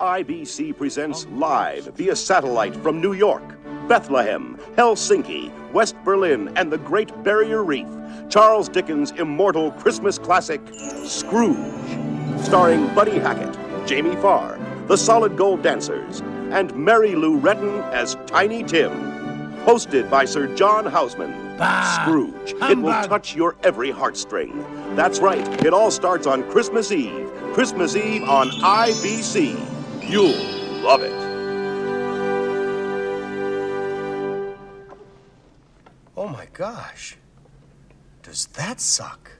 [0.00, 3.42] IBC presents live via satellite from New York,
[3.86, 7.86] Bethlehem, Helsinki, West Berlin, and the Great Barrier Reef,
[8.30, 10.62] Charles Dickens' immortal Christmas classic,
[11.04, 11.58] Scrooge,
[12.42, 13.54] starring Buddy Hackett,
[13.86, 16.20] Jamie Farr, the Solid Gold Dancers,
[16.50, 18.90] and Mary Lou Retton as Tiny Tim.
[19.66, 21.30] Hosted by Sir John Houseman.
[21.94, 22.54] Scrooge.
[22.70, 24.64] It will touch your every heartstring.
[24.96, 25.46] That's right.
[25.62, 27.30] It all starts on Christmas Eve.
[27.52, 29.69] Christmas Eve on IBC.
[30.10, 30.34] You'll
[30.82, 31.12] love it.
[36.16, 37.16] Oh my gosh.
[38.24, 39.30] Does that suck?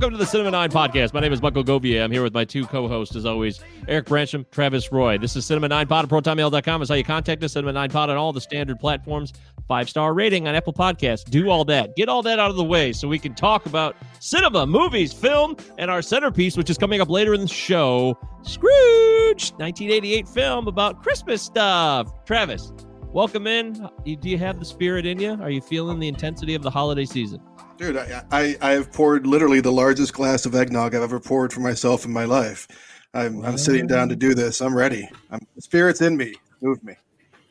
[0.00, 1.12] Welcome to the Cinema 9 podcast.
[1.12, 2.02] My name is Michael Govier.
[2.02, 5.18] I'm here with my two co hosts, as always, Eric Brancham, Travis Roy.
[5.18, 7.52] This is Cinema 9 Pod at ProtonMail.com is how you contact us.
[7.52, 9.34] Cinema 9 Pod on all the standard platforms.
[9.68, 11.28] Five star rating on Apple Podcasts.
[11.28, 11.94] Do all that.
[11.96, 15.54] Get all that out of the way so we can talk about cinema, movies, film,
[15.76, 21.02] and our centerpiece, which is coming up later in the show Scrooge, 1988 film about
[21.02, 22.24] Christmas stuff.
[22.24, 22.72] Travis,
[23.12, 23.74] welcome in.
[24.06, 25.32] Do you have the spirit in you?
[25.42, 27.42] Are you feeling the intensity of the holiday season?
[27.80, 31.50] Dude, I, I I have poured literally the largest glass of eggnog I've ever poured
[31.50, 32.68] for myself in my life.
[33.14, 34.60] I'm, I'm sitting down to do this.
[34.60, 35.08] I'm ready.
[35.30, 36.34] I'm the spirit's in me.
[36.60, 36.94] Move me.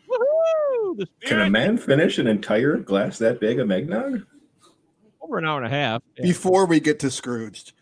[0.08, 0.98] Woohoo!
[0.98, 4.22] The Can a man finish an entire glass that big of eggnog?
[5.20, 6.04] over an hour and a half.
[6.16, 6.26] Yeah.
[6.28, 7.74] Before we get to Scrooged.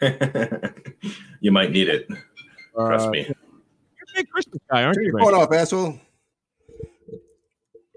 [1.40, 2.08] you might need it.
[2.74, 3.18] Trust Uh, me.
[3.26, 6.00] You're a big Christmas guy, aren't Turn you, your phone off, asshole.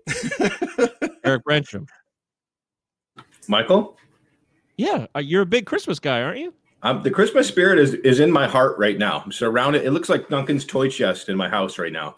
[1.24, 1.88] Eric Brentram?
[3.48, 3.98] Michael,
[4.78, 6.54] Yeah, uh, you're a big Christmas guy, aren't you?
[6.84, 9.22] um, the Christmas spirit is, is in my heart right now.
[9.24, 9.84] I'm surrounded.
[9.86, 12.16] It looks like Duncan's toy chest in my house right now.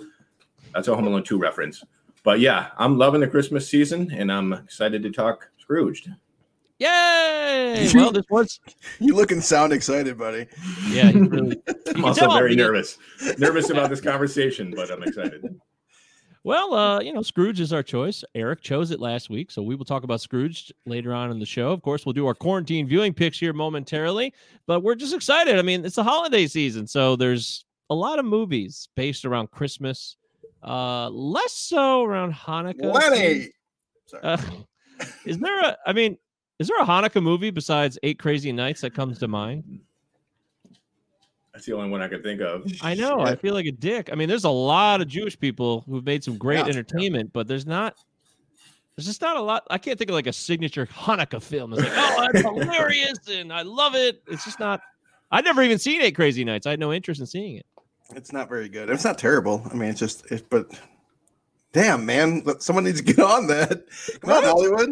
[0.73, 1.83] That's a Home Alone 2 reference.
[2.23, 6.09] But yeah, I'm loving the Christmas season and I'm excited to talk Scrooged.
[6.79, 7.89] Yay!
[7.93, 8.59] Well, this was
[8.99, 10.47] You look and sound excited, buddy.
[10.89, 11.11] yeah.
[11.11, 11.61] He's really,
[11.95, 12.97] I'm also very nervous.
[13.37, 15.43] nervous about this conversation, but I'm excited.
[16.45, 18.23] Well, uh, you know, Scrooge is our choice.
[18.35, 21.45] Eric chose it last week, so we will talk about Scrooge later on in the
[21.45, 21.71] show.
[21.71, 24.31] Of course, we'll do our quarantine viewing picks here momentarily,
[24.67, 25.57] but we're just excited.
[25.57, 30.17] I mean, it's the holiday season, so there's a lot of movies based around Christmas.
[30.61, 32.93] Uh, less so around Hanukkah.
[32.93, 33.49] Lenny.
[34.05, 34.23] Sorry.
[34.23, 34.37] Uh,
[35.25, 35.75] is there a?
[35.87, 36.15] I mean,
[36.59, 39.79] is there a Hanukkah movie besides Eight Crazy Nights that comes to mind?
[41.55, 42.69] That's the only one I could think of.
[42.81, 43.21] I know.
[43.21, 44.09] I feel like a dick.
[44.11, 46.65] I mean, there's a lot of Jewish people who've made some great Yeah.
[46.65, 47.95] entertainment, but there's not.
[48.97, 49.65] There's just not a lot.
[49.69, 51.71] I can't think of like a signature Hanukkah film.
[51.71, 54.21] It's like, oh, that's hilarious and I love it.
[54.27, 54.81] It's just not.
[55.31, 56.67] I'd never even seen Eight Crazy Nights.
[56.67, 57.65] I had no interest in seeing it.
[58.15, 58.89] It's not very good.
[58.89, 59.65] It's not terrible.
[59.71, 60.77] I mean, it's just, it, but
[61.71, 63.85] damn, man, someone needs to get on that.
[64.19, 64.89] Come on, Hollywood.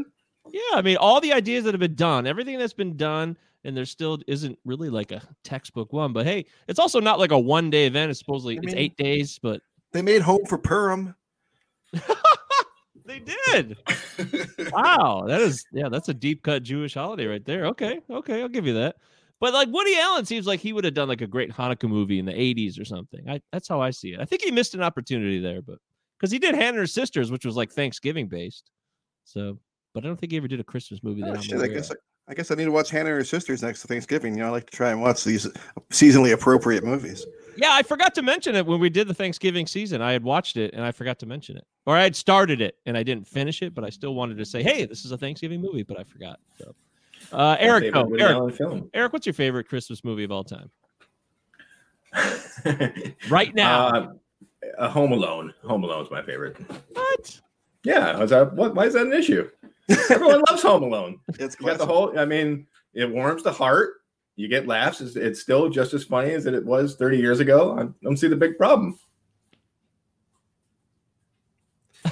[0.49, 3.75] Yeah, I mean, all the ideas that have been done, everything that's been done, and
[3.75, 6.13] there still isn't really like a textbook one.
[6.13, 8.09] But hey, it's also not like a one day event.
[8.11, 9.61] It's supposedly I it's eight days, but
[9.91, 11.15] They made Home for Purim.
[13.05, 13.77] they did.
[14.71, 17.65] wow, that is yeah, that's a deep cut Jewish holiday right there.
[17.67, 18.95] Okay, okay, I'll give you that.
[19.39, 22.19] But like Woody Allen seems like he would have done like a great Hanukkah movie
[22.19, 23.29] in the '80s or something.
[23.29, 24.19] I, that's how I see it.
[24.19, 25.79] I think he missed an opportunity there, but
[26.17, 28.71] because he did Hannah and Her Sisters, which was like Thanksgiving based.
[29.25, 29.59] So,
[29.93, 31.23] but I don't think he ever did a Christmas movie.
[31.23, 31.91] Oh, that Oh, I'm shit, I guess.
[31.91, 31.95] I,
[32.27, 34.33] I guess I need to watch Hannah and her sisters next to Thanksgiving.
[34.35, 35.45] You know, I like to try and watch these
[35.89, 37.25] seasonally appropriate movies.
[37.57, 40.01] Yeah, I forgot to mention it when we did the Thanksgiving season.
[40.01, 42.77] I had watched it and I forgot to mention it, or I had started it
[42.85, 45.17] and I didn't finish it, but I still wanted to say, "Hey, this is a
[45.17, 46.39] Thanksgiving movie," but I forgot.
[46.57, 46.73] So,
[47.31, 48.89] Uh, Eric, favorite though, Woody Eric, film.
[48.93, 50.71] Eric, what's your favorite Christmas movie of all time?
[53.29, 53.87] Right now.
[53.87, 54.07] uh,
[54.77, 55.53] a Home Alone.
[55.65, 56.55] Home Alone is my favorite.
[56.93, 57.41] what?
[57.83, 58.75] Yeah, is that what?
[58.75, 59.49] Why is that an issue?
[59.89, 61.19] Everyone loves Home Alone.
[61.39, 62.17] It's You got the whole.
[62.17, 63.95] I mean, it warms the heart.
[64.35, 65.01] You get laughs.
[65.01, 67.77] It's, it's still just as funny as it was 30 years ago.
[67.77, 68.97] I don't see the big problem.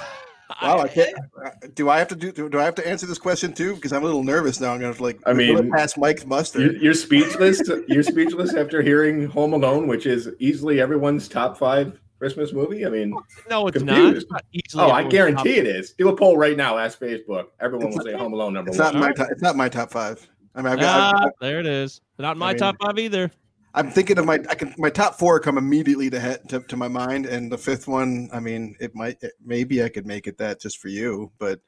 [0.60, 1.16] Wow, I can't.
[1.74, 2.30] Do I have to do?
[2.30, 3.74] Do I have to answer this question too?
[3.74, 4.72] Because I'm a little nervous now.
[4.72, 5.18] I'm gonna like.
[5.26, 6.60] I will it mean, pass Mike's muster.
[6.60, 7.62] You're, you're speechless.
[7.88, 12.86] you're speechless after hearing Home Alone, which is easily everyone's top five Christmas movie.
[12.86, 13.12] I mean,
[13.50, 13.96] No, it's not.
[13.96, 14.22] Confused.
[14.22, 15.90] It's not easily oh, I guarantee it is.
[15.94, 16.78] Do a poll right now.
[16.78, 17.46] Ask Facebook.
[17.60, 18.94] Everyone will say Home Alone number It's one.
[18.94, 19.12] not my.
[19.12, 20.24] Top, it's not my top five.
[20.54, 21.14] I mean, I've got.
[21.16, 22.00] Ah, I've- there it is.
[22.20, 23.28] Not my I mean- top five either.
[23.74, 24.34] I'm thinking of my.
[24.34, 24.72] I can.
[24.78, 28.28] My top four come immediately to head to, to my mind, and the fifth one.
[28.32, 29.16] I mean, it might.
[29.20, 31.58] It, maybe I could make it that just for you, but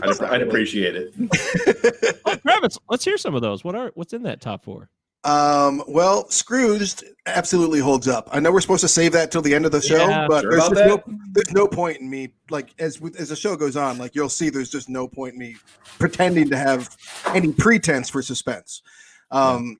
[0.00, 2.20] I'd, I'd appreciate it.
[2.24, 3.64] Oh, Travis, let's hear some of those.
[3.64, 4.90] What are what's in that top four?
[5.24, 8.28] Um, well, Scrooged absolutely holds up.
[8.30, 10.42] I know we're supposed to save that till the end of the show, Yeah, but
[10.42, 13.76] sure there's just no there's no point in me like as as the show goes
[13.76, 15.56] on, like you'll see there's just no point in me
[15.98, 16.94] pretending to have
[17.28, 18.82] any pretense for suspense.
[19.30, 19.78] Um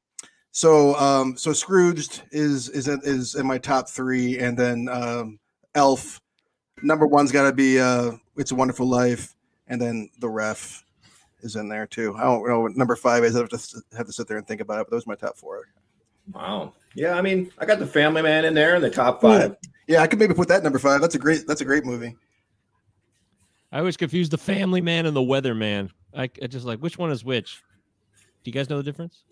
[0.52, 5.38] so um so Scrooged is is in- is in my top 3 and then um
[5.75, 6.20] Elf
[6.82, 9.35] number 1's got to be uh It's a Wonderful Life
[9.67, 10.83] and then The Ref
[11.44, 12.14] is in there too.
[12.17, 13.37] I don't know what number 5 is.
[13.37, 15.14] I have to have to sit there and think about it, but those are my
[15.14, 15.69] top 4.
[16.32, 16.73] Wow.
[16.94, 19.56] Yeah, I mean, I got the Family Man in there in the top five.
[19.87, 21.00] Yeah, I could maybe put that number five.
[21.00, 21.46] That's a great.
[21.46, 22.17] That's a great movie.
[23.73, 25.91] I always confuse the Family Man and the Weather Man.
[26.17, 27.62] I, I just like which one is which.
[28.43, 29.25] Do you guys know the difference?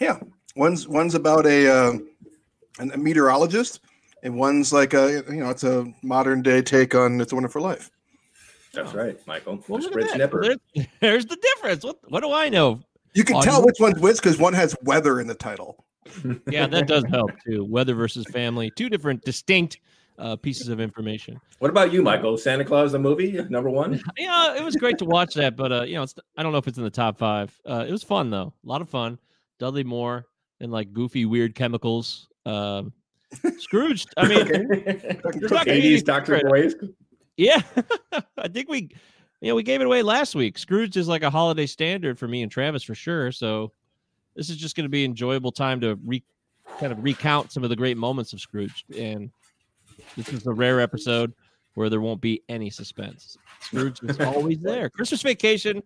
[0.00, 0.18] Yeah,
[0.56, 1.92] one's one's about a uh,
[2.78, 3.80] an, a meteorologist,
[4.22, 7.62] and one's like a you know it's a modern day take on It's a Wonderful
[7.62, 7.90] Life.
[8.76, 9.62] That's right, Michael.
[9.68, 10.18] Well, Just look Rich at that.
[10.18, 10.56] Nipper.
[10.74, 11.84] There- there's the difference.
[11.84, 12.80] What what do I know?
[13.14, 15.84] You can Oh, tell which one's which because one has weather in the title.
[16.50, 17.64] Yeah, that does help too.
[17.64, 19.80] Weather versus family, two different distinct
[20.18, 21.40] uh, pieces of information.
[21.58, 22.38] What about you, Michael?
[22.38, 24.00] Santa Claus the movie, number one?
[24.16, 26.58] Yeah, it was great to watch that, but uh, you know, it's, I don't know
[26.58, 27.58] if it's in the top five.
[27.66, 29.18] Uh, it was fun though, a lot of fun.
[29.58, 30.26] Dudley Moore
[30.60, 32.28] and like goofy, weird chemicals.
[32.46, 32.92] Um,
[33.58, 34.06] Scrooge.
[34.16, 36.36] I mean, There's not 80s Dr.
[36.38, 36.94] secret.
[37.36, 37.60] Yeah,
[38.38, 38.90] I think we,
[39.40, 40.58] you know, we gave it away last week.
[40.58, 43.30] Scrooge is like a holiday standard for me and Travis for sure.
[43.32, 43.72] So
[44.34, 46.22] this is just going to be enjoyable time to re,
[46.78, 48.84] kind of recount some of the great moments of Scrooge.
[48.96, 49.30] And
[50.16, 51.32] this is a rare episode
[51.74, 53.36] where there won't be any suspense.
[53.60, 54.88] Scrooge is always there.
[54.88, 55.82] Christmas Vacation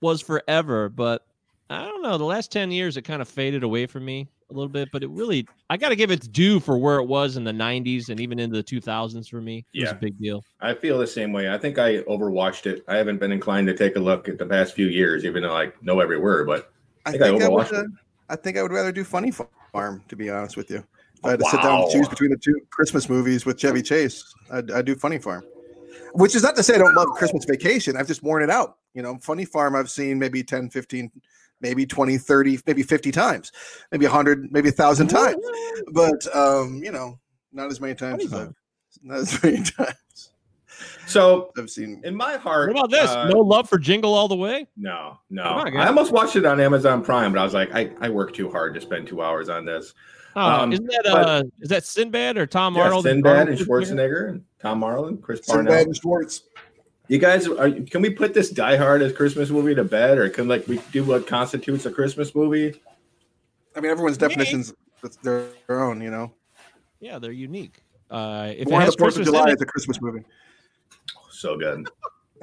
[0.00, 1.26] was forever, but
[1.70, 2.18] I don't know.
[2.18, 5.02] The last 10 years, it kind of faded away from me a little bit, but
[5.02, 8.08] it really, I got to give its due for where it was in the 90s
[8.10, 9.64] and even into the 2000s for me.
[9.74, 10.44] It was a big deal.
[10.60, 11.50] I feel the same way.
[11.52, 12.84] I think I overwatched it.
[12.88, 15.56] I haven't been inclined to take a look at the past few years, even though
[15.56, 16.46] I know every word.
[16.46, 16.70] But
[17.04, 17.66] I think I think I, would.
[17.66, 17.90] overwatched Uh, it.
[18.28, 19.32] I think I would rather do Funny
[19.72, 20.78] Farm, to be honest with you.
[20.78, 23.82] If I had to sit down and choose between the two Christmas movies with Chevy
[23.82, 24.22] Chase,
[24.52, 25.44] I'd, I'd do Funny Farm.
[26.12, 27.96] Which is not to say I don't love Christmas Vacation.
[27.96, 28.78] I've just worn it out.
[28.94, 31.10] You know, Funny Farm I've seen maybe 10, 15,
[31.60, 33.52] maybe 20, 30, maybe 50 times,
[33.92, 35.36] maybe 100, maybe 1,000 times.
[35.92, 37.18] But, um, you know,
[37.52, 38.54] not as many times as I've,
[39.02, 39.94] not as many times
[41.06, 42.02] so I've seen.
[42.04, 43.08] in my heart, What about this?
[43.08, 44.66] uh, no love for Jingle All the Way?
[44.76, 45.42] no, no.
[45.44, 48.34] On, I almost watched it on Amazon Prime, but I was like, I, I work
[48.34, 49.94] too hard to spend two hours on this.
[50.34, 53.04] Oh, Um, isn't that but- uh, is that Sinbad or Tom Yeah, Arnold?
[53.04, 55.72] Sinbad and Arnold Schwarzenegger and Tom Marlin, Chris Parnell.
[55.72, 56.42] Sinbad and Schwartz.
[57.08, 60.28] You guys, are, can we put this Die Hard as Christmas movie to bed, or
[60.28, 62.80] can like we do what constitutes a Christmas movie?
[63.76, 64.72] I mean, everyone's definitions
[65.22, 66.32] their, their own, you know.
[67.00, 67.82] Yeah, they're unique.
[68.10, 69.66] Uh, if Born it on has the Fourth of Christmas in July it, is a
[69.66, 70.24] Christmas movie.
[71.30, 71.88] So good.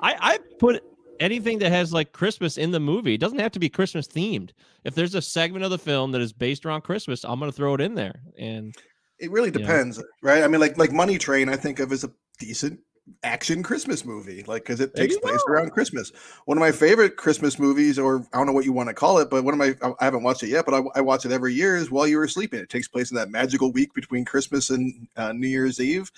[0.00, 0.82] I, I put
[1.20, 3.14] anything that has like Christmas in the movie.
[3.14, 4.50] It doesn't have to be Christmas themed.
[4.84, 7.74] If there's a segment of the film that is based around Christmas, I'm gonna throw
[7.74, 8.20] it in there.
[8.38, 8.74] And
[9.22, 9.58] It really Yeah.
[9.58, 10.42] depends, right?
[10.42, 12.80] I mean, like like Money Train, I think of as a decent
[13.24, 15.52] action Christmas movie, like because it There takes place go.
[15.52, 16.10] around Christmas.
[16.44, 19.18] One of my favorite Christmas movies, or I don't know what you want to call
[19.18, 21.32] it, but one of my I haven't watched it yet, but I, I watch it
[21.32, 21.76] every year.
[21.76, 22.60] Is While You Were Sleeping.
[22.60, 26.10] It takes place in that magical week between Christmas and uh, New Year's Eve.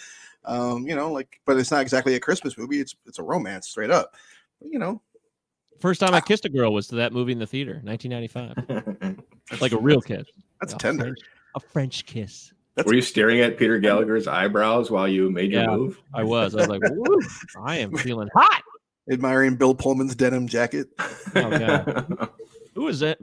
[0.46, 2.80] Um, you know, like, but it's not exactly a Christmas movie.
[2.80, 4.14] It's it's a romance, straight up.
[4.60, 5.00] But, you know,
[5.80, 9.18] first time I kissed a girl was to that movie in the theater, 1995,
[9.60, 10.24] like a real kiss.
[10.60, 11.04] that's A tender.
[11.04, 11.18] French-
[11.56, 12.52] a French kiss.
[12.76, 16.00] That's- Were you staring at Peter Gallagher's eyebrows while you made your move?
[16.12, 16.54] I was.
[16.54, 17.20] I was like, Woo,
[17.62, 18.62] I am feeling hot.
[19.10, 20.88] Admiring Bill Pullman's denim jacket.
[21.36, 22.28] Oh, God.
[22.74, 23.18] Who is that?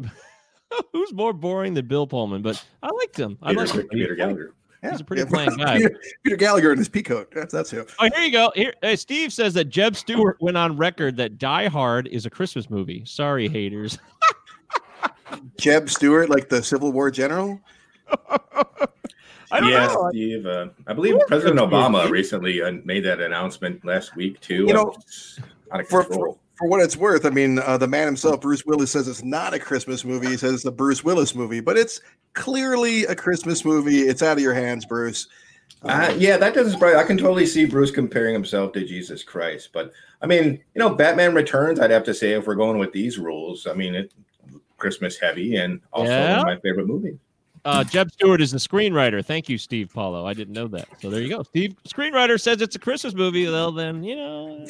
[0.93, 2.41] Who's more boring than Bill Pullman?
[2.41, 3.37] But I liked him.
[3.41, 3.87] I Peter, liked him.
[3.89, 4.53] Peter Gallagher.
[4.83, 5.77] Yeah, He's a pretty yeah, plain guy.
[5.77, 7.27] Peter, Peter Gallagher in his peacoat.
[7.33, 7.85] That's that's who.
[7.99, 8.51] Oh, here you go.
[8.55, 12.29] Here, hey, Steve says that Jeb Stuart went on record that Die Hard is a
[12.29, 13.03] Christmas movie.
[13.05, 13.97] Sorry, haters.
[15.57, 17.59] Jeb Stuart, like the Civil War general.
[19.51, 20.09] I don't yeah, know.
[20.11, 20.45] Steve.
[20.45, 24.65] Uh, I believe President Obama recently uh, made that announcement last week too.
[24.67, 24.95] You know,
[25.71, 26.33] out of For, control.
[26.33, 29.23] for for what it's worth, I mean, uh, the man himself, Bruce Willis, says it's
[29.23, 30.27] not a Christmas movie.
[30.27, 32.01] He says it's a Bruce Willis movie, but it's
[32.33, 34.01] clearly a Christmas movie.
[34.01, 35.27] It's out of your hands, Bruce.
[35.81, 36.95] Uh, yeah, that doesn't surprise.
[36.97, 39.91] I can totally see Bruce comparing himself to Jesus Christ, but
[40.21, 41.79] I mean, you know, Batman Returns.
[41.79, 44.13] I'd have to say if we're going with these rules, I mean, it
[44.77, 46.29] Christmas heavy and also Yeah.
[46.37, 47.17] one of my favorite movies.
[47.63, 49.23] Uh, Jeb Stuart is the screenwriter.
[49.23, 50.25] Thank you, Steve Paulo.
[50.25, 50.87] I didn't know that.
[50.99, 51.43] So there you go.
[51.43, 53.47] Steve, screenwriter says it's a Christmas movie.
[53.47, 54.65] Well, then you know.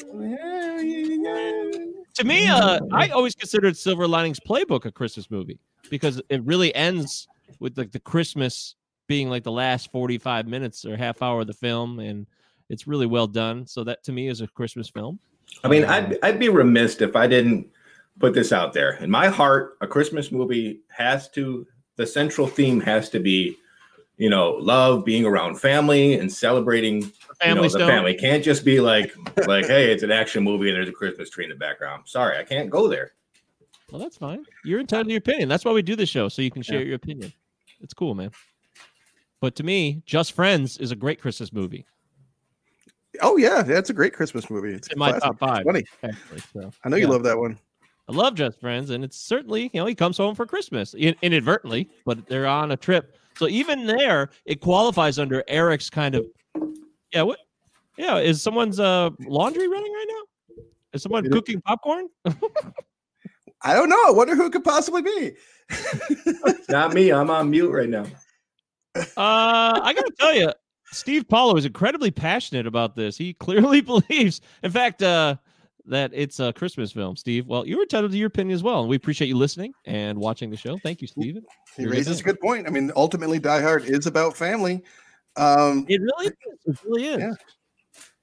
[2.14, 5.58] To me, uh, I always considered Silver Linings Playbook a Christmas movie
[5.88, 7.26] because it really ends
[7.60, 8.74] with like the Christmas
[9.06, 12.26] being like the last forty-five minutes or half hour of the film, and
[12.68, 13.66] it's really well done.
[13.66, 15.18] So that to me is a Christmas film.
[15.64, 17.68] I mean, I'd I'd be remiss if I didn't
[18.18, 18.96] put this out there.
[18.96, 23.56] In my heart, a Christmas movie has to the central theme has to be,
[24.16, 27.88] you know, love, being around family, and celebrating you Family know, the Stone.
[27.88, 28.14] family.
[28.14, 29.12] It can't just be like
[29.46, 32.04] like, hey, it's an action movie and there's a Christmas tree in the background.
[32.06, 33.12] Sorry, I can't go there.
[33.90, 34.44] Well, that's fine.
[34.64, 35.48] You're entitled to your opinion.
[35.48, 37.32] That's why we do the show, so you can share your opinion.
[37.80, 38.30] It's cool, man.
[39.40, 41.84] But to me, Just Friends is a great Christmas movie.
[43.20, 44.70] Oh yeah, that's a great Christmas movie.
[44.72, 45.24] It's It's in my classic.
[45.24, 45.84] top five, Funny.
[46.02, 46.40] actually.
[46.52, 47.58] So I know you love that one.
[48.08, 51.14] I love Just Friends, and it's certainly you know he comes home for Christmas in,
[51.22, 53.16] inadvertently, but they're on a trip.
[53.36, 56.26] So even there, it qualifies under Eric's kind of
[57.12, 57.22] yeah.
[57.22, 57.38] What?
[57.96, 60.62] Yeah, is someone's uh laundry running right now?
[60.92, 62.08] Is someone You know- cooking popcorn?
[63.64, 64.02] I don't know.
[64.06, 65.32] I wonder who it could possibly be.
[66.68, 67.10] Not me.
[67.12, 68.04] I'm on mute right now.
[68.96, 70.52] Uh, I gotta tell you,
[70.90, 73.16] Steve Paulo is incredibly passionate about this.
[73.16, 75.36] He clearly believes, in fact, uh,
[75.86, 77.16] that it's a Christmas film.
[77.16, 80.18] Steve, well, you're entitled to your opinion as well, and we appreciate you listening and
[80.18, 80.78] watching the show.
[80.78, 81.42] Thank you, Steven.
[81.76, 82.66] He You're raises a good point.
[82.66, 84.82] I mean, ultimately, Die Hard is about family.
[85.36, 86.32] Um, It really is.
[86.66, 87.18] It really is.
[87.18, 87.32] Yeah.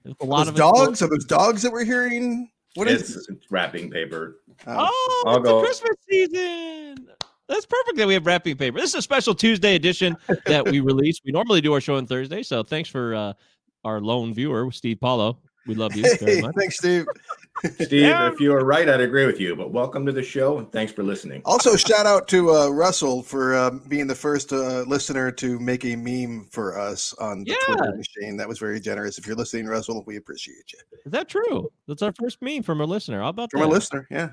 [0.04, 1.02] There's a lot those of dogs.
[1.02, 2.50] Are those dogs that we're hearing?
[2.76, 3.16] What is?
[3.18, 4.42] It's, it's wrapping paper.
[4.68, 5.60] Oh, Oh, I'll it's go.
[5.60, 7.08] a Christmas season.
[7.50, 8.78] That's perfect that we have wrapping paper.
[8.80, 11.20] This is a special Tuesday edition that we release.
[11.26, 13.34] We normally do our show on Thursday, so thanks for uh,
[13.84, 15.40] our lone viewer, Steve Paulo.
[15.66, 16.56] We love you very hey, much.
[16.56, 17.06] thanks, Steve.
[17.82, 18.32] Steve, Yeah.
[18.32, 19.56] if you are right, I'd agree with you.
[19.56, 21.42] But welcome to the show and thanks for listening.
[21.46, 25.84] Also, shout out to uh, Russell for uh, being the first uh, listener to make
[25.86, 27.74] a meme for us on the Yeah.
[27.76, 28.38] Twitter machine.
[28.38, 29.18] That was very generous.
[29.18, 30.80] If you're listening, Russell, we appreciate you.
[31.06, 31.70] Is that true?
[31.88, 33.22] That's our first meme from a listener.
[33.22, 33.68] How about From that?
[33.68, 34.30] a listener, yeah.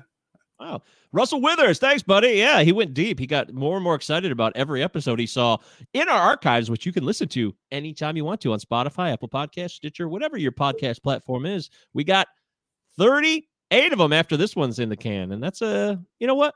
[0.59, 0.81] Wow.
[1.11, 2.29] Russell Withers, thanks, buddy.
[2.29, 3.19] Yeah, he went deep.
[3.19, 5.57] He got more and more excited about every episode he saw
[5.93, 9.29] in our archives, which you can listen to anytime you want to on Spotify, Apple
[9.29, 11.69] Podcast, Stitcher, whatever your podcast platform is.
[11.93, 12.27] We got
[12.97, 15.31] 38 of them after this one's in the can.
[15.31, 16.53] And that's a, you know what?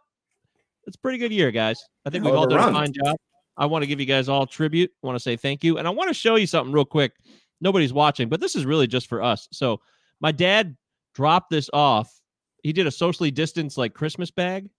[0.88, 1.84] It's a pretty good year, guys.
[2.06, 3.16] I think we've all done a fine job.
[3.58, 4.92] I want to give you guys all tribute.
[5.04, 5.78] I want to say thank you.
[5.78, 7.14] And I want to show you something real quick.
[7.60, 9.48] Nobody's watching, but this is really just for us.
[9.52, 9.82] So
[10.20, 10.76] my dad
[11.14, 12.20] dropped this off.
[12.64, 14.70] He did a socially distanced like Christmas bag.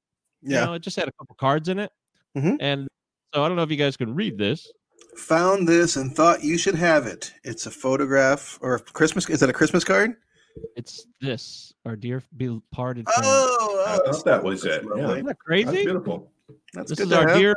[0.40, 0.64] You Yeah.
[0.64, 1.92] know, it just had a couple cards in it.
[2.37, 2.57] Mhm.
[2.61, 2.88] And
[3.33, 4.71] so I don't know if you guys can read this.
[5.16, 7.33] Found this and thought you should have it.
[7.45, 9.28] It's a photograph or a Christmas.
[9.28, 10.16] Is that a Christmas card?
[10.76, 13.23] It's this, our dear departed friend.
[13.25, 14.85] Oh, I thought that was it.
[14.97, 15.11] Yeah.
[15.12, 15.64] Isn't that crazy?
[15.64, 15.85] That's crazy?
[15.85, 16.32] beautiful.
[16.75, 17.38] That's This good is our have.
[17.38, 17.54] dear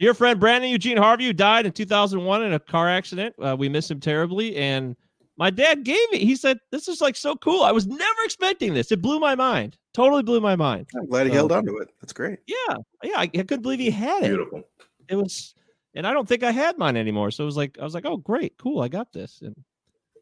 [0.00, 3.34] dear friend Brandon Eugene Harvey, who died in 2001 in a car accident.
[3.40, 4.56] Uh, we miss him terribly.
[4.56, 4.96] And
[5.36, 6.18] my dad gave me.
[6.18, 7.62] He said, This is like so cool.
[7.62, 8.90] I was never expecting this.
[8.92, 9.76] It blew my mind.
[9.94, 10.88] Totally blew my mind.
[10.96, 11.88] I'm glad he held on to it.
[12.00, 12.38] That's great.
[12.46, 12.76] Yeah.
[13.04, 13.18] Yeah.
[13.18, 14.28] I, I couldn't believe he had it.
[14.28, 14.62] Beautiful.
[15.08, 15.54] It was,
[15.94, 17.30] and I don't think I had mine anymore.
[17.30, 18.56] So it was like, I was like, Oh, great.
[18.58, 18.80] Cool.
[18.80, 19.40] I got this.
[19.42, 19.54] And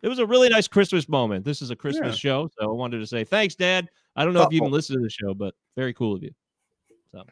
[0.02, 1.44] it was a really nice Christmas moment.
[1.44, 2.48] This is a Christmas show.
[2.58, 3.88] So I wanted to say thanks, Dad.
[4.16, 4.76] I don't know if you even Thoughtful.
[4.76, 6.30] listen to the show, but very cool of you.
[7.12, 7.22] So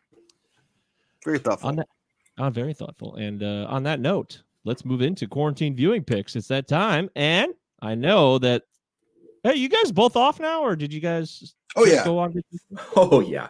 [1.24, 1.68] Very thoughtful.
[1.68, 1.88] on that
[2.38, 6.46] uh, very thoughtful and uh, on that note let's move into quarantine viewing picks it's
[6.46, 8.62] that time and i know that
[9.42, 12.04] hey you guys both off now or did you guys oh yeah.
[12.04, 12.40] go on?
[12.96, 13.48] Oh yeah.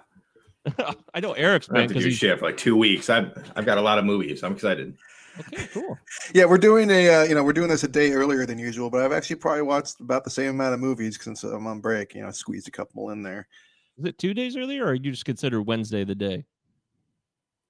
[1.15, 3.11] i know eric's I been to because do he's shit for like two weeks.
[3.11, 4.43] I've I've got a lot of movies.
[4.43, 4.97] I'm excited.
[5.41, 5.99] Okay cool
[6.35, 8.91] Yeah, we're doing a uh, you know we're doing this a day earlier than usual,
[8.91, 12.15] but I've actually probably watched about the same amount of movies since I'm on break.
[12.15, 13.47] You know, squeezed a couple in there.
[13.99, 16.45] is it two days earlier or you just consider wednesday the day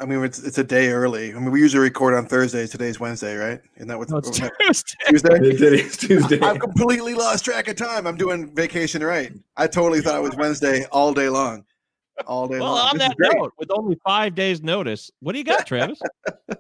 [0.00, 1.34] I mean, it's it's a day early.
[1.34, 2.70] I mean, we usually record on Thursdays.
[2.70, 3.60] Today's Wednesday, right?
[3.76, 4.94] Isn't that what no, it's isn't Tuesday.
[5.08, 5.38] Tuesday?
[5.56, 6.40] Today's Tuesday.
[6.40, 8.06] I've completely lost track of time.
[8.06, 9.32] I'm doing vacation right.
[9.56, 11.64] I totally thought it was Wednesday all day long,
[12.26, 12.88] all day well long.
[12.90, 16.00] on This that note with only five days notice what do you got travis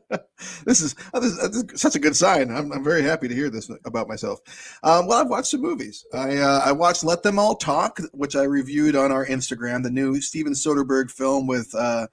[0.64, 2.50] this is, uh, this, uh, this is such a good sign.
[2.50, 4.40] I'm, I'm very happy to hear this about myself.
[4.82, 6.04] Um, well, I've watched some movies.
[6.14, 9.82] I uh, I watched Let Them All Talk, which I reviewed on our Instagram.
[9.82, 12.06] The new Steven Soderbergh film with uh,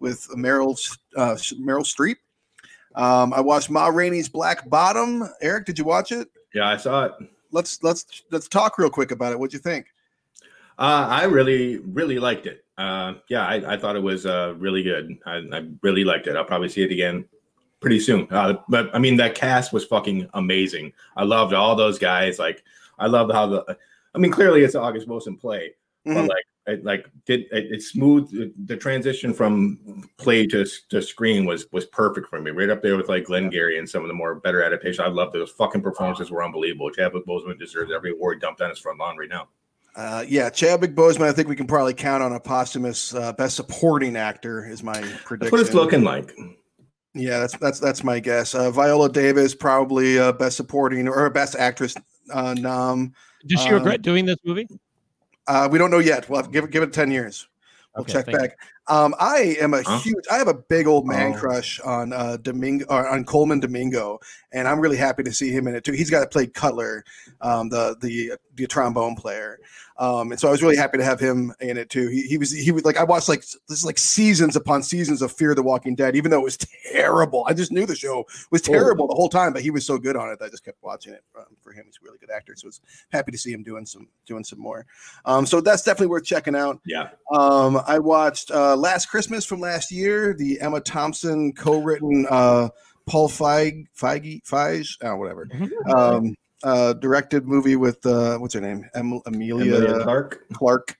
[0.00, 0.76] with Meryl
[1.16, 2.16] uh, Meryl Streep.
[2.94, 5.28] Um, I watched Ma Rainey's Black Bottom.
[5.40, 6.28] Eric, did you watch it?
[6.54, 7.12] Yeah, I saw it.
[7.52, 9.38] Let's let's let's talk real quick about it.
[9.38, 9.86] What'd you think?
[10.78, 12.61] Uh, I really, really liked it.
[12.78, 15.16] Uh, yeah, I, I thought it was uh, really good.
[15.26, 16.36] I, I really liked it.
[16.36, 17.24] I'll probably see it again
[17.80, 18.26] pretty soon.
[18.30, 20.92] Uh, but I mean, that cast was fucking amazing.
[21.16, 22.38] I loved all those guys.
[22.38, 22.64] Like,
[22.98, 23.76] I loved how the.
[24.14, 25.74] I mean, clearly it's August Wilson play,
[26.06, 26.14] Mhm.
[26.14, 31.44] but like, it, like did it, it smooth the transition from play to to screen
[31.44, 32.52] was was perfect for me.
[32.52, 35.00] Right up there with like Glengarry and some of the more better adaptations.
[35.00, 36.90] I love those fucking performances were unbelievable.
[36.90, 39.48] Chadwick Boseman deserves every award dumped on his front lawn right now.
[39.94, 41.28] Uh, yeah, Chadwick Boseman.
[41.28, 44.66] I think we can probably count on a posthumous uh, best supporting actor.
[44.66, 44.94] Is my
[45.24, 45.38] prediction.
[45.40, 46.32] That's what it's looking like.
[47.14, 48.54] Yeah, that's that's that's my guess.
[48.54, 51.94] Uh, Viola Davis probably uh, best supporting or best actress
[52.32, 53.12] uh, nom.
[53.46, 54.66] Does she Um, regret doing this movie?
[55.46, 56.28] Uh, we don't know yet.
[56.30, 57.46] We'll have to give it give it ten years.
[57.94, 58.48] We'll Okay, check thank you.
[58.48, 58.58] back.
[58.88, 59.98] Um, I am a Huh?
[60.00, 60.24] huge.
[60.30, 61.38] I have a big old man Oh.
[61.38, 64.18] crush on uh, Domingo or on Colman Domingo,
[64.52, 65.92] and I'm really happy to see him in it too.
[65.92, 67.04] He's got to play Cutler,
[67.40, 69.58] um, the the the trombone player,
[69.98, 72.08] um, and so I was really happy to have him in it too.
[72.08, 75.22] He, he was he was like I watched like this is like seasons upon seasons
[75.22, 76.58] of Fear the Walking Dead, even though it was
[76.92, 77.44] terrible.
[77.48, 78.72] I just knew the show was Oh.
[78.72, 80.82] terrible the whole time, but he was so good on it that I just kept
[80.82, 81.84] watching it um, for him.
[81.86, 84.42] He's a really good actor, so I was happy to see him doing some doing
[84.44, 84.86] some more.
[85.24, 86.80] Um, so that's definitely worth checking out.
[86.84, 87.10] Yeah.
[87.32, 92.68] Um, I watched uh, Last Christmas from last year, the Emma Thompson co-written uh,
[93.06, 95.48] Paul Feig Feige Feige, oh, whatever,
[95.94, 100.44] um, uh, directed movie with uh, what's her name, em- Amelia, Emilia Clarke.
[100.52, 100.96] Clarke.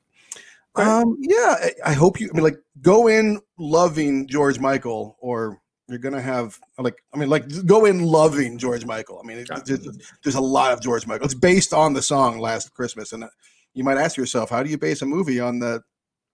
[0.74, 2.30] Um, yeah, I, I hope you.
[2.32, 7.28] I mean, like, go in loving George Michael, or you're gonna have like, I mean,
[7.28, 9.20] like, go in loving George Michael.
[9.22, 9.76] I mean, it, Gotcha.
[9.76, 11.26] there's, there's a lot of George Michael.
[11.26, 13.28] It's based on the song Last Christmas, and uh,
[13.74, 15.82] you might ask yourself, how do you base a movie on the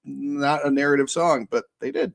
[0.08, 1.46] not a narrative song?
[1.50, 2.12] But they did.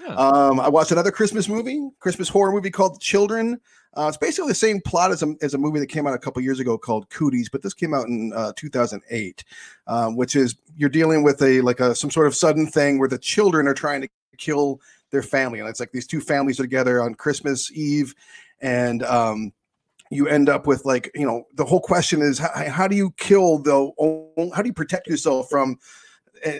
[0.00, 0.14] Yeah.
[0.14, 3.60] Um, I watched another Christmas movie, Christmas horror movie called Children.
[3.94, 6.18] Uh, it's basically the same plot as a, as a movie that came out a
[6.18, 9.44] couple years ago called Cooties, but this came out in uh, 2008,
[9.86, 13.08] um, which is you're dealing with a like a some sort of sudden thing where
[13.08, 14.08] the children are trying to
[14.38, 14.80] kill
[15.10, 18.14] their family, and it's like these two families are together on Christmas Eve,
[18.62, 19.52] and um,
[20.10, 23.12] you end up with like you know the whole question is how, how do you
[23.18, 23.90] kill the
[24.54, 25.78] how do you protect yourself from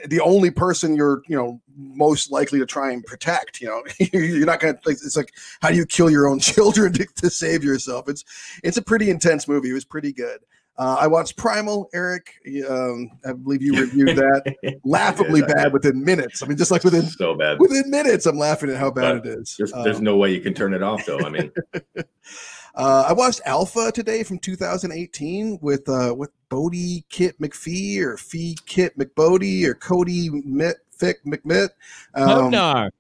[0.07, 3.83] the only person you're you know most likely to try and protect you know
[4.13, 7.65] you're not gonna it's like how do you kill your own children to, to save
[7.65, 8.25] yourself it's
[8.63, 10.41] it's a pretty intense movie it was pretty good
[10.79, 12.33] uh, I watched Primal, Eric.
[12.69, 14.81] Um, I believe you reviewed that.
[14.85, 16.43] Laughably bad within minutes.
[16.43, 17.59] I mean, just like within So bad.
[17.61, 19.55] within minutes, I'm laughing at how bad But it is.
[19.59, 21.19] There's, Uh, there's no way you can turn it off, though.
[21.19, 21.53] I mean,
[22.75, 28.57] Uh, I watched Alpha today from 2018 with uh, with Bodie Kit McPhee or Fee
[28.67, 31.71] Kit McBodie or Cody Mitt Fick McMitt.
[32.15, 32.91] Um, Hodnar.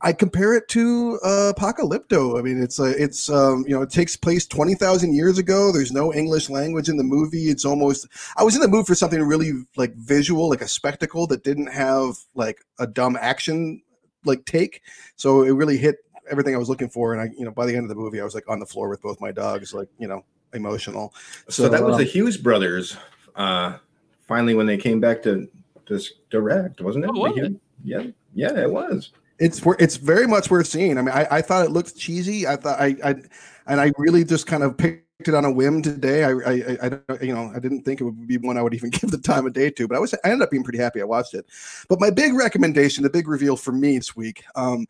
[0.00, 2.38] I compare it to uh, Apocalypto.
[2.38, 5.72] I mean, it's a, it's um, you know, it takes place twenty thousand years ago.
[5.72, 7.50] There's no English language in the movie.
[7.50, 8.06] It's almost.
[8.36, 11.68] I was in the mood for something really like visual, like a spectacle that didn't
[11.68, 13.82] have like a dumb action
[14.24, 14.82] like take.
[15.16, 15.96] So it really hit
[16.30, 17.12] everything I was looking for.
[17.12, 18.66] And I, you know, by the end of the movie, I was like on the
[18.66, 21.14] floor with both my dogs, like you know, emotional.
[21.48, 22.96] so, that was uh, the Hughes brothers.
[23.36, 23.78] Uh,
[24.26, 25.48] finally, when they came back to
[25.86, 27.10] to s- direct, wasn't it?
[27.12, 27.52] Oh, was it?
[27.84, 29.10] Yeah, yeah, it was.
[29.38, 30.98] it's it's very much worth seeing.
[30.98, 32.46] I mean, I, I thought it looked cheesy.
[32.46, 33.14] I thought I, I
[33.66, 36.24] and I really just kind of picked it on a whim today.
[36.24, 38.74] I, I, I, I you know, I didn't think it would be one I would
[38.74, 40.78] even give the time of day to, but I was, I ended up being pretty
[40.78, 41.00] happy.
[41.00, 41.46] I watched it,
[41.88, 44.86] but my big recommendation, the big reveal for me this week, um,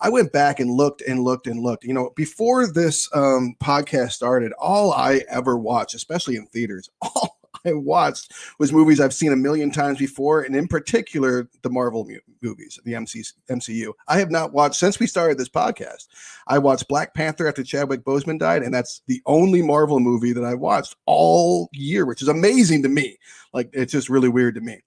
[0.00, 1.84] I went back and looked and looked and looked.
[1.84, 7.38] You know, before this um, podcast started, all I ever watched, especially in theaters, all
[7.64, 12.08] I watched was movies I've seen a million times before, and in particular, the Marvel
[12.42, 13.92] movies, the MC- MCU.
[14.06, 16.06] I have not watched since we started this podcast.
[16.46, 20.44] I watched Black Panther after Chadwick Boseman died, and that's the only Marvel movie that
[20.44, 23.18] I watched all year, which is amazing to me.
[23.52, 24.82] Like it's just really weird to me.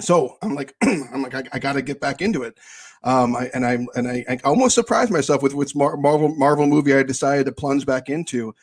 [0.00, 2.58] So I'm like, I'm like, I, I got to get back into it.
[3.04, 6.66] Um, I, and I'm and I, I almost surprised myself with which Mar- Marvel Marvel
[6.66, 8.54] movie I decided to plunge back into.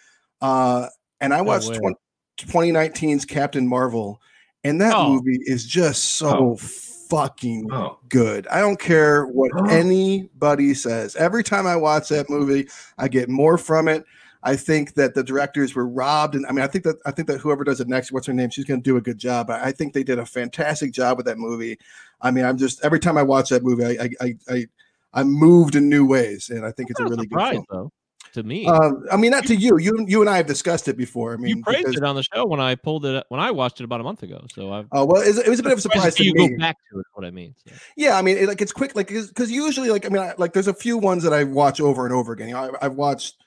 [0.41, 0.87] Uh,
[1.21, 1.77] and I watched way.
[1.77, 1.95] 20,
[2.37, 4.19] 2019's Captain Marvel,
[4.63, 5.13] and that Oh.
[5.13, 8.47] movie is just so fucking Oh, good.
[8.47, 9.65] I don't care what Oh.
[9.67, 11.15] anybody says.
[11.15, 12.67] Every time I watch that movie,
[12.97, 14.03] I get more from it.
[14.45, 17.27] I think that the directors were robbed, and I mean, I think that I think
[17.29, 19.49] that whoever does it next, what's her name, she's going to do a good job.
[19.49, 21.77] I, I think they did a fantastic job with that movie.
[22.21, 24.65] I mean, I'm just every time I watch that movie, I I I, I
[25.13, 27.65] I'm moved in new ways, and I think it's a really good surprise, film.
[27.71, 27.91] though,
[28.33, 28.67] to me.
[28.67, 29.79] Um, I mean, not to you.
[29.79, 31.33] You you and I have discussed it before.
[31.33, 33.49] I mean, you praised because- it on the show when I pulled it when I
[33.49, 34.45] watched it about a month ago.
[34.53, 36.49] So I've Oh well, it's- it was a bit of a surprise to you me.
[36.49, 37.05] go back to it.
[37.13, 37.55] What I mean.
[37.65, 37.73] So.
[37.97, 40.53] Yeah, I mean, it, like it's quick, like because usually, like I mean, I, like
[40.53, 42.49] there's a few ones that I watch over and over again.
[42.49, 43.37] You know, I, I've watched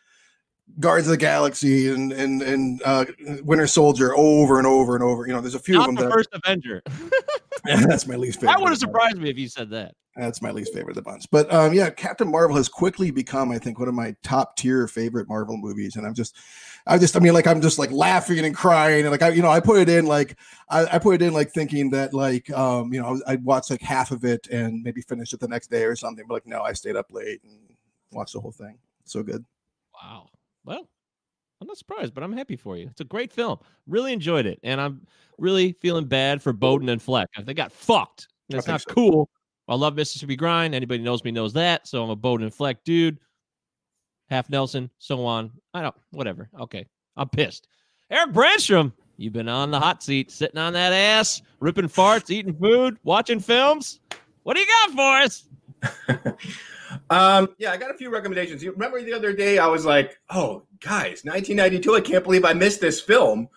[0.80, 3.04] Guardians of the Galaxy and and and uh,
[3.42, 5.26] Winter Soldier over and over and over.
[5.26, 5.94] You know, there's a few Not of them.
[5.96, 6.12] the them.
[6.12, 6.82] first Avenger.
[7.64, 8.52] That, that's my least favorite.
[8.54, 9.92] that would have surprised me if you said that.
[10.16, 11.26] That's my least favorite of the bunch.
[11.30, 14.86] But um, yeah, Captain Marvel has quickly become, I think, one of my top tier
[14.86, 15.96] favorite Marvel movies.
[15.96, 16.36] And I'm just,
[16.86, 19.42] I just, I mean, like I'm just like laughing and crying, and like I, you
[19.42, 20.38] know, I put it in like
[20.70, 23.82] I, I put it in like thinking that like um, you know, I'd watch like
[23.82, 26.24] half of it and maybe finish it the next day or something.
[26.28, 27.58] But like no, I stayed up late and
[28.12, 28.78] watched the whole thing.
[29.04, 29.44] So good.
[30.00, 30.28] Wow.
[30.68, 30.86] Well,
[31.62, 32.88] I'm not surprised, but I'm happy for you.
[32.90, 33.58] It's a great film.
[33.86, 35.06] Really enjoyed it, and I'm
[35.38, 37.28] really feeling bad for Boden and Fleck.
[37.42, 38.28] They got fucked.
[38.50, 38.94] And I It's think not so.
[38.94, 39.30] cool.
[39.66, 40.74] I love Mississippi Grind.
[40.74, 41.88] Anybody knows me knows that.
[41.88, 43.18] So I'm a Boden and Fleck dude.
[44.28, 45.50] Half Nelson, so on.
[45.72, 45.94] I don't.
[46.10, 46.50] Whatever.
[46.60, 46.86] Okay.
[47.16, 47.66] I'm pissed.
[48.10, 52.54] Eric Branstrom, you've been on the hot seat, sitting on that ass, ripping farts, eating
[52.54, 54.00] food, watching films.
[54.42, 56.36] What do you got for us?
[57.10, 58.62] Um, yeah, I got a few recommendations.
[58.62, 61.94] You remember the other day I was like, "Oh, guys, 1992!
[61.94, 63.48] I can't believe I missed this film."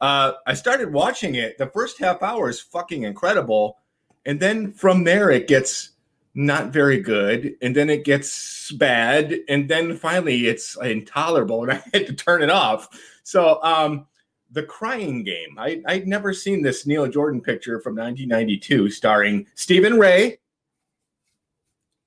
[0.00, 1.58] Uh, I started watching it.
[1.58, 3.78] The first half hour is fucking incredible,
[4.26, 5.90] and then from there it gets
[6.34, 11.82] not very good, and then it gets bad, and then finally it's intolerable, and I
[11.92, 12.88] had to turn it off.
[13.22, 14.06] So, um,
[14.52, 15.56] the Crying Game.
[15.58, 20.38] I I'd never seen this Neil Jordan picture from 1992, starring Stephen Rea.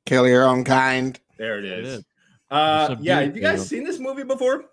[0.06, 1.20] Kill your own kind.
[1.38, 1.94] There it It is.
[2.00, 2.06] is.
[2.52, 3.68] Uh, yeah, have you guys Caleb.
[3.68, 4.66] seen this movie before?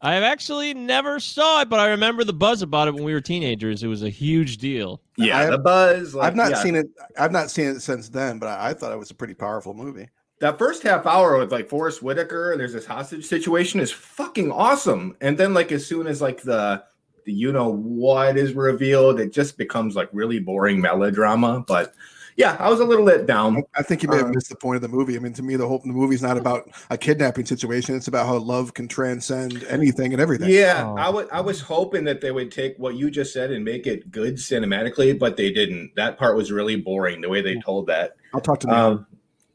[0.00, 3.12] I have actually never saw it, but I remember the buzz about it when we
[3.12, 3.82] were teenagers.
[3.82, 5.02] It was a huge deal.
[5.16, 6.16] Yeah, I- the buzz.
[6.16, 6.62] I've not yeah.
[6.62, 6.86] seen it.
[7.18, 9.74] I've not seen it since then, but I, I thought it was a pretty powerful
[9.74, 10.08] movie.
[10.40, 14.52] that first half hour with like Forest Whitaker and there's this hostage situation is fucking
[14.52, 15.16] awesome.
[15.20, 16.84] And then like as soon as like the
[17.26, 21.64] the you know what is revealed, it just becomes like really boring melodrama.
[21.66, 21.92] But
[22.38, 23.62] yeah, I was a little let down.
[23.74, 25.16] I think you may have Uh, missed the point of the movie.
[25.16, 27.94] I mean, to me, the whole the movie's not about a kidnapping situation.
[27.96, 30.48] It's about how love can transcend anything and everything.
[30.48, 30.96] Yeah, Oh.
[30.96, 33.86] I would I was hoping that they would take what you just said and make
[33.86, 35.90] it good cinematically, but they didn't.
[35.96, 38.14] That part was really boring the way they told that.
[38.32, 38.76] I'll talk to Neil.
[38.76, 39.06] Um,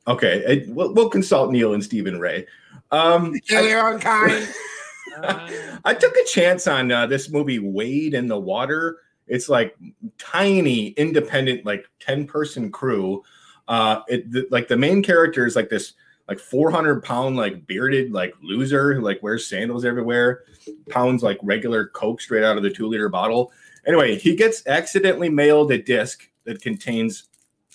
[0.07, 2.45] okay, it- we'll, we'll consult Neil and Stephen Rea.
[2.91, 4.47] Um, Kill your own kind.
[5.85, 8.97] I took a chance on uh, this movie, Wade in the Water.
[9.27, 9.75] It's like
[10.17, 13.23] tiny, independent, like ten person crew.
[13.67, 15.93] Uh, it like the main character is like this
[16.27, 20.43] like 400 pound like bearded like loser who like wears sandals everywhere,
[20.89, 23.51] pounds like regular coke straight out of the two liter bottle.
[23.85, 27.25] Anyway, he gets accidentally mailed a disc that contains,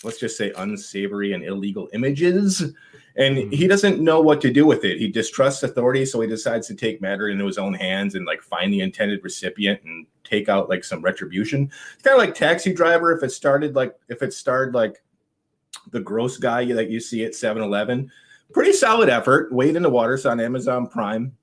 [0.03, 2.73] let's just say, unsavory and illegal images
[3.15, 4.97] and he doesn't know what to do with it.
[4.97, 8.41] He distrusts authority, so he decides to take matter into his own hands and like
[8.41, 11.71] find the intended recipient and take out like some retribution.
[11.93, 15.01] It's kind of like Taxi Driver if it started like if it starred like
[15.91, 18.11] the gross guy that you see at 7-Eleven.
[18.53, 19.51] Pretty solid effort.
[19.51, 21.35] Wade in the Waters on Amazon Prime.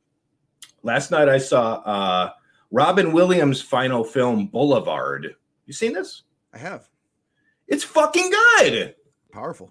[0.82, 2.30] Last night I saw uh
[2.70, 5.34] Robin Williams' final film Boulevard.
[5.66, 6.22] You seen this?
[6.52, 6.88] I have
[7.68, 8.94] It's fucking good
[9.36, 9.70] powerful.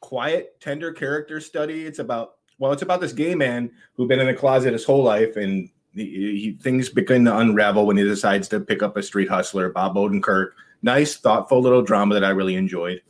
[0.00, 1.84] Quiet, tender character study.
[1.86, 5.02] It's about well, it's about this gay man who'd been in a closet his whole
[5.02, 9.02] life, and he, he, things begin to unravel when he decides to pick up a
[9.02, 10.50] street hustler, Bob Odenkirk.
[10.82, 13.00] Nice, thoughtful little drama that I really enjoyed.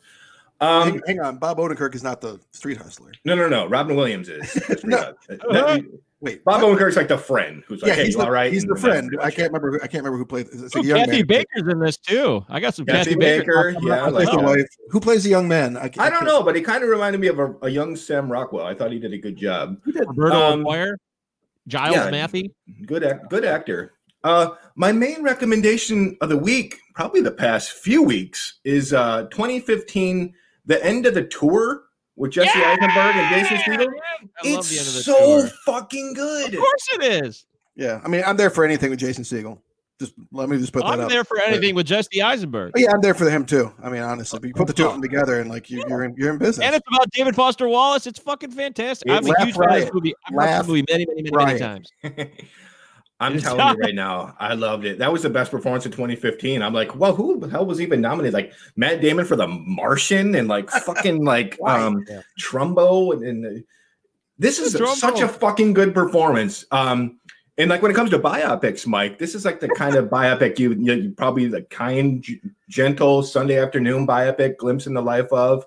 [0.61, 3.11] Um, hang, hang on, Bob Odenkirk is not the street hustler.
[3.25, 3.67] no, no, no.
[3.67, 4.61] Robin Williams is.
[4.83, 5.13] No.
[5.51, 5.79] No,
[6.21, 6.77] Wait, Bob what?
[6.77, 8.75] Odenkirk's like the friend who's like, yeah, "Hey, he's you the, all right?" he's the
[8.75, 9.09] friend.
[9.21, 9.71] I can't remember.
[9.71, 10.47] Who, I can't remember who played.
[10.51, 11.25] It's Oh, a young Kathy man.
[11.27, 12.45] Baker's in this too.
[12.49, 13.87] I got some Kathy Kathy, Baker, Baker.
[13.87, 14.67] yeah, I Who plays like the wife?
[14.89, 15.77] Who plays the young man?
[15.77, 18.29] I, I don't know, but he kind of reminded me of a, a young Sam
[18.29, 18.65] Rockwell.
[18.65, 19.77] I thought he did a good job.
[19.85, 20.95] Roberto Um, McGuire,
[21.67, 22.11] Giles yeah.
[22.11, 22.49] Matthew.
[22.85, 23.93] good act, good actor.
[24.25, 30.33] Uh, my main recommendation of the week, probably the past few weeks, is uh 2015,
[30.65, 31.83] the end of the tour
[32.19, 33.91] with Jesse Eisenberg and Jason Segel.
[34.43, 35.49] It's the end of so tour.
[35.65, 36.53] fucking good.
[36.53, 37.45] Of course it is.
[37.75, 39.59] Yeah, I mean, I'm there for anything with Jason Segel.
[39.99, 41.09] Just let me just put that I'm up.
[41.09, 42.71] there for anything with Jesse Eisenberg.
[42.75, 43.73] Oh, yeah, I'm there for him too.
[43.83, 46.03] I mean, honestly, but you put the two of them together and like you, you're
[46.05, 46.65] in you're in business.
[46.65, 48.07] And it's about David Foster Wallace.
[48.07, 49.09] It's fucking fantastic.
[49.11, 50.13] I'm a huge fan of this movie.
[50.25, 51.59] I've watched Laugh the movie many, many, many, riot.
[51.59, 51.91] many times.
[53.19, 54.97] I'm telling you right now, I loved it.
[54.99, 56.61] That was the best performance of 2015.
[56.61, 58.33] I'm like, well, who the hell was even nominated?
[58.33, 62.21] Like Matt Damon for The Martian and like fucking like um Yeah.
[62.39, 63.61] Trumbo and, and uh,
[64.37, 64.95] this is Trumbo.
[64.95, 66.65] such a fucking good performance.
[66.71, 67.19] Um
[67.57, 70.57] and like when it comes to biopics, Mike, this is like the kind of biopic
[70.59, 75.27] you, you, you probably the kind, g- gentle Sunday afternoon biopic, glimpse in the life
[75.33, 75.65] of.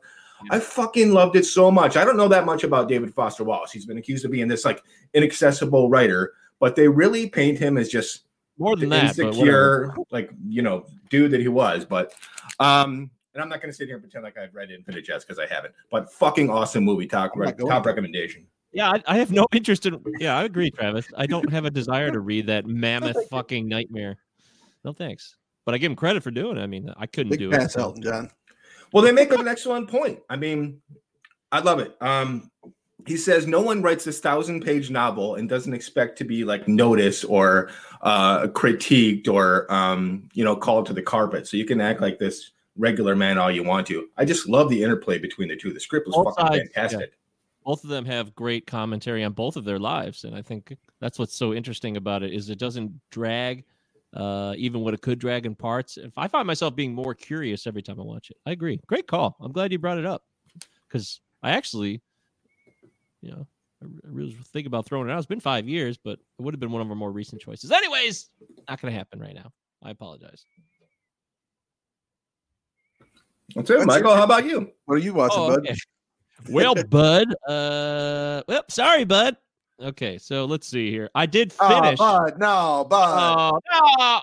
[0.50, 1.98] I fucking loved it so much.
[1.98, 3.70] I don't know that much about David Foster Wallace.
[3.72, 6.32] He's been accused of being this like inaccessible writer,
[6.62, 8.20] but they really paint him as just
[8.56, 11.84] More than the that, insecure, like you know, dude that he was.
[11.84, 12.14] But
[12.60, 15.40] um, and I'm not gonna sit here and pretend like I've read Infinite Jest because
[15.40, 15.74] I haven't.
[15.90, 17.08] But fucking awesome movie.
[17.08, 17.88] Top I'm not going top to.
[17.88, 18.46] recommendation.
[18.72, 20.00] Yeah, I, I have no interest in.
[20.20, 21.08] Yeah, I agree, Travis.
[21.16, 24.16] I don't have a desire to read that mammoth fucking nightmare.
[24.84, 25.36] No thanks.
[25.66, 26.60] But I give him credit for doing it.
[26.60, 27.70] I mean, I couldn't Big do pass, it.
[27.72, 28.30] so- Elton John.
[28.92, 30.20] Well, they make an excellent point.
[30.30, 30.80] I mean,
[31.50, 31.96] I love it.
[32.00, 32.50] Um,
[33.06, 36.68] he says no one writes this thousand page novel and doesn't expect to be like
[36.68, 37.70] noticed or
[38.02, 41.46] uh, critiqued or um, you know called to the carpet.
[41.46, 44.08] So you can act like this regular man all you want to.
[44.16, 45.72] I just love the interplay between the two.
[45.72, 46.82] The script was Both fucking sides, yeah.
[46.82, 47.12] fantastic.
[47.64, 51.18] both of them have great commentary on both of their lives and i think that's
[51.18, 53.64] what's so interesting about it is it doesn't drag
[54.14, 57.66] uh, even what it could drag in parts if i find myself being more curious
[57.66, 60.24] every time i watch it i agree great call i'm glad you brought it up
[60.88, 62.00] because i actually
[63.22, 63.46] you know
[63.82, 66.42] I I really was thinking about throwing it out it's been five years but it
[66.42, 68.28] would have been one of our more recent choices anyways
[68.68, 69.50] not gonna happen right now
[69.82, 70.44] i apologize
[73.54, 74.12] That's it, That's Michael.
[74.12, 74.16] it.
[74.16, 74.70] How about you?
[74.86, 75.58] What are you watching, Oh, bud?
[75.60, 75.74] okay.
[76.48, 79.36] well bud uh well, sorry bud
[79.80, 83.36] okay so let's see here i did finish Oh, bud, no, bud.
[83.38, 83.60] Oh,
[83.98, 84.20] no.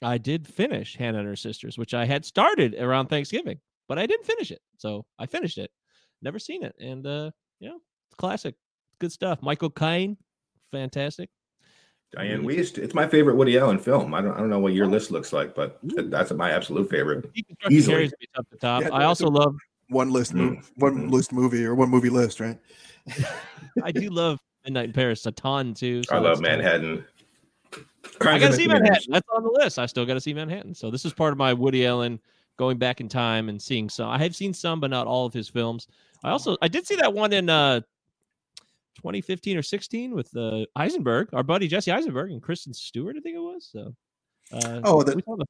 [0.00, 4.06] I did finish Hannah and her sisters, which I had started around Thanksgiving, but I
[4.06, 4.60] didn't finish it.
[4.76, 5.72] So I finished it.
[6.22, 6.76] Never seen it.
[6.78, 7.87] And uh, you know, it's
[8.18, 8.54] classic.
[9.00, 9.40] Good stuff.
[9.42, 10.16] Michael Caine,
[10.72, 11.30] fantastic.
[12.16, 12.78] Dianne Wiest.
[12.78, 14.14] It's my favorite Woody Allen film.
[14.14, 17.30] I don't, I don't know what your list looks like, but that's my absolute favorite.
[17.70, 17.94] Easily.
[17.94, 18.82] carries me top to top.
[18.82, 19.54] Yeah, I also a- love
[19.88, 20.36] one list, Mm.
[20.36, 21.10] move, one Mhm.
[21.10, 22.58] list movie or one movie list, right?
[23.84, 26.02] I do love Midnight in Paris a ton too.
[26.04, 27.04] so I love it's kinda- Manhattan.
[28.20, 28.80] I gotta see Misdemeanors.
[28.80, 29.12] Manhattan.
[29.12, 29.78] That's on the list.
[29.78, 30.74] I still gotta see Manhattan.
[30.74, 32.18] So this is part of my Woody Allen
[32.56, 34.08] going back in time and seeing some.
[34.08, 35.86] I have seen some, but not all of his films.
[36.24, 37.80] I also I did see that one in uh
[38.98, 43.36] 2015 or 16 with uh, Eisenberg, our buddy Jesse Eisenberg and Kristen Stewart, I think
[43.36, 43.68] it was.
[43.72, 43.94] So
[44.52, 45.46] uh, Oh, the- the-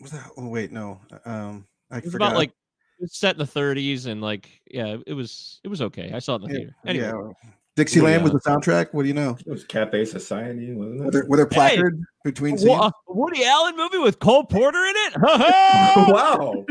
[0.00, 0.30] Was that?
[0.36, 1.00] Oh, wait, no.
[1.24, 2.26] Um, I it was forgot.
[2.28, 5.82] about like it was set in the 30s and like yeah, it was it was
[5.82, 6.12] okay.
[6.14, 6.74] I saw it in the Yeah, theater.
[6.86, 7.50] Anyway, yeah.
[7.74, 8.92] Dixieland was the soundtrack.
[8.92, 9.36] What do you know?
[9.46, 11.54] It was Cafe Society, wasn't Were there, were there Hey!
[11.76, 12.70] placards between scenes?
[12.78, 15.12] A Woody Allen movie with Cole Porter in it.
[15.22, 16.66] wow.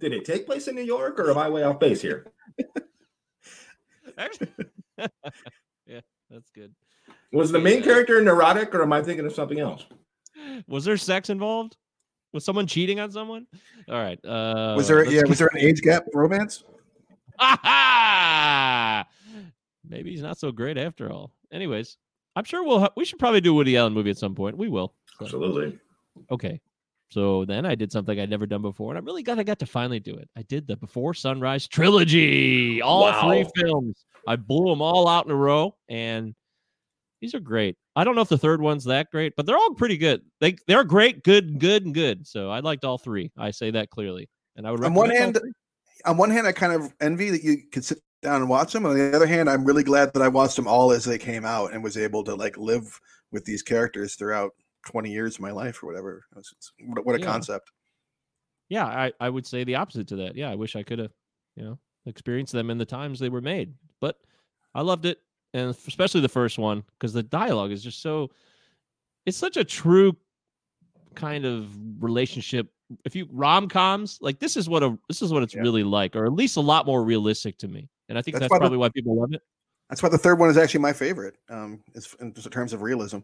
[0.00, 2.26] Did it take place in New York or am I way off base here?
[4.18, 4.48] Actually-
[5.86, 6.74] yeah, that's good.
[7.32, 7.84] Was the main Yeah.
[7.84, 9.84] character neurotic or am I thinking of something else?
[10.68, 11.76] Was there sex involved?
[12.32, 13.46] Was someone cheating on someone?
[13.88, 14.18] All right.
[14.24, 15.04] Uh, was there?
[15.04, 16.62] Yeah, get- was there an age gap romance?
[17.38, 19.04] Aha!
[19.88, 21.32] Maybe he's not so great after all.
[21.52, 21.96] Anyways,
[22.36, 24.56] I'm sure we'll ha- we should probably do a Woody Allen movie at some point.
[24.56, 24.94] We will.
[25.18, 25.78] So, Absolutely.
[26.30, 26.60] okay.
[27.10, 29.58] So then I did something I'd never done before, and I'm really glad I got
[29.58, 30.28] to finally do it.
[30.36, 34.04] I did the Before Sunrise trilogy, all three films.
[34.28, 36.34] I blew them all out in a row, and
[37.20, 37.76] these are great.
[37.96, 40.22] I don't know if the third one's that great, but they're all pretty good.
[40.40, 42.26] They they're great, good, good, and good.
[42.28, 43.32] So I liked all three.
[43.36, 44.84] I say that clearly, and I would.
[44.84, 45.38] On one hand.
[46.06, 48.86] On one hand, I kind of envy that you could sit down and watch them.
[48.86, 51.44] On the other hand, I'm really glad that I watched them all as they came
[51.44, 52.98] out and was able to like live
[53.32, 54.52] with these characters throughout
[54.86, 56.24] 20 years of my life or whatever.
[56.32, 57.26] It's- it's- what, what a Yeah.
[57.26, 57.70] concept.
[58.68, 60.36] yeah, I, I would say the opposite to that.
[60.36, 61.12] Yeah, I wish I could have,
[61.56, 63.74] you know, experienced them in the times they were made.
[64.00, 64.18] But
[64.74, 65.18] I loved it,
[65.54, 68.30] and especially the first one because the dialogue is just so.
[69.26, 70.16] It's such a true
[71.14, 71.68] kind of
[72.02, 72.68] relationship.
[73.04, 75.60] If you rom coms like this is what a this is what it's Yeah.
[75.62, 77.88] really like, or at least a lot more realistic to me.
[78.08, 79.42] And I think That's that's, why the- probably why people love it.
[79.88, 81.34] That's why the third one is actually my favorite.
[81.48, 83.18] Um, is in terms of realism.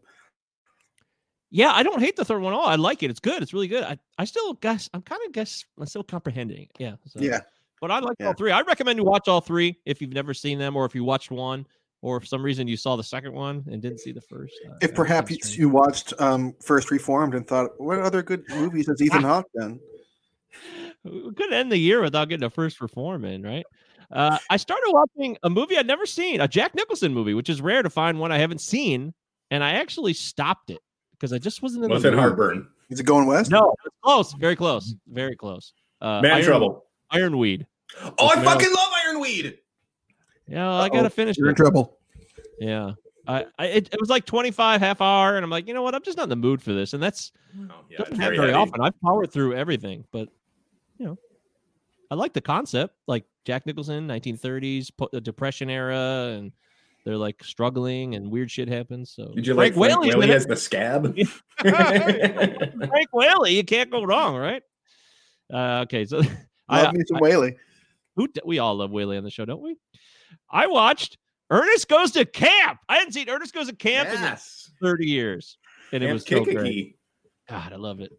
[1.57, 2.67] Yeah, I don't hate the third one at all.
[2.67, 3.09] I like it.
[3.09, 3.43] It's good.
[3.43, 3.83] It's really good.
[3.83, 6.71] I, I still guess I'm kind of guess I'm still comprehending it.
[6.79, 6.97] Yeah.
[7.07, 7.19] So.
[7.19, 7.41] Yeah,
[7.81, 8.27] But I like Yeah.
[8.27, 8.51] all three.
[8.53, 11.31] I recommend you watch all three if you've never seen them, or if you watched
[11.31, 11.65] one,
[12.03, 14.53] or if some reason you saw the second one and didn't see the first.
[14.69, 18.87] Uh, if perhaps you, you watched um, First Reformed and thought, what other good movies
[18.89, 19.81] has Ethan Hawke done?
[21.05, 23.65] we could end the year without getting a first reform in, right?
[24.11, 27.63] Uh, I started watching a movie I'd never seen, a Jack Nicholson movie, which is
[27.63, 29.15] rare to find one I haven't seen,
[29.51, 30.81] and I actually stopped it
[31.19, 32.21] because I just wasn't in Was the it mood.
[32.21, 32.69] heartburn?
[32.91, 33.51] Is it going west?
[33.51, 35.73] No, it's close, very close, very close.
[36.01, 36.85] Uh, Man Iron- Trouble.
[37.11, 37.67] Ironweed.
[38.19, 39.59] Oh, I Meryl- fucking love Ironweed.
[40.49, 41.99] Yeah, I gotta finish You're in trouble.
[42.59, 42.93] Yeah.
[43.29, 45.95] I, I it, it was like 25 half hour and I'm like, you know what?
[45.97, 46.93] I'm just not in the mood for this.
[46.95, 48.81] And that's Oh, yeah, doesn't happen very very often.
[48.81, 50.29] I've powered through everything, but
[50.99, 51.19] you know,
[52.11, 56.53] I like the concept, like Jack Nicholson, 1930s po- the Depression era, and
[57.07, 59.13] they're like struggling and weird shit happens.
[59.13, 61.17] So Did you Frank like Frank Whaley's Whaley has the scab?
[61.61, 64.63] Frank Whaley, you can't go wrong, right?
[65.51, 66.21] Uh, okay, so
[66.69, 67.57] I, Love me some Whaley.
[68.17, 69.77] Who we all love Whaley on the show, don't we?
[70.51, 71.17] I watched
[71.49, 72.81] Ernest Goes to Camp.
[72.89, 74.73] I hadn't seen Ernest Goes to Camp in yes.
[74.83, 75.59] 30 years,
[75.93, 76.99] and it Camp was so great.
[77.49, 78.11] God, I love it.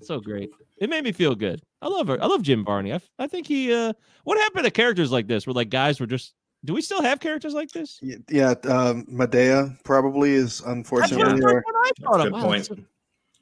[0.00, 0.48] So great.
[0.78, 1.60] It made me feel good.
[1.82, 2.22] I love her.
[2.22, 2.94] I love Jim Varney.
[3.18, 3.74] I think he.
[3.74, 3.92] uh
[4.24, 5.46] What happened to characters like this?
[5.46, 6.32] Where like guys were just.
[6.64, 7.98] Do we still have characters like this?
[8.02, 11.40] Yeah, um, Madea probably is That's what, unfortunately.
[11.40, 12.22] that's or- what I thought That's of.
[12.24, 12.68] good Wow, point.
[12.68, 12.84] that's a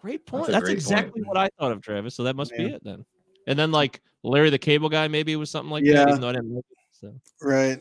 [0.01, 0.49] great point.
[0.49, 1.27] a That's, great exactly point.
[1.27, 2.15] what I thought of Travis.
[2.15, 3.05] So that must be it then.
[3.49, 5.91] And then like Larry the Cable Guy, maybe it was something like that.
[5.91, 6.09] Yeah.
[6.09, 6.79] Even though I didn't like it.
[6.93, 7.15] So.
[7.43, 7.81] right.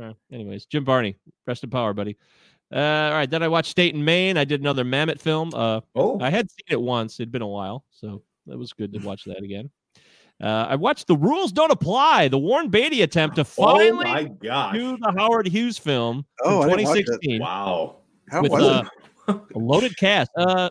[0.00, 1.16] Uh, anyways, Jim Varney,
[1.46, 2.16] rest in power, buddy.
[2.72, 4.38] Uh, all right, then I watched State and Main.
[4.38, 5.52] I did another Mamet film.
[5.52, 7.18] Uh, Oh, I had seen it once.
[7.20, 9.68] It'd been a while, so that was good to watch that again.
[10.40, 14.24] Uh, I watched The Rules Don't Apply, the Warren Beatty attempt to oh finally my
[14.24, 14.74] gosh.
[14.74, 17.04] do the Howard Hughes film Oh, I from didn't watch it.
[17.06, 17.96] 2016 Wow.
[18.30, 18.82] How with was uh,
[19.28, 19.34] it?
[19.54, 20.30] a loaded cast.
[20.36, 20.70] Uh,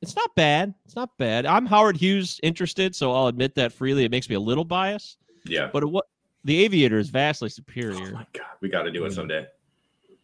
[0.00, 0.72] it's not bad.
[0.86, 1.44] It's not bad.
[1.44, 4.04] I'm Howard Hughes interested, so I'll admit that freely.
[4.04, 5.68] It makes me a little biased, Yeah.
[5.72, 6.06] but what
[6.44, 8.12] the Aviator is vastly Oh superior.
[8.12, 8.46] my god.
[8.60, 9.46] We got to do it someday.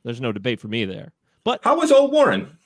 [0.05, 1.12] There's no debate for me there.
[1.44, 2.57] But how was old Warren?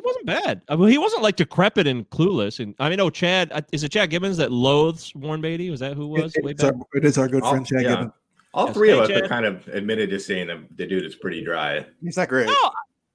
[0.00, 0.62] He wasn't bad.
[0.68, 2.58] I mean, he wasn't like decrepit and clueless.
[2.58, 5.68] And I mean, oh, Chad, uh, is it Chad Gibbons that loathes Warren Beatty?
[5.68, 6.34] Was that who it was?
[6.36, 6.74] It- way it's back?
[6.74, 7.88] our, it is our good All, friend Chad yeah.
[7.90, 8.12] Gibbons.
[8.54, 8.74] All Yes.
[8.74, 9.22] three of us Chad.
[9.24, 11.84] are kind of admitted to saying that the dude is pretty dry.
[12.02, 12.46] He's not great.
[12.46, 12.70] No,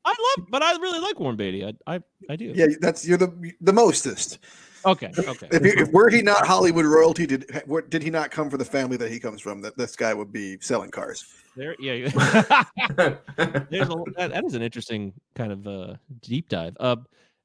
[0.06, 1.65] I love, but I really like Warren Beatty.
[1.65, 2.54] I, I, I do.
[2.56, 4.38] Yeah, that's you're the the mostest.
[4.86, 5.12] Okay.
[5.17, 5.48] Okay.
[5.52, 7.52] If, he, if were he not Hollywood royalty, did
[7.89, 9.60] did he not come from the family that he comes from?
[9.62, 11.26] That this guy would be selling cars.
[11.56, 11.94] There, yeah.
[11.94, 12.10] yeah.
[13.70, 16.76] There's a, that, that is an interesting kind of uh, deep dive.
[16.80, 16.98] Uh,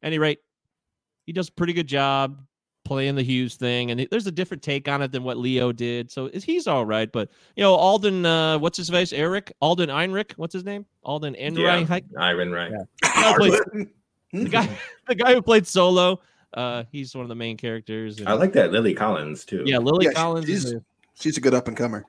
[0.03, 0.40] any rate,
[1.27, 2.40] he does a pretty good job
[2.85, 6.11] playing the Hughes thing, and there's a different take on it than what Leo did.
[6.11, 7.11] So he's all right.
[7.12, 9.12] But you know, Alden, uh, what's his face?
[9.12, 10.33] Eric Alden Ehrenreich.
[10.33, 10.87] What's his name?
[11.05, 12.05] Alden yeah, Ehrenreich.
[12.18, 12.73] Iron right.
[13.03, 13.88] guy who played-
[14.33, 14.44] Hmm?
[14.44, 14.68] The guy,
[15.09, 16.20] the guy who played Solo.
[16.55, 18.18] Uh, he's one of the main characters.
[18.20, 19.64] and- I like that Lily Collins too.
[19.66, 20.49] Yeah, Lily Yeah, she- Collins.
[20.49, 22.07] is she's- a- She's a good up and comer.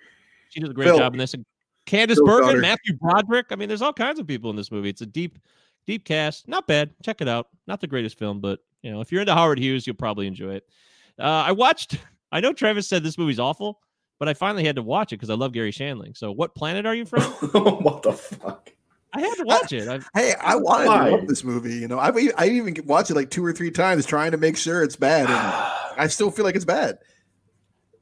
[0.50, 0.98] she does a great Phil.
[0.98, 1.34] job in this.
[1.34, 1.44] And
[1.86, 2.60] Candice Phil's Bergen, daughter.
[2.62, 3.48] Matthew Broderick.
[3.52, 4.90] I mean, there's all kinds of people in this movie.
[4.90, 5.38] It's a deep,
[5.88, 6.48] deep cast.
[6.48, 6.92] Not bad.
[7.04, 7.48] Check it out.
[7.68, 10.56] Not the greatest film, but you know, if you're into Howard Hughes, you'll probably enjoy
[10.56, 10.68] it.
[11.20, 11.98] Uh, I watched.
[12.32, 13.82] I know Travis said this movie's awful,
[14.18, 16.16] but I finally had to watch it because I love Garry Shandling.
[16.16, 17.22] So, what planet are you from?
[17.52, 18.72] what the fuck?
[19.14, 19.90] I had to watch it.
[19.90, 21.10] I've, Hey, I wanted Why?
[21.10, 21.74] to love this movie.
[21.76, 24.38] You know, I've e- I even watched it like two or three times, trying to
[24.38, 25.36] make sure it's bad, and
[26.02, 27.00] I still feel like it's bad.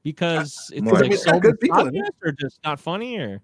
[0.04, 3.42] because it's More like like- It's so good people in or just not funny or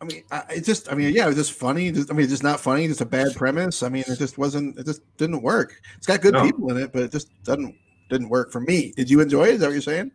[0.00, 1.90] I mean, I, it's just, I mean, yeah, it was just funny.
[1.90, 2.86] Just, I mean, it's just not funny.
[2.86, 3.82] Just a bad premise.
[3.82, 4.78] I mean, it just wasn't.
[4.78, 5.80] It just didn't work.
[5.96, 6.44] It's got good No.
[6.44, 7.74] people in it, but it just doesn't
[8.08, 8.92] didn't work for me.
[8.96, 9.54] Did you enjoy it?
[9.54, 10.12] Is that what you're saying?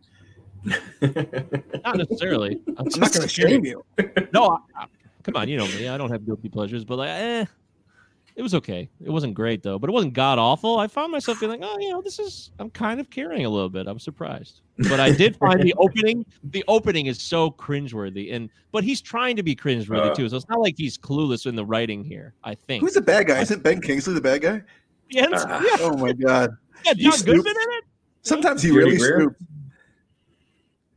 [1.83, 2.61] not necessarily.
[2.77, 3.83] I'm, I'm not going to shame you.
[4.33, 4.87] No, I, I-
[5.23, 5.87] come on, you know me.
[5.89, 7.45] I don't have guilty pleasures, but like, eh,
[8.35, 8.89] it was okay.
[9.03, 10.79] It wasn't great though, but it wasn't god awful.
[10.79, 12.51] I found myself feeling, oh, you know, this is.
[12.59, 13.87] I'm kind of caring a little bit.
[13.87, 16.25] I'm surprised, but I did find the opening.
[16.43, 20.15] The opening is so cringeworthy, and but he's trying to be cringeworthy Uh.
[20.15, 20.29] too.
[20.29, 22.33] So it's not like he's clueless in the writing here.
[22.43, 22.81] I think.
[22.83, 23.41] Who's the bad guy?
[23.41, 24.61] Isn't Ben Kingsley the bad guy?
[25.09, 25.61] yeah, Ah.
[25.63, 26.51] yeah, Oh my god!
[26.85, 27.83] yeah, John Goodman in it.
[28.23, 29.19] Sometimes he really Greer?
[29.27, 29.35] snoops.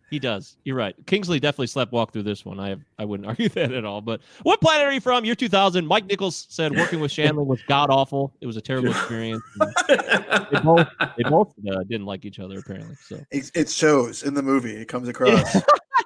[0.09, 0.57] He does.
[0.65, 0.95] You're right.
[1.07, 2.61] Kingsley definitely slept walk through this one.
[2.61, 4.01] I have, I wouldn't argue that at all.
[4.01, 5.25] But what planet are you from?
[5.25, 5.85] Year 2000.
[5.87, 8.33] Mike Nichols said working with Shandling was god awful.
[8.41, 9.43] It was a terrible experience.
[9.89, 12.97] They both they both uh, didn't like each other apparently.
[13.09, 14.77] So It, it shows in the movie.
[14.77, 15.57] It comes across.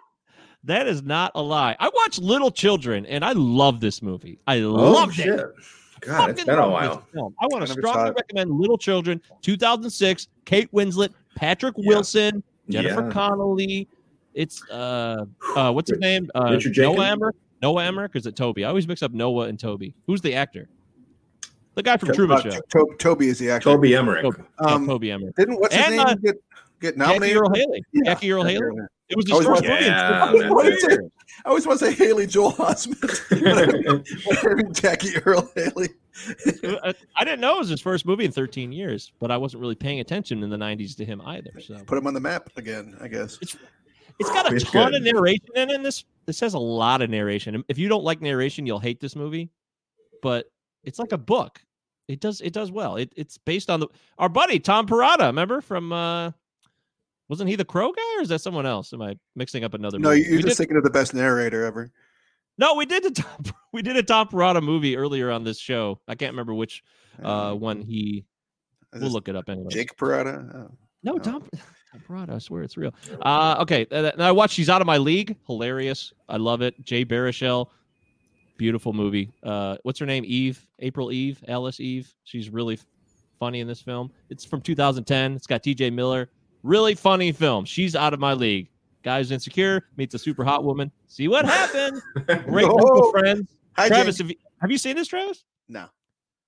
[0.64, 1.76] that is not a lie.
[1.78, 4.38] I watched Little Children and I love this movie.
[4.46, 5.28] I oh loved shit!
[5.28, 5.46] it.
[6.00, 7.06] God, it's Fucking been a while.
[7.14, 10.28] I want to strongly recommend Little Children, 2006.
[10.46, 11.88] Kate Winslet, Patrick Yeah.
[11.88, 13.10] Wilson, Jennifer Yeah.
[13.10, 13.88] Connelly.
[14.34, 15.24] It's uh,
[15.56, 16.30] uh, what's his name?
[16.34, 17.08] Uh, Richard Noah Jenkins?
[17.08, 17.36] Emmerich.
[17.62, 18.14] Noah Emmerich.
[18.14, 18.64] or Is it Toby?
[18.64, 19.94] I always mix up Noah and Toby.
[20.06, 20.68] Who's the actor?
[21.74, 22.60] The guy from To- Truman Uh, Show.
[22.70, 23.70] To- Toby is the actor.
[23.70, 24.22] Toby Emmerich.
[24.22, 24.42] Toby.
[24.58, 25.36] Um, yeah, Toby Emmerich.
[25.36, 26.32] Didn't what's his And, name uh,
[26.80, 27.34] get get Jackie?
[27.34, 27.82] Earle Haley.
[27.92, 28.76] Yeah, Jackie Earle Haley.
[29.08, 29.84] It was I his was first watching- movie.
[29.86, 31.00] Yeah, 15 What is it?
[31.44, 33.14] I always want to say Haley Joel Osment.
[34.80, 35.88] Jackie Earle Haley.
[36.82, 39.60] I I didn't know it was his first movie in 13 years, but I wasn't
[39.62, 41.52] really paying attention in the 90s to him either.
[41.60, 43.38] So Put him on the map again, I guess.
[43.40, 43.56] It's
[44.30, 44.96] got a It's ton good.
[44.96, 45.82] of narration in it.
[45.82, 47.64] This this has a lot of narration.
[47.68, 49.50] If you don't like narration, you'll hate this movie.
[50.22, 50.50] But
[50.84, 51.60] it's like a book.
[52.06, 52.96] It does it does well.
[52.96, 53.88] It, it's based on the
[54.18, 55.26] our buddy Tom Perrotta.
[55.28, 56.32] Remember from uh
[57.30, 58.92] wasn't he the Crow guy or is that someone else?
[58.92, 59.98] Am I mixing up another?
[59.98, 60.20] No, movie?
[60.22, 61.90] you're We just did- thinking of the best narrator ever.
[62.58, 65.98] no, we did a Tom, we did a Tom Perrotta movie earlier on this show.
[66.06, 66.82] I can't remember which
[67.22, 68.26] uh one he.
[68.92, 69.68] We'll look it up anyway.
[69.70, 70.54] Jake Perrotta.
[70.54, 70.70] Oh.
[71.02, 71.18] No, Oh.
[71.18, 71.48] Tom,
[71.92, 72.34] Tom Perrotta.
[72.34, 72.92] I swear it's real.
[73.22, 73.86] Uh, okay.
[73.90, 75.36] Now I watched She's Out of My League.
[75.46, 76.12] Hilarious.
[76.28, 76.74] I love it.
[76.84, 77.68] Jay Baruchel.
[78.58, 79.32] Beautiful movie.
[79.42, 80.24] Uh, what's her name?
[80.26, 80.66] Eve.
[80.80, 81.42] April Eve.
[81.48, 82.12] Alice Eve.
[82.24, 82.78] She's really
[83.38, 84.10] funny in this film.
[84.28, 85.34] It's from 2010.
[85.36, 85.90] It's got T.J.
[85.90, 86.28] Miller.
[86.62, 87.64] Really funny film.
[87.64, 88.68] She's Out of My League.
[89.02, 90.90] Guy's insecure, meets a super hot woman.
[91.06, 92.02] See what happens.
[92.44, 93.10] Great No.
[93.10, 93.48] friends.
[93.76, 95.44] Hi, Travis, have you, have you seen this, Travis?
[95.68, 95.86] No.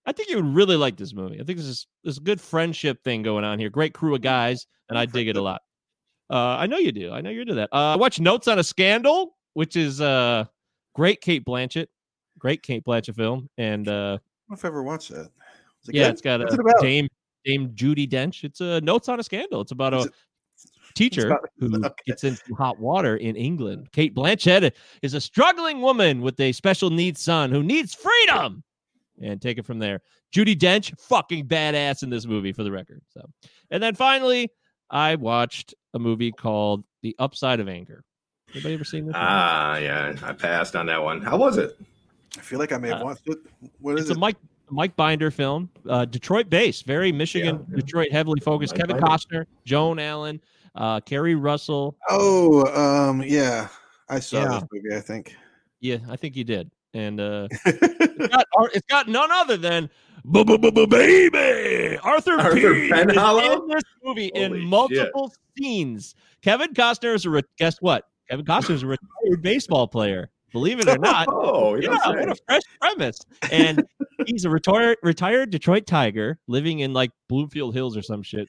[0.05, 1.41] I think you would really like this movie.
[1.41, 3.71] I think this is this is a good friendship thing going on here.
[3.71, 5.63] Great crew of guys, and I dig it a lot.
[6.31, 7.13] Uh, I know you do.
[7.13, 7.69] I know you're into that.
[7.73, 10.47] Uh, I watched Notes on a Scandal, which is uh
[10.95, 11.89] great Cate Blanchett,
[12.39, 15.27] great Cate Blanchett film, and uh, I don't know if I ever watched that.
[15.83, 16.13] Is it yeah, good?
[16.13, 16.81] it's got What's a it about?
[16.81, 17.07] Dame
[17.45, 18.45] Dame Judi Dench.
[18.45, 19.61] It's a Notes on a Scandal.
[19.61, 20.11] It's about a
[20.95, 21.95] teacher about- who okay.
[22.07, 23.91] gets into hot water in England.
[23.93, 24.73] Cate Blanchett
[25.03, 28.63] is a struggling woman with a special needs son who needs freedom.
[29.21, 30.01] And take it from there.
[30.35, 33.03] Judi Dench, fucking badass in this movie, for the record.
[33.11, 33.29] So,
[33.71, 34.51] and then finally,
[34.91, 38.03] I watched a movie called The Upside of Anger.
[38.53, 39.13] Anybody ever seen this?
[39.13, 39.23] one?
[39.23, 41.21] Ah, yeah, I passed on that one.
[41.21, 41.79] How was it?
[42.37, 43.39] I feel like I may have Uh, watched it.
[43.81, 44.19] What is it's a it?
[44.19, 44.37] Mike
[44.73, 47.77] Mike Binder film, uh, Detroit based, very Michigan, yeah.
[47.77, 48.73] Detroit heavily focused.
[48.75, 49.07] Mike Kevin Binder.
[49.17, 50.41] Costner, Joan Allen,
[50.75, 51.97] uh, Keri Russell.
[52.09, 53.69] Oh, um, yeah.
[54.09, 54.49] I saw Yeah.
[54.61, 55.37] this movie, I think.
[55.81, 56.71] Yeah, I think you did.
[56.95, 59.89] And uh, it's, got, it's got none other than
[60.25, 62.87] baby Arthur, Arthur P.
[62.87, 63.63] is Penhallow?
[63.63, 64.63] in this movie Holy in shit.
[64.63, 66.15] multiple scenes.
[66.43, 68.09] Kevin Costner is a re- guess what?
[68.31, 70.31] Kevin Costner is a retired baseball player.
[70.53, 71.27] Believe it or not.
[71.31, 73.19] Oh, Yeah, what a fresh premise.
[73.51, 73.85] And
[74.27, 78.49] he's a retired retired Detroit Tiger living in like Bloomfield Hills or some shit,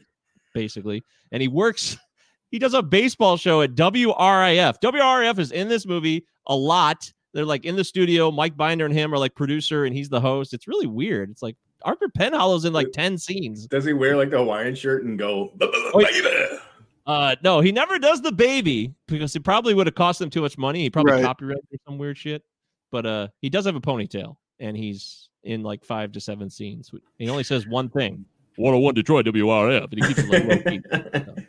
[0.53, 1.03] basically.
[1.31, 1.97] And he works,
[2.51, 4.75] he does a baseball show at WRIF.
[4.81, 7.11] WRIF is in this movie a lot.
[7.33, 8.29] They're like in the studio.
[8.31, 10.53] Mike Binder and him are like producer, and he's the host.
[10.53, 11.31] It's really weird.
[11.31, 13.65] It's like Arthur Penhallow's in like 10 scenes.
[13.67, 16.59] Does he wear like the Hawaiian shirt and go, Oh?
[17.05, 20.41] Uh no, he never does the baby because it probably would have cost him too
[20.41, 20.81] much money.
[20.81, 21.23] He probably Right.
[21.23, 22.43] copyrighted or some weird shit.
[22.91, 26.91] But uh he does have a ponytail and he's in like five to seven scenes.
[27.17, 28.23] He only says one thing.
[28.55, 30.61] 101 Detroit WRF, and he keeps it like low
[31.23, 31.43] key.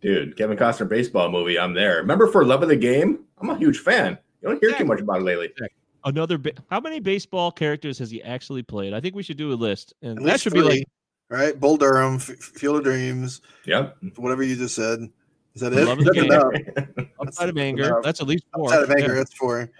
[0.00, 1.58] Dude, Kevin Costner baseball movie.
[1.58, 1.96] I'm there.
[1.96, 3.24] Remember for Love of the Game?
[3.38, 4.16] I'm a huge fan.
[4.42, 5.50] You don't hear too much about it lately.
[6.04, 8.92] Another ba- how many baseball characters has he actually played?
[8.94, 9.92] I think we should do a list.
[10.02, 10.84] And At that least should be like
[11.28, 11.58] right?
[11.58, 13.96] Bull Durham, F- Field of Dreams, Yep.
[14.16, 15.00] whatever you just said.
[15.54, 15.84] Is that I it?
[15.86, 16.24] love the That's game.
[16.26, 17.08] enough.
[17.20, 17.84] outside of that's anger.
[17.84, 18.02] enough.
[18.02, 18.66] That's at least four.
[18.72, 19.70] Outside of anger, Yeah, that's four.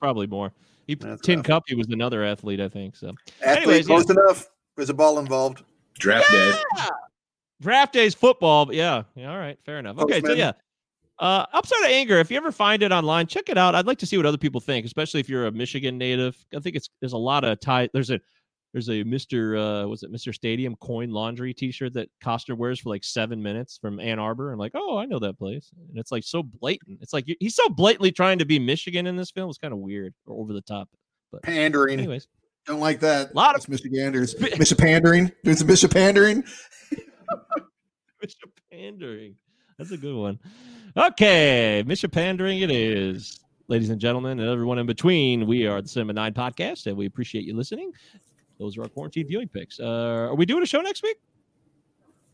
[0.00, 0.52] probably more.
[0.86, 1.46] He That's Tin enough.
[1.46, 2.94] Cup, he was another athlete, I think.
[2.94, 3.08] So
[3.42, 3.94] Athlete, Anyways, yeah.
[3.96, 4.46] close enough.
[4.76, 5.64] There's a ball involved.
[5.98, 6.52] Draft day.
[7.60, 9.98] draft day's football, but yeah, yeah, all right, fair enough.
[9.98, 10.52] Okay, so yeah,
[11.18, 12.18] uh, upside of anger.
[12.18, 13.74] If you ever find it online, check it out.
[13.74, 16.36] I'd like to see what other people think, especially if you're a Michigan native.
[16.54, 17.88] I think it's there's a lot of tie.
[17.92, 18.20] There's a
[18.76, 22.90] there's a Mister uh, was it Mister Stadium coin laundry T-shirt that Costner wears for
[22.90, 24.52] like seven minutes from Ann Arbor.
[24.52, 26.98] I'm like, oh, I know that place, and it's like so blatant.
[27.00, 29.48] It's like he's so blatantly trying to be Michigan in this film.
[29.48, 30.90] It's kind of weird or over the top.
[31.32, 31.98] But Pandering.
[31.98, 32.28] anyways,
[32.66, 33.30] Don't like that.
[33.30, 34.34] A Lot of- That's Michiganders.
[34.34, 34.76] Mr.
[34.76, 35.32] pandering.
[35.42, 36.44] Doing some Bishop pandering.
[38.22, 38.44] Mr.
[38.70, 39.36] Pandering.
[39.78, 40.38] That's a good one.
[40.98, 42.12] Okay, Mr.
[42.12, 43.40] Pandering it is.
[43.68, 47.06] Ladies and gentlemen, and everyone in between, we are the Cinema 9 podcast, and we
[47.06, 47.90] appreciate you listening.
[48.58, 49.78] Those are our quarantine viewing picks.
[49.80, 51.18] Uh, are we doing a show next week?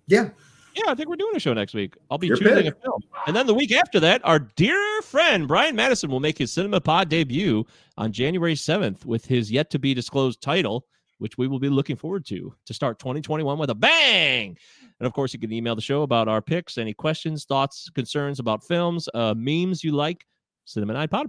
[0.06, 0.30] Yeah.
[0.74, 1.96] Yeah, I think we're doing a show next week.
[2.10, 3.02] I'll be choosing a film.
[3.26, 6.80] And then the week after that, our dear friend Brian Madison will make his Cinema
[6.80, 7.66] Pod debut
[7.98, 10.86] on January 7th with his yet to be disclosed title,
[11.18, 14.56] which we will be looking forward to to start 2021 with a bang.
[14.98, 18.38] And of course, you can email the show about our picks, any questions, thoughts, concerns
[18.38, 20.24] about films, uh, memes you like,
[20.66, 21.28] cinema9pod,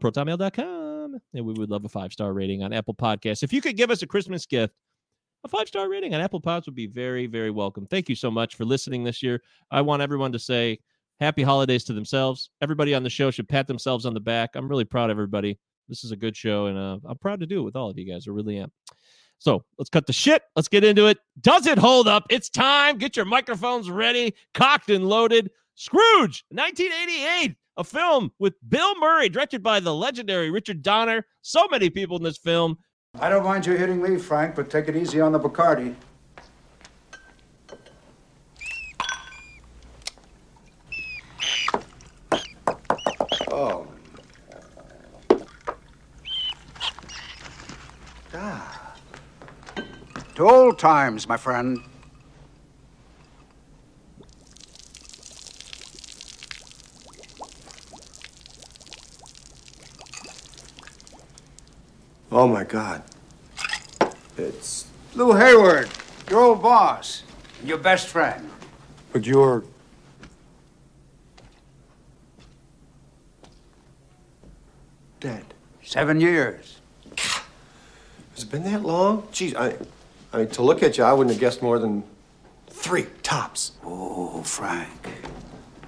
[1.34, 3.43] And we would love a five star rating on Apple Podcasts.
[3.43, 4.74] If you could give us a Christmas gift,
[5.43, 7.86] a five star rating on Apple Pods would be very, very welcome.
[7.86, 9.41] Thank you so much for listening this year.
[9.72, 10.80] I want everyone to say
[11.20, 12.49] happy holidays to themselves.
[12.61, 14.51] Everybody on the show should pat themselves on the back.
[14.55, 15.59] I'm really proud of everybody.
[15.89, 17.97] This is a good show, and uh, I'm proud to do it with all of
[17.97, 18.28] you guys.
[18.28, 18.72] I really am.
[19.39, 20.43] So let's cut the shit.
[20.55, 21.18] Let's get into it.
[21.41, 22.24] Does it hold up?
[22.30, 22.97] It's time.
[22.97, 25.51] Get your microphones ready, cocked and loaded.
[25.76, 31.26] Scrooged, 1988, a film with Bill Murray, directed by the legendary Richard Donner.
[31.41, 32.78] So many people in this film.
[33.19, 35.95] I don't mind you hitting me, Frank, but take it easy on the Bacardi.
[43.51, 43.88] Oh.
[48.34, 48.95] Ah.
[50.36, 51.80] To old times, my friend.
[62.34, 63.03] Oh my God.
[64.38, 64.88] It's.
[65.13, 65.88] Lew Hayward,
[66.31, 67.21] your old boss,
[67.59, 68.49] and your best friend.
[69.11, 69.63] But you're.
[75.19, 75.45] Dead.
[75.84, 76.81] Seven years.
[77.19, 79.27] Has it been that long?
[79.31, 79.77] Geez, I.
[80.34, 82.03] I mean, to look at you, I wouldn't have guessed more than
[82.67, 83.73] three tops.
[83.84, 85.07] Oh, Frank.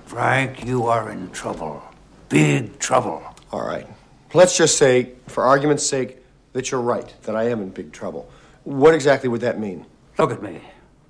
[0.05, 1.81] Frank, you are in trouble.
[2.29, 3.23] big trouble.
[3.51, 3.87] All right.
[4.35, 6.19] Let's just say, for argument's sake,
[6.56, 8.30] that you're right, that I am in big trouble.
[8.64, 9.86] What exactly would that mean?
[10.18, 10.62] Look at me.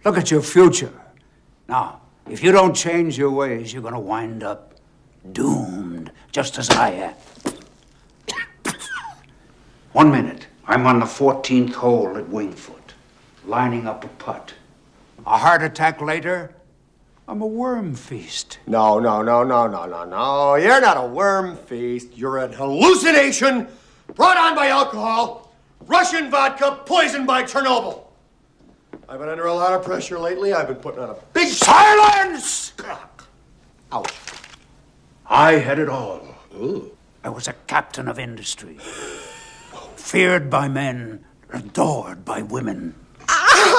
[0.03, 0.91] Look at your future.
[1.67, 4.73] Now, if you don't change your ways, you're going to wind up
[5.33, 7.13] doomed, just as I am.
[9.91, 12.95] One minute, I'm on the 14th hole at Winged Foot,
[13.45, 14.55] lining up a putt.
[15.27, 16.55] A heart attack later,
[17.27, 18.57] I'm a worm feast.
[18.65, 20.55] No, no, no, no, no, no, no.
[20.55, 22.17] You're not a worm feast.
[22.17, 23.67] You're an hallucination
[24.13, 28.03] brought on by alcohol, Russian vodka, poisoned by Chernobyl.
[29.07, 30.53] I've been under a lot of pressure lately.
[30.53, 32.73] I've been putting on a big Silence!
[33.91, 34.13] Ouch.
[35.27, 36.21] I had it all.
[36.55, 36.91] Ooh.
[37.23, 38.77] I was a captain of industry,
[39.95, 42.95] feared by men, adored by women.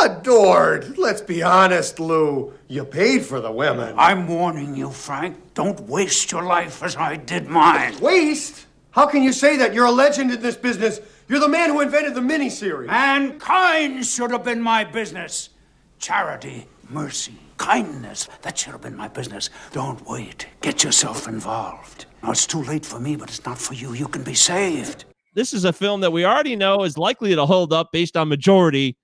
[0.01, 0.99] Adored.
[0.99, 2.53] Let's be honest, Lew.
[2.69, 3.95] You paid for the women.
[3.97, 5.55] I'm warning you, Frank.
[5.55, 7.99] Don't waste your life as I did mine.
[8.01, 8.66] Waste?
[8.97, 9.75] How can you say that?
[9.75, 11.01] You're a legend in this business.
[11.29, 12.87] You're the man who invented the miniseries.
[12.87, 15.51] Mankind should have been my business.
[15.99, 19.51] Charity, mercy, kindness, that should have been my business.
[19.73, 20.47] Don't wait.
[20.63, 22.07] Get yourself involved.
[22.23, 23.93] Now, it's too late for me, but it's not for you.
[23.93, 25.05] You can be saved.
[25.35, 28.31] This is a film that we already know is likely to hold up based on
[28.31, 28.97] majority,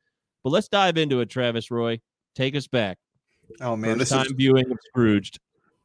[0.42, 2.00] but let's dive into it, Travis Roy.
[2.34, 2.96] Take us back.
[3.60, 5.38] Oh man, First this time is viewing of Scrooged.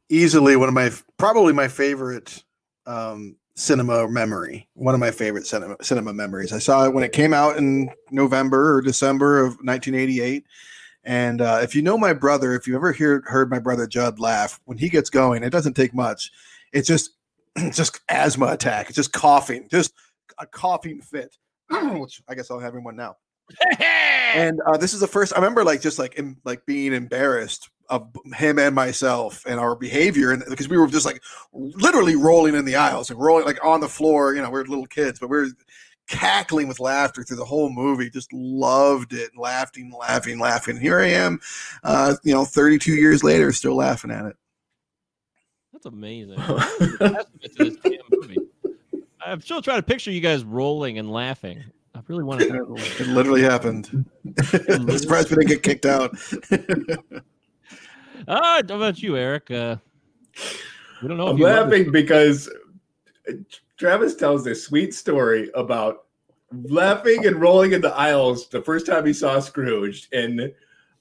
[0.08, 2.42] easily one of my probably my favorite
[2.86, 4.68] um, cinema memory.
[4.74, 6.52] One of my favorite cinema cinema memories.
[6.52, 10.44] I saw it when it came out in November or December of 1988.
[11.04, 14.20] And uh, if you know my brother, if you ever hear, heard my brother Judd
[14.20, 16.30] laugh, when he gets going, it doesn't take much.
[16.72, 17.10] It's just
[17.72, 18.86] just asthma attack.
[18.86, 19.92] It's just coughing, just
[20.38, 21.36] a coughing fit.
[21.70, 23.16] Which I guess I'll have one now.
[23.80, 25.32] and uh, this is the first.
[25.32, 29.74] I remember like just like em, like being embarrassed of him and myself and our
[29.74, 31.22] behavior, and because we were just like
[31.52, 34.34] literally rolling in the aisles and rolling like on the floor.
[34.34, 35.46] You know, we are little kids, but we are
[36.08, 38.10] cackling with laughter through the whole movie.
[38.10, 40.76] Just loved it, laughing, laughing, laughing.
[40.76, 41.40] And Here I am,
[41.84, 44.36] uh, you know, 32 years later, still laughing at it.
[45.72, 46.36] That's amazing.
[46.38, 48.38] Testament to this damn movie.
[49.24, 51.62] I'm still trying to picture you guys rolling and laughing.
[51.94, 52.74] I really want to.
[53.00, 54.06] It literally happened.
[54.68, 56.16] I'm surprised we didn't get kicked out.
[58.26, 59.50] Ah, how about you, Eric?
[59.50, 59.76] Uh,
[61.02, 61.28] we don't know.
[61.28, 62.50] I'm if you love laughing because
[63.76, 66.06] Travis tells this sweet story about
[66.52, 70.12] laughing and rolling in the aisles the first time he saw Scrooged.
[70.12, 70.52] And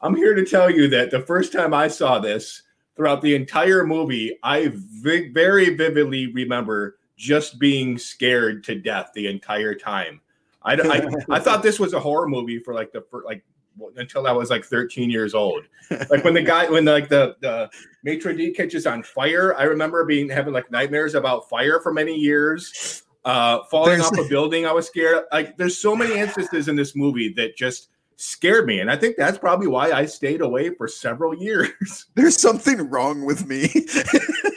[0.01, 2.63] I'm here to tell you that the first time I saw this,
[2.97, 9.27] throughout the entire movie, I vi- very vividly remember just being scared to death the
[9.27, 10.19] entire time.
[10.63, 13.43] I, I, I thought this was a horror movie for like the for like
[13.95, 15.63] until I was like 13 years old.
[16.09, 17.69] Like when the guy when like the the
[18.03, 22.13] maitre d catches on fire, I remember being having like nightmares about fire for many
[22.13, 23.03] years.
[23.23, 25.23] Uh, falling There's- off a building, I was scared.
[25.31, 29.15] Like there's so many instances in this movie that just scared me, and I think
[29.15, 32.07] that's probably why I stayed away for several years.
[32.15, 33.69] There's something wrong with me.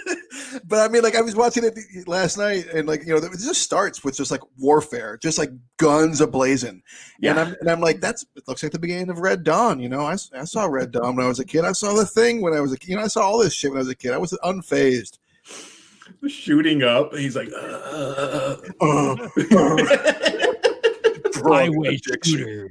[0.65, 1.79] but I mean, like I was watching it
[2.09, 5.51] last night, and like you know, it just starts with just like warfare, just like
[5.77, 6.81] guns ablazing,
[7.21, 7.31] Yeah.
[7.33, 9.81] and I'm and I'm like, that's it looks like the beginning of Red Dawn.
[9.81, 11.65] You know, I, I saw Red Dawn when I was a kid.
[11.65, 12.89] I saw the thing when I was a kid.
[12.91, 14.13] You know, I saw all this shit when I was a kid.
[14.13, 15.19] I was unfazed.
[16.27, 19.17] Shooting up, he's like, uh, Uh,
[21.43, 22.39] Highway addiction.
[22.39, 22.71] shooter.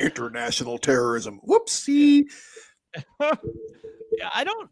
[0.00, 1.40] international terrorism.
[1.46, 2.24] Whoopsie.
[4.18, 4.68] Yeah, I don't.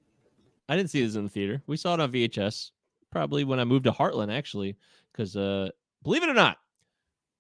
[0.71, 1.61] I didn't see this in the theater.
[1.66, 2.71] We saw it on VHS,
[3.11, 4.77] probably when I moved to Heartland, actually,
[5.11, 5.71] because uh,
[6.05, 6.59] believe it or not,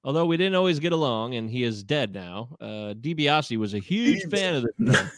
[0.02, 2.48] although we didn't always get along, and he is dead now.
[2.60, 5.10] Uh, DiBiase was a huge fan of the film.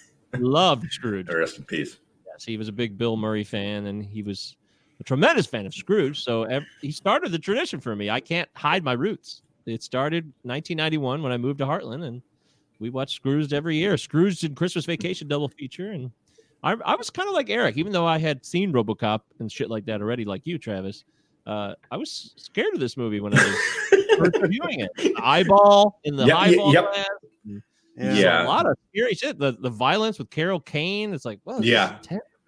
[0.45, 1.33] Loved Scrooged.
[1.33, 1.97] rest in peace.
[2.27, 4.57] Yes, he was a big Bill Murray fan, and he was
[5.01, 6.23] a tremendous fan of Scrooged.
[6.23, 8.11] So he started the tradition for me.
[8.11, 9.41] I can't hide my roots.
[9.65, 12.21] It started 1991 when I moved to Heartland, and
[12.79, 13.97] we watched Scrooged every year.
[13.97, 16.11] Scrooged and Christmas Vacation double feature, and
[16.63, 19.69] I, I was kind of like Eric, even though I had seen RoboCop and shit
[19.71, 21.05] like that already, like you, Travis.
[21.47, 23.57] Uh, I was scared of this movie when I was
[24.19, 24.91] first reviewing it.
[24.97, 26.93] The eyeball in the Yeah, y- eyeball yep.
[26.93, 27.07] glass.
[27.45, 28.15] Yeah.
[28.15, 28.45] Yeah.
[28.45, 29.39] a lot of scary shit.
[29.39, 31.13] The the violence with Carol Kane.
[31.13, 31.99] It's like, well, this is Yeah.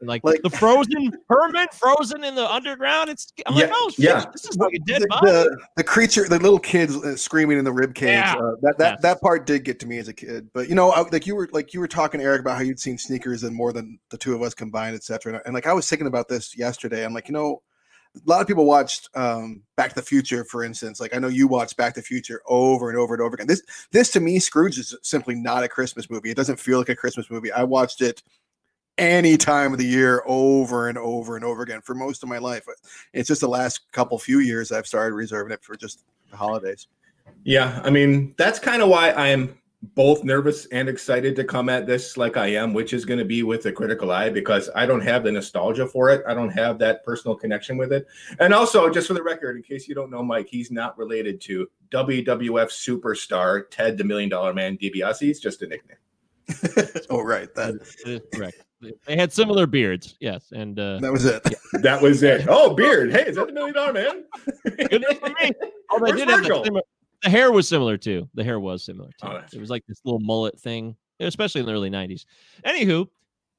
[0.06, 3.10] Like, Like- the frozen Herman frozen in the underground.
[3.10, 4.24] It's I'm like, Yeah, oh shit, yeah.
[4.32, 5.30] this is like a dead the, body.
[5.30, 8.10] the, the creature, the little kids uh, screaming in the rib cage.
[8.10, 8.34] Yeah.
[8.34, 10.48] Uh, that that that part did get to me as a kid.
[10.52, 12.80] But you know, I, like you were like you were talking Eric about how you'd
[12.80, 15.34] seen sneakers and more than the two of us combined, etc.
[15.34, 17.04] And, and like I was thinking about this yesterday.
[17.04, 17.62] I'm like, you know,
[18.16, 21.00] a lot of people watched um, Back to the Future, for instance.
[21.00, 23.46] Like I know you watched Back to the Future over and over and over again.
[23.48, 26.30] This this to me, Scrooged is simply not a Christmas movie.
[26.30, 27.50] It doesn't feel like a Christmas movie.
[27.50, 28.22] I watched it
[28.98, 32.38] any time of the year over and over and over again for most of my
[32.38, 32.66] life.
[33.12, 36.86] It's just the last couple few years I've started reserving it for just the holidays.
[37.44, 39.58] Yeah, I mean, that's kind of why I'm
[39.94, 43.24] both nervous and excited to come at this like I am, which is going to
[43.24, 46.22] be with a critical eye because I don't have the nostalgia for it.
[46.26, 48.06] I don't have that personal connection with it.
[48.40, 51.40] And also, just for the record, in case you don't know Mike, he's not related
[51.42, 55.20] to WWF superstar Ted the Million Dollar Man DiBiase.
[55.20, 55.98] He's just a nickname.
[57.10, 57.54] oh, right.
[57.54, 57.74] That
[58.06, 58.64] is correct.
[59.06, 61.42] They had similar beards, yes, and uh, that was it.
[61.44, 61.52] Yeah.
[61.82, 62.46] that was it.
[62.48, 63.12] Oh, beard.
[63.12, 64.24] Hey, is that the Million Dollar Man?
[64.64, 65.52] Good for me.
[65.90, 66.82] Oh, they did have the,
[67.24, 68.28] the hair was similar too.
[68.34, 69.28] The hair was similar too.
[69.28, 72.26] Oh, it was like this little mullet thing, especially in the early 90s.
[72.64, 73.08] Anywho,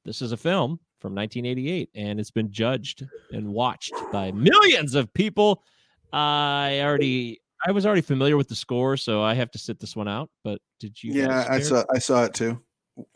[0.04, 5.12] this is a film from 1988 and it's been judged and watched by millions of
[5.12, 5.64] people.
[6.12, 9.96] I already I was already familiar with the score, so I have to sit this
[9.96, 10.30] one out.
[10.44, 11.12] But did you?
[11.12, 12.60] Yeah, I saw I saw it too.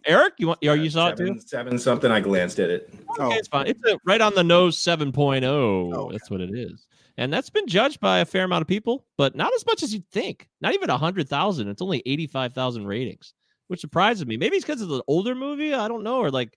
[0.04, 0.58] Eric, you want?
[0.62, 1.40] Yeah, you saw seven, it too.
[1.46, 2.10] Seven something.
[2.10, 2.92] I glanced at it.
[3.18, 3.26] Oh.
[3.26, 3.38] Okay, oh.
[3.38, 3.66] it's fine.
[3.66, 5.44] It's a right on the nose 7.0.
[5.44, 6.12] Oh, okay.
[6.12, 6.86] That's what it is
[7.20, 9.92] and that's been judged by a fair amount of people, but not as much as
[9.92, 10.48] you'd think.
[10.62, 11.68] Not even a hundred thousand.
[11.68, 13.34] It's only eighty-five thousand ratings,
[13.68, 14.38] which surprises me.
[14.38, 15.74] Maybe it's because it's an older movie.
[15.74, 16.56] I don't know, or like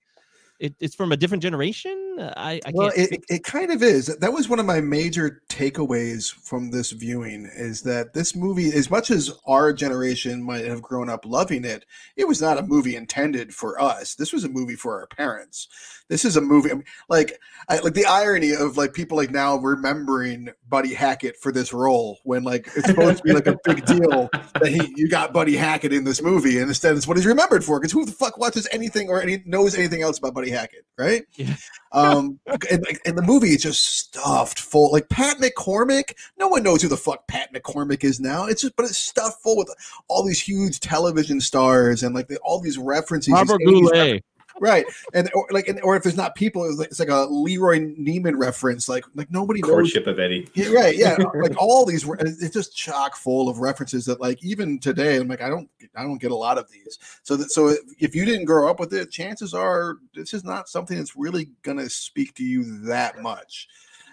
[0.62, 1.92] it, it's from a different generation.
[2.20, 4.08] I, I well, it, it kind of is.
[4.08, 8.90] That was one of my major takeaways from this viewing is that this movie, as
[8.90, 11.86] much as our generation might have grown up loving it,
[12.16, 14.16] it was not a movie intended for us.
[14.16, 15.68] This was a movie for our parents.
[16.10, 17.40] This is a movie I mean, like
[17.70, 22.20] I, like the irony of like people like now remembering Buddy Hackett for this role
[22.24, 25.56] when like it's supposed to be like a big deal that he you got Buddy
[25.56, 27.80] Hackett in this movie, and instead it's what he's remembered for.
[27.80, 31.24] Because who the fuck watches anything or any knows anything else about Buddy Hackett, right?
[31.36, 31.56] Yeah.
[31.94, 32.40] um, Um,
[32.72, 34.92] and, and the movie is just stuffed full.
[34.92, 38.46] Like Pat McCormick, no one knows who the fuck Pat McCormick is now.
[38.46, 39.74] It's just, but it's stuffed full with
[40.08, 43.34] all these huge television stars and like the, all these references.
[43.34, 44.24] Robert Goulet
[44.60, 44.86] right?
[45.14, 47.80] And or like, and, or if there's not people, it's like, it's like a Leroy
[47.80, 48.88] Neiman reference.
[48.90, 50.14] Like, like nobody courtship knows.
[50.14, 50.50] of Eddie.
[50.54, 50.96] Yeah, right?
[50.96, 52.08] Yeah, like all these.
[52.20, 56.04] It's just chock full of references that, like, even today, I'm like, I don't, I
[56.04, 57.00] don't get a lot of these.
[57.24, 60.70] So that, so if you didn't grow up with it, chances are this is not
[60.70, 63.68] something that's really gonna speak to you that much.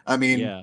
[0.06, 0.62] I mean, yeah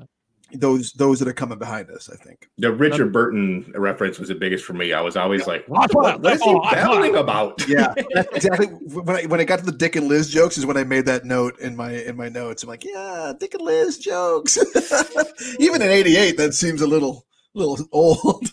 [0.54, 2.10] those those that are coming behind us.
[2.10, 4.94] I think the Richard Burton reference was the biggest for me.
[4.94, 7.94] I was always like, "What, what, what is he babbling about?" Yeah,
[8.34, 8.68] exactly.
[8.68, 11.06] When I when I got to the Dick and Liz jokes is when I made
[11.06, 12.64] that note in my in my notes.
[12.64, 14.58] I'm like, "Yeah, Dick and Liz jokes."
[15.60, 18.52] Even in '88, that seems a little little old.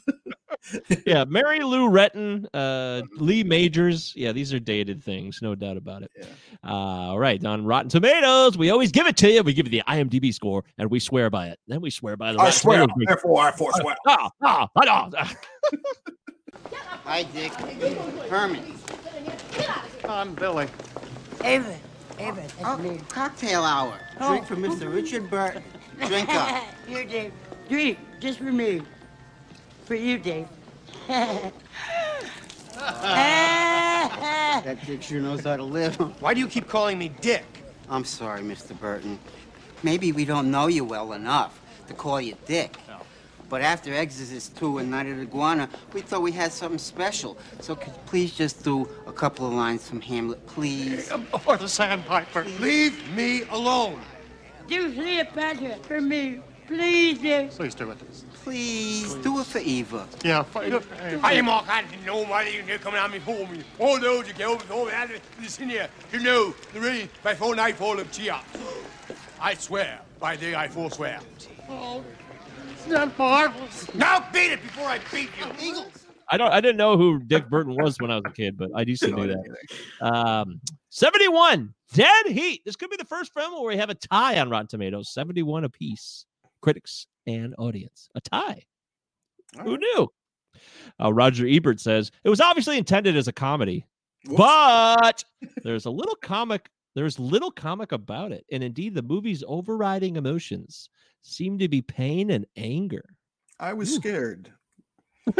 [1.06, 4.12] Yeah, Mary Lou Retton, uh, Lee Majors.
[4.16, 6.10] Yeah, these are dated things, no doubt about it.
[6.16, 6.26] Yeah.
[6.62, 9.42] Uh, all right, on Rotten Tomatoes, we always give it to you.
[9.42, 11.58] We give you the IMDb score, and we swear by it.
[11.68, 12.40] Then we swear by the.
[12.40, 12.86] I swear.
[12.86, 13.06] Tomatoes.
[13.06, 13.96] Therefore, I forswear.
[14.06, 15.34] Ah, ah, ah, ah.
[17.04, 17.52] Hi, Dick.
[18.28, 18.78] Herman.
[20.08, 20.68] I'm Billy.
[21.42, 21.76] Ava.
[22.18, 23.00] Ava, that's oh, me.
[23.08, 23.98] Cocktail hour.
[24.20, 24.30] Oh.
[24.30, 24.92] Drink for Mr.
[24.92, 25.62] Richard Burton.
[26.06, 26.64] Drink up.
[26.86, 27.32] Here, Dave.
[27.68, 28.82] Drink, just for me.
[29.84, 30.48] For you, Dave.
[31.08, 31.52] that
[34.86, 35.96] Dick sure knows how to live.
[36.22, 37.44] Why do you keep calling me Dick?
[37.90, 38.78] I'm sorry, Mr.
[38.78, 39.18] Burton.
[39.82, 42.76] Maybe we don't know you well enough to call you Dick.
[42.88, 42.96] No.
[43.50, 47.36] But after Exorcist 2 and Night of the Iguana, we thought we had something special.
[47.60, 51.12] So could you please just do a couple of lines from Hamlet, please?
[51.46, 52.44] Or the Sandpiper.
[52.58, 54.00] Leave me alone.
[54.66, 57.50] Do Cleopatra for me, please, Dick.
[57.50, 57.98] Please do it.
[58.44, 60.06] Please, do it for Eva.
[60.22, 60.82] Yeah, for Eva.
[61.22, 63.64] I am all kind of nobody you can come out before me.
[63.78, 64.92] All those you go before me,
[65.40, 65.88] listen here.
[66.12, 68.44] You know, the ready by full nightfall of Cheops.
[69.40, 71.20] I swear, by thee I forswear.
[71.68, 72.04] Oh,
[72.70, 73.94] it's not marvelous.
[73.94, 75.46] Now beat it before I beat you.
[75.70, 76.04] Eagles.
[76.28, 76.52] I don't.
[76.52, 79.02] I didn't know who Dick Burton was when I was a kid, but I used
[79.02, 79.42] to know that.
[80.00, 82.62] Um, Seventy-one, Dead Heat.
[82.64, 85.64] This could be the first film where we have a tie on Rotten Tomatoes, seventy-one
[85.64, 86.26] apiece.
[86.64, 88.08] Critics and audience.
[88.14, 88.62] A tie.
[89.62, 90.08] Who knew?
[91.02, 93.84] Uh, Roger Ebert says it was obviously intended as a comedy,
[94.26, 94.38] Whoops.
[94.38, 95.24] but
[95.62, 96.70] there's a little comic.
[96.94, 100.88] There's little comic about it, and indeed, the movie's overriding emotions
[101.20, 103.04] seem to be pain and anger.
[103.60, 103.96] I was Ooh.
[103.96, 104.50] scared.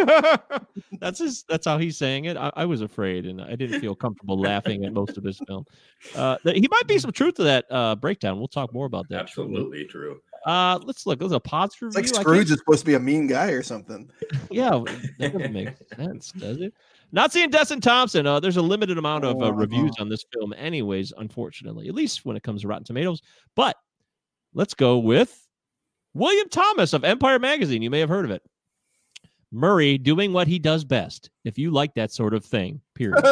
[0.99, 1.45] that's his.
[1.49, 2.37] That's how he's saying it.
[2.37, 5.65] I, I, was afraid, and I didn't feel comfortable laughing at most of this film.
[6.15, 8.39] Uh, he might be some truth to that uh, breakdown.
[8.39, 9.21] We'll talk more about that.
[9.21, 10.21] Absolutely true.
[10.45, 11.19] Uh, let's look.
[11.19, 12.13] There's a positive review.
[12.13, 14.11] Like Scrooge is supposed to be a mean guy or something.
[14.51, 14.83] yeah,
[15.19, 16.75] that doesn't make sense, does it?
[17.13, 18.27] Not seeing Desson Thomson.
[18.27, 21.13] Uh, there's a limited amount of uh, reviews on this film, anyways.
[21.17, 23.23] Unfortunately, at least when it comes to Rotten Tomatoes.
[23.55, 23.77] But
[24.53, 25.47] let's go with
[26.13, 27.83] William Thomas of Empire Magazine.
[27.83, 28.43] You may have heard of it.
[29.51, 31.31] Murray doing what he does best.
[31.45, 33.25] If you like that sort of thing, period.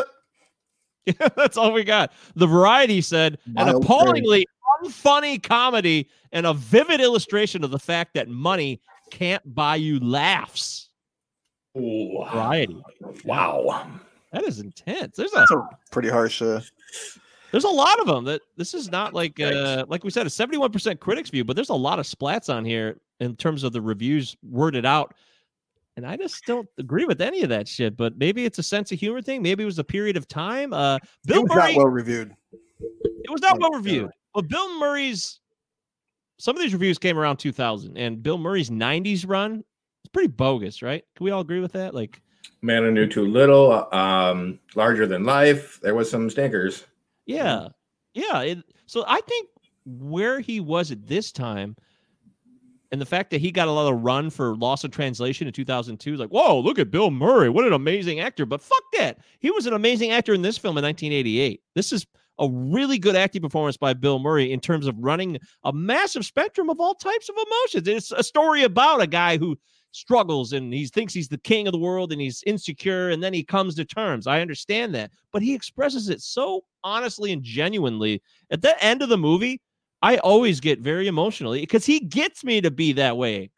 [1.36, 2.12] That's all we got.
[2.36, 4.46] The Variety said an appallingly
[4.80, 10.88] unfunny comedy and a vivid illustration of the fact that money can't buy you laughs.
[11.76, 12.82] Ooh, Variety.
[13.24, 13.90] wow.
[14.32, 15.16] That is intense.
[15.16, 16.40] There's a That's a pretty harsh.
[16.40, 16.60] Uh,
[17.50, 20.30] there's a lot of them that this is not like uh like we said a
[20.30, 23.80] 71% critics view, but there's a lot of splats on here in terms of the
[23.80, 25.14] reviews worded out.
[25.98, 27.94] And I just don't agree with any of that shit.
[27.98, 29.42] But maybe it's a sense of humor thing.
[29.42, 30.72] Maybe it was a period of time.
[30.72, 31.72] Uh, Bill it was Murray.
[31.74, 32.34] not well reviewed.
[32.80, 34.10] It was not well reviewed.
[34.34, 35.40] But Bill Murray's
[36.42, 39.58] some of these reviews came around 2000, and Bill Murray's 90s run
[40.04, 41.04] is pretty bogus, right?
[41.14, 41.94] Can we all agree with that?
[41.94, 42.20] Like,
[42.62, 45.78] Man who knew too little, um, larger than life.
[45.82, 46.84] There was some stinkers.
[47.26, 47.68] yeah,
[48.14, 48.40] yeah.
[48.40, 49.50] It, so I think
[49.84, 51.76] where he was at this time,
[52.90, 55.52] and the fact that he got a lot of run for Lost in Translation in
[55.52, 58.46] 2002 is like, whoa, look at Bill Murray, what an amazing actor.
[58.46, 61.62] But fuck that, he was an amazing actor in this film in 1988.
[61.76, 62.04] This is
[62.42, 66.68] a really good acting performance by Bill Murray in terms of running a massive spectrum
[66.68, 67.88] of all types of emotions.
[67.88, 69.56] It's a story about a guy who
[69.92, 73.32] struggles and he thinks he's the king of the world and he's insecure and then
[73.32, 74.26] he comes to terms.
[74.26, 78.20] I understand that, but he expresses it so honestly and genuinely.
[78.50, 79.60] At the end of the movie,
[80.02, 83.50] I always get very emotional because he gets me to be that way.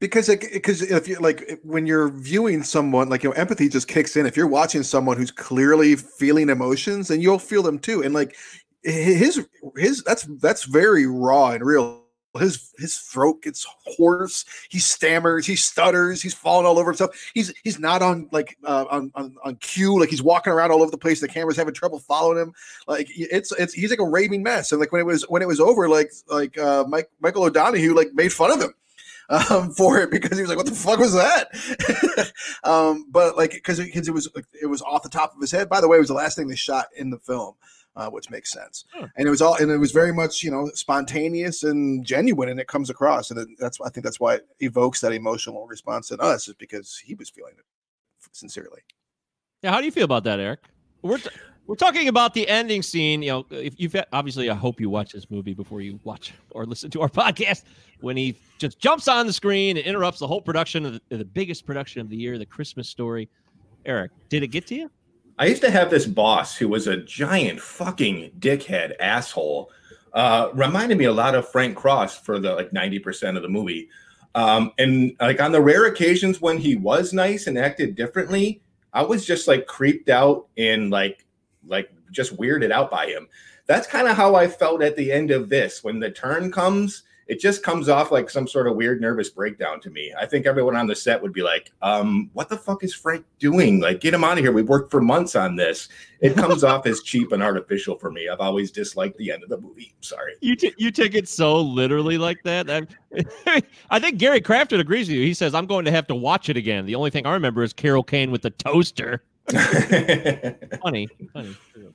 [0.00, 4.16] Because because if you like when you're viewing someone like you know empathy just kicks
[4.16, 4.26] in.
[4.26, 8.02] If you're watching someone who's clearly feeling emotions then you'll feel them too.
[8.02, 8.36] And like
[8.82, 9.46] his
[9.76, 12.02] his that's that's very raw and real.
[12.38, 14.44] His his throat gets hoarse.
[14.70, 15.46] He stammers.
[15.46, 16.22] He stutters.
[16.22, 17.10] He's falling all over himself.
[17.34, 19.98] He's he's not on like uh, on, on on cue.
[19.98, 21.20] Like he's walking around all over the place.
[21.20, 22.52] The camera's having trouble following him.
[22.86, 24.70] Like it's it's he's like a raving mess.
[24.70, 27.94] And like when it was when it was over like like uh mike michael o'donoghue
[27.94, 28.72] like made fun of him
[29.30, 32.32] um, for it because he was like, "What the fuck was that?"
[32.64, 34.28] um, but like, because because it was
[34.60, 35.68] it was off the top of his head.
[35.68, 37.54] By the way, it was the last thing they shot in the film,
[37.96, 38.84] uh, which makes sense.
[39.16, 42.60] And it was all and it was very much you know spontaneous and genuine, and
[42.60, 46.10] it comes across, and it, that's I think that's why it evokes that emotional response
[46.10, 47.64] in us is because he was feeling it
[48.32, 48.80] sincerely.
[49.62, 50.60] Yeah, how do you feel about that, Eric?
[51.02, 51.30] We're t-
[51.70, 53.22] we're talking about the ending scene.
[53.22, 56.66] You know, if you've obviously, I hope you watch this movie before you watch or
[56.66, 57.62] listen to our podcast.
[58.00, 61.24] When he just jumps on the screen and interrupts the whole production of the, the
[61.24, 63.28] biggest production of the year, the Christmas story.
[63.86, 64.90] Eric, did it get to you?
[65.38, 69.70] I used to have this boss who was a giant fucking dickhead asshole.
[70.12, 73.88] Uh, reminded me a lot of Frank Cross for the like 90% of the movie.
[74.34, 78.60] Um, and like on the rare occasions when he was nice and acted differently,
[78.92, 81.26] I was just like creeped out and like
[81.66, 83.28] like just weirded out by him.
[83.66, 85.82] That's kind of how I felt at the end of this.
[85.82, 89.80] When the turn comes, it just comes off like some sort of weird nervous breakdown
[89.82, 90.12] to me.
[90.18, 93.24] I think everyone on the set would be like, um, what the fuck is Frank
[93.38, 93.78] doing?
[93.78, 94.50] Like, get him out of here.
[94.50, 95.88] We've worked for months on this.
[96.20, 98.28] It comes off as cheap and artificial for me.
[98.28, 99.94] I've always disliked the end of the movie.
[100.00, 100.32] Sorry.
[100.40, 102.68] You t- you take it so literally like that.
[102.68, 105.24] I, I think Gary Crafton agrees with you.
[105.24, 106.84] He says I'm going to have to watch it again.
[106.84, 109.22] The only thing I remember is Carol Kane with the toaster.
[110.82, 111.56] funny, funny.
[111.72, 111.94] true.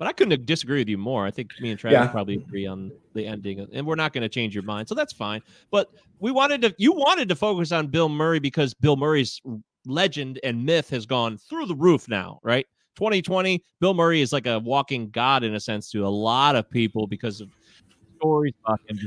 [0.00, 1.26] But I couldn't disagree with you more.
[1.26, 2.06] I think me and Travis Yeah.
[2.10, 5.12] probably agree on the ending, and we're not going to change your mind, so that's
[5.12, 5.42] fine.
[5.70, 5.88] But
[6.20, 9.42] we wanted to, you wanted to focus on Bill Murray because Bill Murray's
[9.84, 12.66] legend and myth has gone through the roof now, right?
[12.96, 16.68] 2020, Bill Murray is like a walking god in a sense to a lot of
[16.70, 17.50] people because of
[18.16, 18.98] stories about him.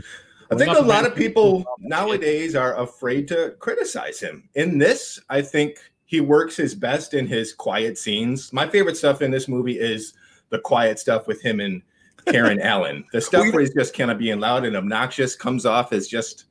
[0.52, 4.48] I think a lot of people nowadays are afraid to criticize him.
[4.54, 8.54] In this, I think he works his best in his quiet scenes.
[8.54, 10.14] My favorite stuff in this movie is
[10.54, 11.82] the quiet stuff with him and
[12.28, 13.04] Karen Allen.
[13.12, 16.46] The stuff where he's just kind of being loud and obnoxious comes off as just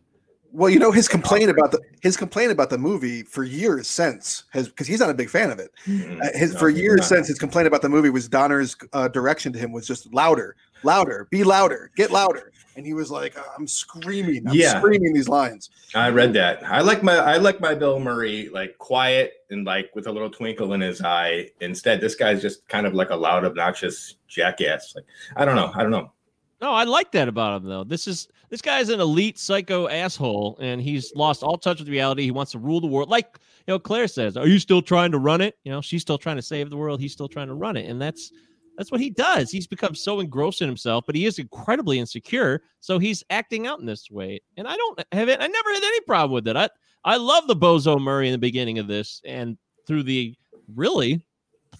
[0.50, 4.44] Well, you know his complaint about the his complaint about the movie for years since
[4.50, 5.70] has because he's not a big fan of it.
[5.86, 9.52] Uh, his No, for years since his complaint about the movie was Donner's uh, direction
[9.52, 13.42] to him was just louder, louder, be louder, get louder, and he was like, uh,
[13.56, 14.78] "I'm screaming, I'm Yeah.
[14.78, 16.62] screaming these lines." I read that.
[16.64, 20.30] I like my I like my Bill Murray like quiet and like with a little
[20.30, 21.50] twinkle in his eye.
[21.60, 24.94] Instead, this guy's just kind of like a loud, obnoxious jackass.
[24.94, 25.04] Like
[25.36, 25.70] I don't know.
[25.74, 26.12] I don't know.
[26.60, 27.84] No, I like that about him though.
[27.84, 32.22] This is this guy's an elite psycho asshole, and he's lost all touch with reality.
[32.22, 33.08] He wants to rule the world.
[33.08, 36.02] Like you know, Claire says, "Are you still trying to run it?" You know, she's
[36.02, 37.00] still trying to save the world.
[37.00, 38.32] He's still trying to run it, and that's
[38.76, 39.50] that's what he does.
[39.50, 42.62] He's become so engrossed in himself, but he is incredibly insecure.
[42.80, 45.40] So he's acting out in this way, and I don't have it.
[45.40, 46.56] I never had any problem with it.
[46.56, 46.68] I
[47.04, 50.34] I love the bozo Murray in the beginning of this, and through the
[50.74, 51.24] really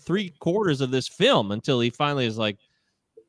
[0.05, 2.59] three quarters of this film until he finally is like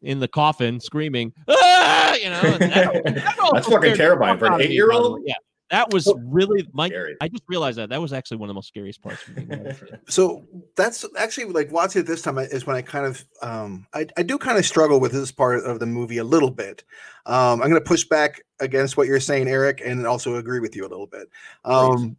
[0.02, 2.16] in the coffin screaming, ah!
[2.16, 2.42] you know.
[2.42, 5.22] that- that That's fucking terrifying for an out of me, by the eight-year-old?
[5.26, 5.36] Yeah,
[5.70, 6.88] That was really my.
[6.88, 7.16] Scary.
[7.22, 9.46] I just realized that that was actually one of the most scariest parts for me.
[9.46, 10.00] when I was a kid.
[10.08, 10.46] So
[10.76, 14.24] that's actually like watching it this time is when I kind of um I, I
[14.24, 16.84] do kind of struggle with this part of the movie a little bit.
[17.26, 20.86] Um I'm gonna push back against what you're saying, Eric, and also agree with you
[20.86, 21.30] a little bit.
[21.66, 22.18] Um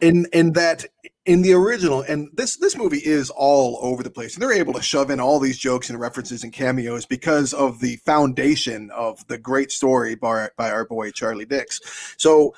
[0.00, 0.84] in in that
[1.24, 4.72] in the original and this this movie is all over the place and they're able
[4.72, 9.24] to shove in all these jokes and references and cameos because of the foundation of
[9.28, 11.80] the great story by, by our boy charlie dix
[12.18, 12.52] so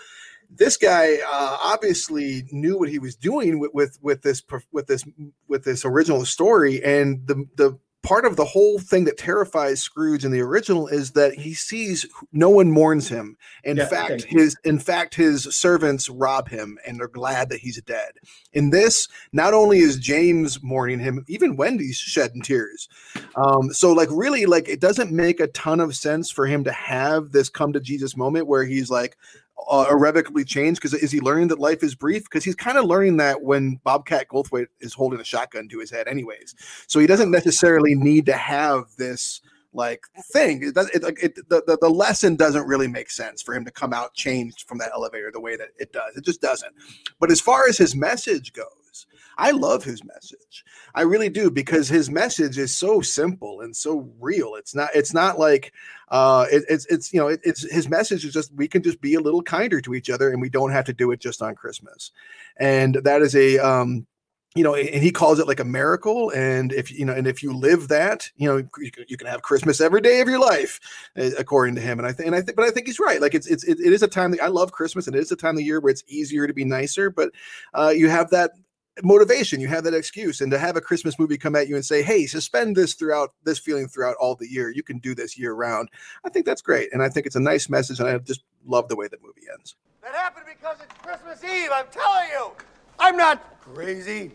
[0.57, 4.42] this guy uh, obviously knew what he was doing with, with with this
[4.72, 5.05] with this
[5.48, 10.24] with this original story and the the part of the whole thing that terrifies Scrooge
[10.24, 13.36] in the original is that he sees no one mourns him.
[13.64, 14.40] In Yeah, fact, you.
[14.40, 18.12] his in fact his servants rob him and they're glad that he's dead.
[18.52, 22.88] In this, not only is James mourning him, even Wendy's shedding tears.
[23.36, 26.72] Um, so like really like it doesn't make a ton of sense for him to
[26.72, 29.16] have this come to Jesus moment where he's like
[29.68, 32.24] uh, irrevocably changed because is he learning that life is brief?
[32.24, 35.90] Because he's kind of learning that when bobcat goldthwait is holding a shotgun to his
[35.90, 36.55] head anyways.
[36.86, 39.40] So he doesn't necessarily need to have this
[39.72, 40.62] like thing.
[40.62, 43.92] It it, it the, the, the lesson doesn't really make sense for him to come
[43.92, 46.16] out changed from that elevator the way that it does.
[46.16, 46.72] It just doesn't.
[47.18, 48.84] But as far as his message goes
[49.39, 50.64] i love his message.
[50.95, 54.55] I really do because his message is so simple and so real.
[54.55, 55.72] It's not it's not like
[56.09, 59.01] uh it, it's it's you know it, it's his message is just we can just
[59.01, 61.43] be a little kinder to each other and we don't have to do it just
[61.43, 62.12] on christmas.
[62.59, 64.07] And that is a um
[64.55, 66.30] you know and he calls it like a miracle.
[66.30, 68.68] And if you know and if you live that you know
[69.09, 70.78] you can, have christmas every day of your life
[71.18, 71.99] uh, according to him.
[71.99, 73.20] And i think and i think but i think he's right.
[73.20, 75.37] Like it's it's it, is a time that i love christmas and it is a
[75.37, 77.30] time of year where it's easier to be nicer but
[77.74, 78.53] uh you have that
[79.03, 81.84] motivation you have that excuse and to have a christmas movie come at you and
[81.84, 85.36] say hey suspend this throughout this feeling throughout all the year you can do this
[85.36, 85.88] year round
[86.24, 88.88] i think that's great and i think it's a nice message and i just love
[88.88, 92.53] the way the movie ends That happened because it's Christmas Eve, I'm telling you.
[92.99, 94.30] I'm not crazy.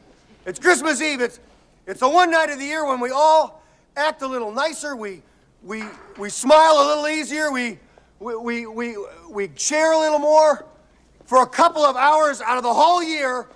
[0.46, 1.22] It's Christmas Eve.
[1.22, 1.40] It's
[1.88, 3.64] it's the one night of the year when we all
[3.96, 4.96] act a little nicer.
[4.96, 5.22] We
[5.64, 5.84] we
[6.18, 7.52] we smile a little easier.
[7.52, 7.80] We
[8.20, 8.96] we we we,
[9.30, 10.66] we share a little more.
[11.26, 13.48] For a couple of hours out of the whole year,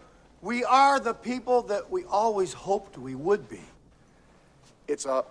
[0.43, 3.61] we are the people that we always hoped we would be.
[4.89, 5.23] It's a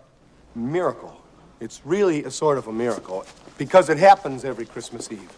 [0.55, 1.23] miracle.
[1.61, 3.27] It's really a sort of a miracle
[3.59, 5.31] because it happens every Christmas Eve.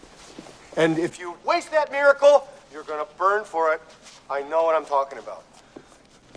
[0.77, 3.81] And if you waste that miracle, you're going to burn for it.
[4.29, 5.43] I know what I'm talking about.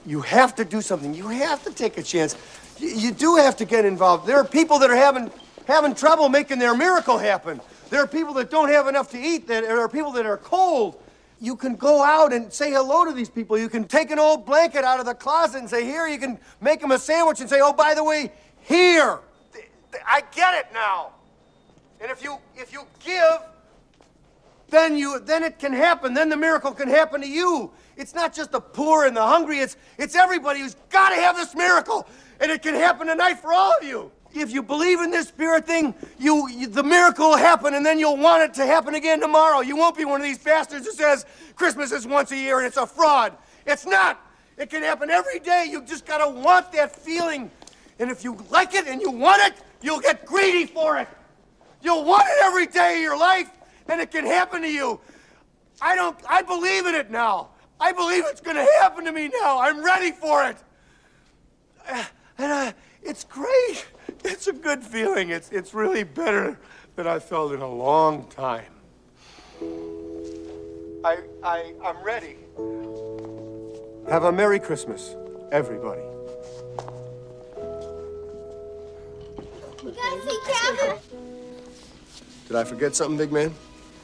[0.05, 1.15] You have to do something.
[1.15, 2.37] You have to take a chance.
[2.79, 4.27] You, you do have to get involved.
[4.27, 5.31] There are people that are having
[5.67, 7.61] having trouble making their miracle happen.
[7.91, 9.47] There are people that don't have enough to eat.
[9.47, 11.01] There are people that are cold.
[11.41, 13.57] You can go out and say hello to these people.
[13.57, 16.39] You can take an old blanket out of the closet and say, "Here." You can
[16.61, 19.21] make them a sandwich and say, "Oh, by the way, here."
[20.07, 21.13] I get it now.
[22.01, 23.41] And if you if you give
[24.71, 28.35] then you then it can happen then the miracle can happen to you it's not
[28.35, 32.07] just the poor and the hungry it's it's everybody who's got to have this miracle
[32.41, 35.67] and it can happen tonight for all of you if you believe in this spirit
[35.67, 39.21] thing you, you the miracle will happen and then you'll want it to happen again
[39.21, 41.25] tomorrow you won't be one of these bastards who says
[41.57, 43.33] christmas is once a year and it's a fraud
[43.67, 44.21] it's not
[44.57, 47.51] it can happen every day you just got to want that feeling
[47.99, 51.09] and if you like it and you want it you'll get greedy for it
[51.81, 53.51] You'll want it every day of your life,
[53.89, 55.01] and it can happen to you.
[55.81, 57.51] I don't, I believe in it now.
[57.81, 59.61] I believe it's gonna happen to me now.
[59.61, 60.57] I'm ready for it.
[62.41, 62.73] And uh,
[63.03, 63.85] it's great.
[64.25, 65.31] It's a good feeling.
[65.31, 66.59] It's, it's really better
[66.97, 68.65] than I felt in a long time.
[71.05, 72.37] I, I, I'm ready.
[74.09, 75.15] Have a Merry Christmas,
[75.53, 76.03] everybody.
[79.83, 80.97] You guys see Kevin?
[82.49, 83.55] Did I forget something, big man?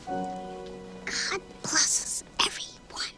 [0.06, 3.10] God bless us, everyone.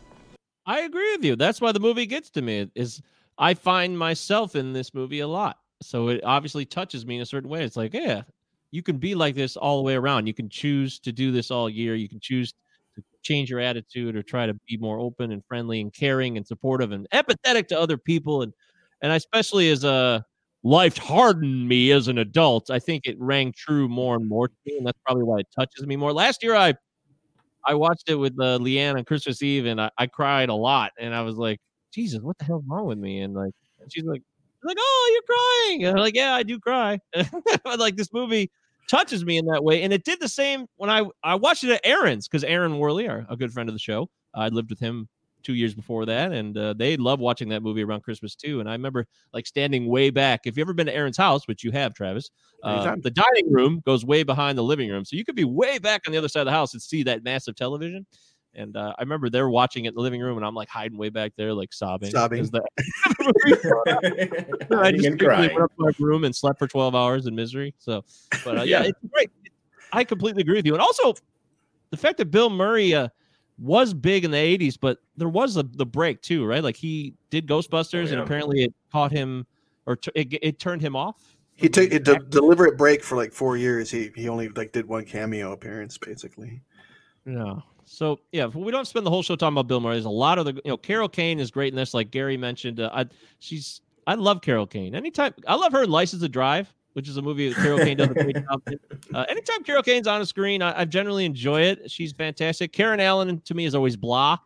[0.64, 1.36] I agree with you.
[1.36, 2.70] That's why the movie gets to me.
[2.74, 3.02] Is
[3.36, 5.58] I find myself in this movie a lot.
[5.82, 7.62] So it obviously touches me in a certain way.
[7.62, 8.22] It's like, yeah,
[8.70, 10.26] you can be like this all the way around.
[10.26, 11.94] You can choose to do this all year.
[11.94, 12.52] You can choose
[12.96, 16.46] to change your attitude or try to be more open and friendly and caring and
[16.46, 18.42] supportive and empathetic to other people.
[18.42, 18.52] And
[19.02, 20.24] and especially as a
[20.62, 24.54] life hardened me as an adult, I think it rang true more and more to
[24.64, 26.12] me, and that's probably why it touches me more.
[26.12, 26.74] Last year, I
[27.66, 30.92] I watched it with uh, Leanne on Christmas Eve, and I, I cried a lot,
[30.98, 31.60] and I was like,
[31.92, 33.20] Jesus, what the hell's wrong with me?
[33.20, 33.52] And like,
[33.88, 34.22] she's like,
[34.66, 35.84] like, oh, you're crying.
[35.84, 36.98] And I'm like, yeah, I do cry.
[37.64, 38.50] but like this movie
[38.88, 41.70] touches me in that way, and it did the same when I I watched it
[41.70, 44.80] at Aaron's because Aaron Worley, our, a good friend of the show, I lived with
[44.80, 45.08] him
[45.42, 48.58] two years before that, and uh, they love watching that movie around Christmas too.
[48.58, 50.40] And I remember like standing way back.
[50.44, 52.30] If you ever been to Aaron's house, which you have, Travis,
[52.64, 55.78] uh, the dining room goes way behind the living room, so you could be way
[55.78, 58.06] back on the other side of the house and see that massive television.
[58.56, 60.96] And uh, I remember they're watching it in the living room, and I'm like hiding
[60.96, 62.10] way back there, like sobbing.
[62.10, 62.44] Sobbing.
[62.44, 62.62] the-
[64.78, 67.74] I just and went up to my room and slept for 12 hours in misery.
[67.78, 68.02] So,
[68.44, 68.88] but uh, yeah, Yeah.
[68.88, 69.30] it's great.
[69.92, 70.72] I completely agree with you.
[70.72, 71.14] And also,
[71.90, 73.08] the fact that Bill Murray uh,
[73.58, 76.64] was big in the 80s, but there was a, the break too, right?
[76.64, 78.22] Like he did Ghostbusters, and yeah.
[78.22, 79.46] apparently it caught him
[79.86, 81.36] or t- it, it turned him off.
[81.54, 83.90] He took a de- deliberate break for like four years.
[83.90, 86.60] He he only like did one cameo appearance, basically.
[87.24, 87.62] No.
[87.86, 89.94] So yeah, we don't spend the whole show talking about Bill Murray.
[89.94, 92.36] There's a lot of the you know Carol Kane is great in this, like Gary
[92.36, 92.80] mentioned.
[92.80, 93.06] Uh, I
[93.38, 94.94] she's I love Carol Kane.
[94.94, 97.96] Anytime I love her in License to Drive, which is a movie that Carol Kane
[97.96, 98.62] does a great job.
[99.14, 101.90] Uh, anytime Carol Kane's on the screen, I, I generally enjoy it.
[101.90, 102.72] She's fantastic.
[102.72, 104.36] Karen Allen to me is always blah,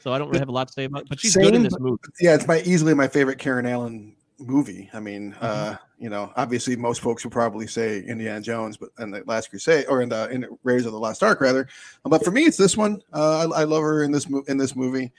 [0.00, 1.02] so I don't really have a lot to say about.
[1.02, 1.98] it, But she's good in this movie.
[2.20, 4.90] Yeah, it's my easily my favorite Karen Allen movie.
[4.92, 5.44] I mean, Mm-hmm.
[5.44, 9.50] uh, you know, obviously most folks would probably say Indiana Jones, but in the Last
[9.50, 11.68] Crusade or in the in Raiders of the Lost Ark rather.
[12.04, 13.02] But for me, it's this one.
[13.12, 15.12] Uh, I, I love her in this mo- in this movie.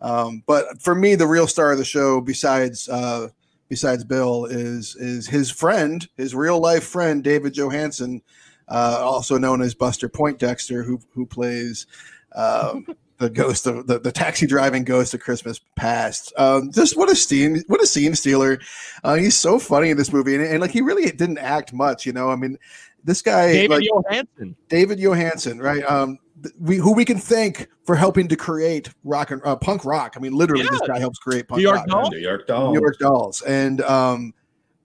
[0.00, 3.28] Um, but for me, the real star of the show, besides uh,
[3.68, 8.20] besides Bill, is is his friend, his real life friend, David Johansen,
[8.68, 11.86] uh, also known as Buster Poindexter, who who plays.
[12.34, 12.86] Um,
[13.18, 16.32] the ghost of the, the taxi driving ghost of Christmas past.
[16.36, 18.58] Um, just what a scene, what a scene stealer.
[19.02, 22.06] Uh, he's so funny in this movie, and, and like he really didn't act much,
[22.06, 22.30] you know.
[22.30, 22.58] I mean,
[23.04, 24.54] this guy, David like, Johansen.
[24.68, 25.84] David Johansen, right?
[25.84, 29.84] Um, th- we who we can thank for helping to create rock and uh, punk
[29.84, 30.14] rock.
[30.16, 31.86] I mean, literally, this guy helps create punk New York rock.
[31.86, 32.10] Dolls?
[32.10, 32.74] New York Dolls.
[32.74, 34.34] New York Dolls, and um,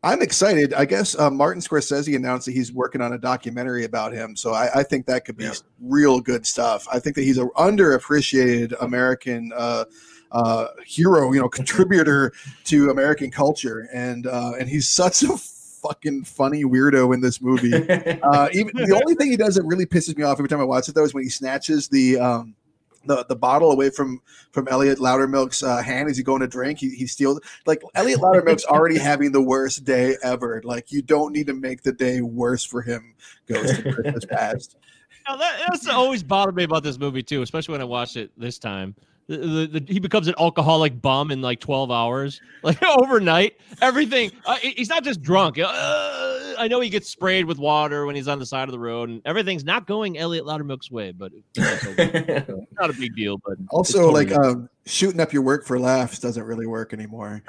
[0.02, 0.74] I'm excited.
[0.74, 4.54] I guess uh, Martin Scorsese announced that he's working on a documentary about him, so
[4.54, 5.50] I, I think that could be
[5.82, 6.88] real good stuff.
[6.92, 9.86] I think that he's an underappreciated American uh,
[10.32, 12.32] uh, hero, you know, contributor
[12.66, 17.72] to American culture, and uh, and he's such a fucking funny weirdo in this movie.
[18.22, 20.66] Uh, even the only thing he does that really pisses me off every time I
[20.66, 22.56] watch it though is when he snatches the um,
[23.06, 24.22] the, the bottle away from
[24.52, 26.80] from Elliot Loudermilk's uh, hand as he going to drink.
[26.80, 30.62] He, he steals like Elliot Loudermilk's already having the worst day ever.
[30.64, 33.16] Like you don't need to make the day worse for him.
[33.48, 34.76] Goes to Christmas past.
[35.28, 38.32] Now, that, that's always bothered me about this movie too, especially when I watched it
[38.36, 38.96] this time.
[39.30, 43.58] The, the, the, he becomes an alcoholic bum in like 12 hours, like overnight.
[43.80, 44.32] Everything.
[44.44, 45.60] Uh, he's not just drunk.
[45.60, 48.80] Uh, I know he gets sprayed with water when he's on the side of the
[48.80, 52.50] road, and everything's not going Elliot Loudermilk's way, but it's
[52.80, 53.38] not a big deal.
[53.46, 57.44] But Also, totally like um, shooting up your work for laughs doesn't really work anymore.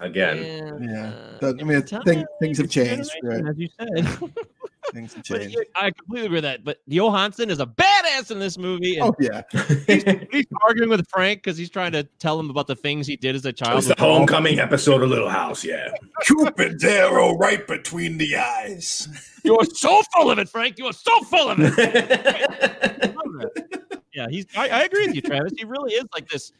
[0.00, 0.78] Again.
[0.82, 3.10] Yeah, That- I mean, thing, things have changed.
[3.22, 3.46] Right?
[3.46, 4.18] as you said.
[4.92, 5.56] Things have But changed.
[5.56, 6.64] yeah, I completely agree with that.
[6.64, 8.96] But Johansen is a badass in this movie.
[8.98, 9.42] And Oh yeah,
[9.86, 10.02] he's,
[10.32, 13.36] he's arguing with Frank because he's trying to tell him about the things he did
[13.36, 13.78] as a child.
[13.78, 15.88] It's the with all- homecoming episode of Little House, yeah.
[16.24, 19.06] Cupid's arrow right between the eyes.
[19.44, 20.78] You're so full of it, Frank.
[20.78, 23.14] You are so full of it.
[24.14, 24.46] yeah, he's.
[24.56, 25.52] I, I agree with you, Travis.
[25.56, 26.52] He really is like this,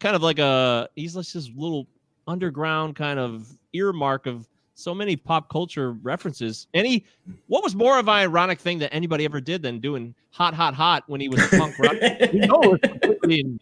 [0.00, 0.88] kind of like a.
[0.96, 1.86] He's like this little
[2.26, 6.66] underground kind of earmark of so many pop culture references.
[6.74, 7.04] Any,
[7.46, 10.74] what was more of an ironic thing that anybody ever did than doing "Hot, Hot,
[10.74, 11.94] Hot" when he was a punk rock?
[12.32, 13.60] you know, it's completely in-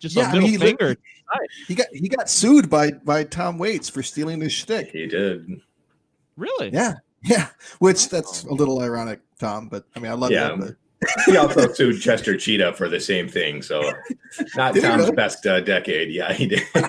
[0.00, 0.96] just Yeah, a I middle mean, he li- finger.
[1.68, 4.90] He got he got sued by by Tom Waits for stealing his shtick.
[4.92, 5.60] He did.
[6.36, 6.70] Really?
[6.72, 7.48] Yeah, yeah.
[7.80, 9.68] Which that's a little ironic, Tom.
[9.68, 10.48] But I mean, I love Yeah.
[10.48, 10.58] that.
[10.58, 10.74] But
[11.26, 13.62] He also sued Chester Cheetah for the same thing.
[13.62, 13.92] So,
[14.54, 15.16] not Did Tom's really?
[15.16, 16.10] best uh, decade.
[16.10, 16.62] Yeah, he did.
[16.74, 16.88] By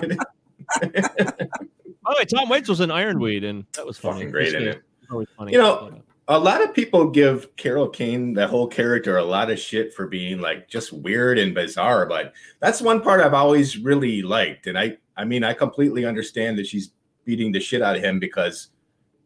[0.80, 4.20] the way, Tom Waits was in Ironweed, and that was funny.
[4.20, 4.82] Fucking great in it.
[5.10, 5.52] Always funny.
[5.52, 9.58] You know, a lot of people give Carol Kane, the whole character, a lot of
[9.58, 12.06] shit for being like just weird and bizarre.
[12.06, 14.66] But that's one part I've always really liked.
[14.66, 16.90] And I, I mean, I completely understand that she's
[17.24, 18.68] beating the shit out of him because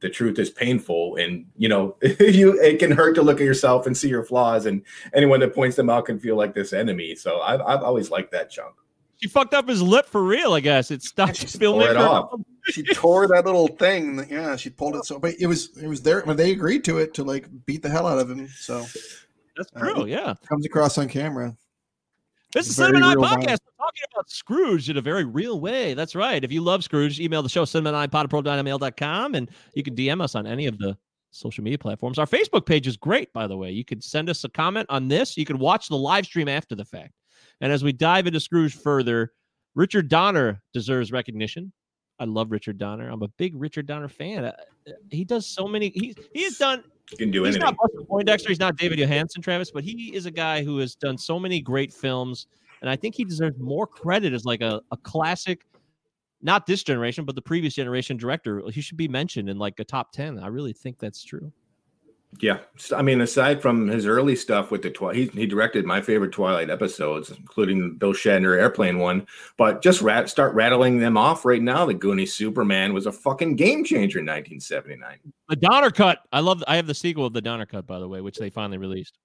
[0.01, 1.17] the truth is painful.
[1.17, 4.67] And you know, you it can hurt to look at yourself and see your flaws,
[4.67, 4.83] and
[5.15, 7.15] anyone that points them out can feel like this enemy.
[7.15, 8.75] So I've, I've always liked that chunk.
[9.23, 10.91] She fucked up his lip for real, I guess.
[10.91, 12.39] It stopped tore it off.
[12.67, 14.27] she tore that little thing.
[14.29, 15.19] Yeah, she pulled it so.
[15.19, 17.89] But it was it was there when they agreed to it to like beat the
[17.89, 18.47] hell out of him.
[18.49, 18.81] So
[19.57, 20.35] That's uh, true, it yeah.
[20.47, 21.57] comes across on camera.
[22.57, 23.59] This is Very Cinema Nine Podcast.
[23.67, 25.93] We're talking about Scrooge in a very real way.
[25.93, 26.43] That's right.
[26.43, 30.65] If you love Scrooge, email the show, cinema9pod@pro.mail.com, and you can DM us on any
[30.65, 30.97] of the
[31.33, 32.19] social media platforms.
[32.19, 33.73] Our Facebook page is great, by the way.
[33.73, 35.37] You could send us a comment on this.
[35.37, 37.13] You can watch the live stream after the fact.
[37.61, 39.35] And as we dive into Scrooge further,
[39.75, 41.75] Richard Donner deserves recognition.
[42.19, 43.11] I love Richard Donner.
[43.11, 44.47] I'm a big Richard Donner fan.
[44.47, 44.57] Uh,
[45.11, 45.91] He does so many.
[45.91, 47.67] He he has done You can do he's anything.
[47.67, 48.49] not Buster Poindexter.
[48.49, 51.61] He's not David Johansen, Travis, but he is a guy who has done so many
[51.61, 52.49] great films
[52.81, 55.67] and I think he deserves more credit as like a, a classic,
[56.43, 58.63] not this generation, but the previous generation director.
[58.71, 60.39] He should be mentioned in like a top ten.
[60.39, 61.53] I really think that's true.
[62.41, 62.59] Yeah,
[62.95, 66.33] I mean, aside from his early stuff with the Twilight, he, he directed my favorite
[66.33, 69.27] Twilight episodes, including Bill Shatner airplane one.
[69.57, 71.87] But just rat, start rattling them off right now.
[71.87, 75.19] The Goonies Superman was a fucking game changer in 1979.
[75.49, 76.19] The Donner Cut.
[76.33, 76.63] I love.
[76.67, 79.19] I have the sequel of the Donner Cut, by the way, which they finally released.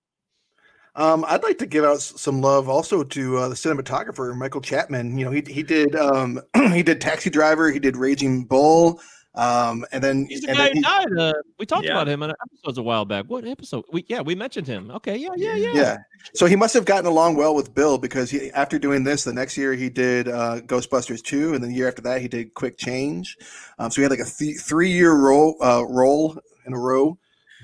[0.96, 5.18] Um, I'd like to give out some love also to uh, the cinematographer Michael Chapman.
[5.18, 6.42] You know, he he did um,
[6.74, 9.00] he did Taxi Driver, he did Raging Bull,
[9.36, 11.18] um, and then He's the and guy then who he- died.
[11.18, 11.92] Uh, we talked Yeah.
[11.92, 13.26] about him in episodes a while back.
[13.28, 13.86] What episode?
[13.92, 14.92] We yeah, we mentioned him.
[14.92, 15.74] Okay, yeah, yeah, yeah.
[15.74, 15.98] yeah.
[16.34, 19.34] So he must have gotten along well with Bill because he after doing this, the
[19.34, 22.54] next year he did uh, Ghostbusters two, and then the year after that he did
[22.54, 23.38] Quick Change.
[23.80, 27.18] Um, so he had like a th- three year role uh, role in a row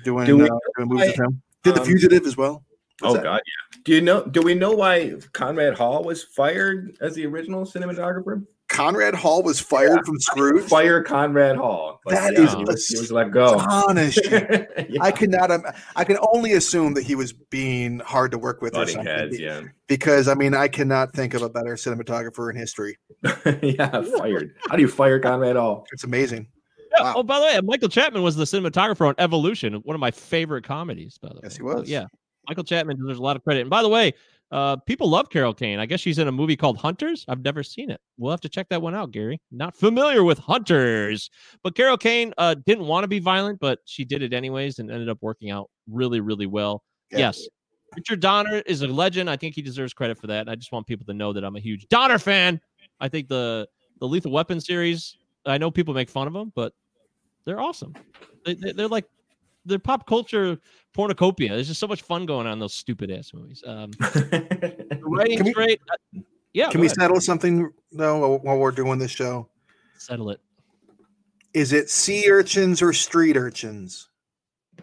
[0.04, 1.42] doing, Do we uh, doing movies with him.
[1.64, 2.64] Did the um, Fugitive as well.
[3.00, 3.22] What's oh that?
[3.24, 3.78] God, yeah.
[3.84, 4.24] Do you know?
[4.24, 8.44] Do we know why Conrad Hall was fired as the original cinematographer?
[8.78, 10.68] Conrad Hall was fired from Scrooge.
[10.68, 12.00] Fire Conrad Hall.
[12.06, 13.54] That yeah, is he was, he was let go.
[13.58, 14.30] astonishing.
[14.30, 15.02] Yeah.
[15.02, 15.50] I could not.
[15.50, 15.64] Um,
[15.96, 19.12] I can only assume that he was being hard to work with or Butting something.
[19.12, 19.62] heads, yeah.
[19.88, 22.96] Because I mean, I cannot think of a better cinematographer in history.
[23.62, 24.54] yeah, fired.
[24.68, 25.84] How do you fire Conrad Hall?
[25.92, 26.46] It's amazing.
[26.92, 27.14] Yeah, Wow.
[27.16, 30.62] Oh, by the way, Michael Chapman was the cinematographer on Evolution, one of my favorite
[30.64, 31.18] comedies.
[31.20, 31.88] By the way, Yes, he So, was.
[31.88, 32.04] yeah,
[32.48, 33.62] Michael Chapman deserves a lot of credit.
[33.62, 34.14] And by the way,
[34.50, 35.78] uh, people love Carol Kane.
[35.78, 37.24] I guess she's in a movie called Hunters.
[37.28, 38.00] I've never seen it.
[38.16, 39.40] We'll have to check that one out, Gary.
[39.50, 41.30] Not familiar with Hunters,
[41.62, 44.90] but Carol Kane uh, didn't want to be violent, but she did it anyways, and
[44.90, 46.82] ended up working out really, really well.
[47.10, 47.18] Yeah.
[47.18, 47.46] Yes.
[47.96, 49.30] Richard Donner is a legend.
[49.30, 50.48] I think he deserves credit for that.
[50.48, 52.60] I just want people to know that I'm a huge Donner fan.
[53.00, 53.66] I think the
[54.00, 55.16] the Lethal Weapon series.
[55.46, 56.72] I know people make fun of them, but
[57.44, 57.94] they're awesome.
[58.44, 59.06] They, they, they're like
[59.68, 60.58] they're pop culture
[60.96, 61.50] pornocopia.
[61.50, 63.62] There's just so much fun going on in those stupid ass movies.
[63.66, 63.90] Um,
[65.00, 65.80] writing's Can we- great.
[66.16, 66.20] Uh,
[66.54, 66.96] yeah, Can we ahead.
[66.96, 69.48] settle something though while- while we're doing this show?
[69.98, 70.40] settle it?
[71.54, 74.08] Is it sea urchins or street urchins?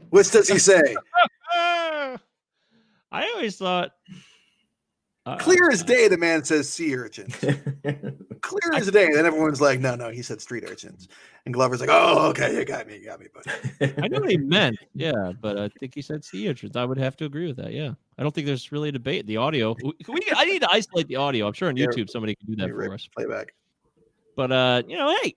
[0.10, 0.96] What does he say?
[1.54, 2.18] I
[3.12, 3.92] always thought
[5.26, 7.36] uh, Clear as day, the man says sea urchins.
[8.42, 9.12] Clear as day.
[9.12, 11.08] Then everyone's like, no, no, he said street urchins.
[11.46, 13.94] And Glover's like, oh, okay, you got me, you got me, buddy.
[14.04, 14.78] I know what he meant.
[14.94, 16.76] Yeah, but I think he said sea urchins.
[16.76, 17.72] I would have to agree with that.
[17.72, 19.26] Yeah, I don't think there's really a debate.
[19.26, 19.76] The audio.
[19.84, 21.48] We, we I need to isolate the audio.
[21.48, 23.08] I'm sure on YouTube somebody can do that for us.
[23.16, 23.54] Playback.
[24.36, 25.36] But uh, you know, hey,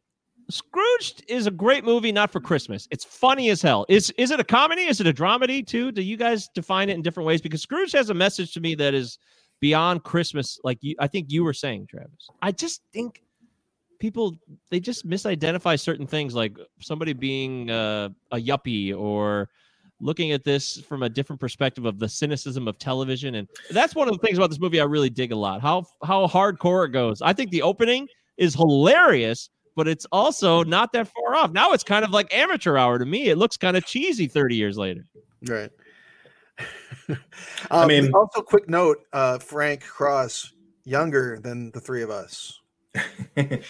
[0.50, 2.88] Scrooged is a great movie, not for Christmas.
[2.90, 3.84] It's funny as hell.
[3.88, 4.82] Is is it a comedy?
[4.82, 5.92] Is it a dramedy too?
[5.92, 7.42] Do you guys define it in different ways?
[7.42, 9.18] Because Scrooge has a message to me that is
[9.60, 10.58] beyond Christmas.
[10.64, 12.28] Like you, I think you were saying, Travis.
[12.42, 13.22] I just think
[13.98, 14.36] people
[14.70, 19.48] they just misidentify certain things, like somebody being uh, a yuppie or
[20.00, 24.08] looking at this from a different perspective of the cynicism of television and that's one
[24.08, 26.92] of the things about this movie i really dig a lot how how hardcore it
[26.92, 28.06] goes i think the opening
[28.36, 32.76] is hilarious but it's also not that far off now it's kind of like amateur
[32.76, 35.04] hour to me it looks kind of cheesy 30 years later
[35.46, 35.70] Right.
[37.70, 40.52] I Um, mean- also, quick note: uh, Frank Cross
[40.84, 42.60] younger than the three of us.
[43.36, 43.62] at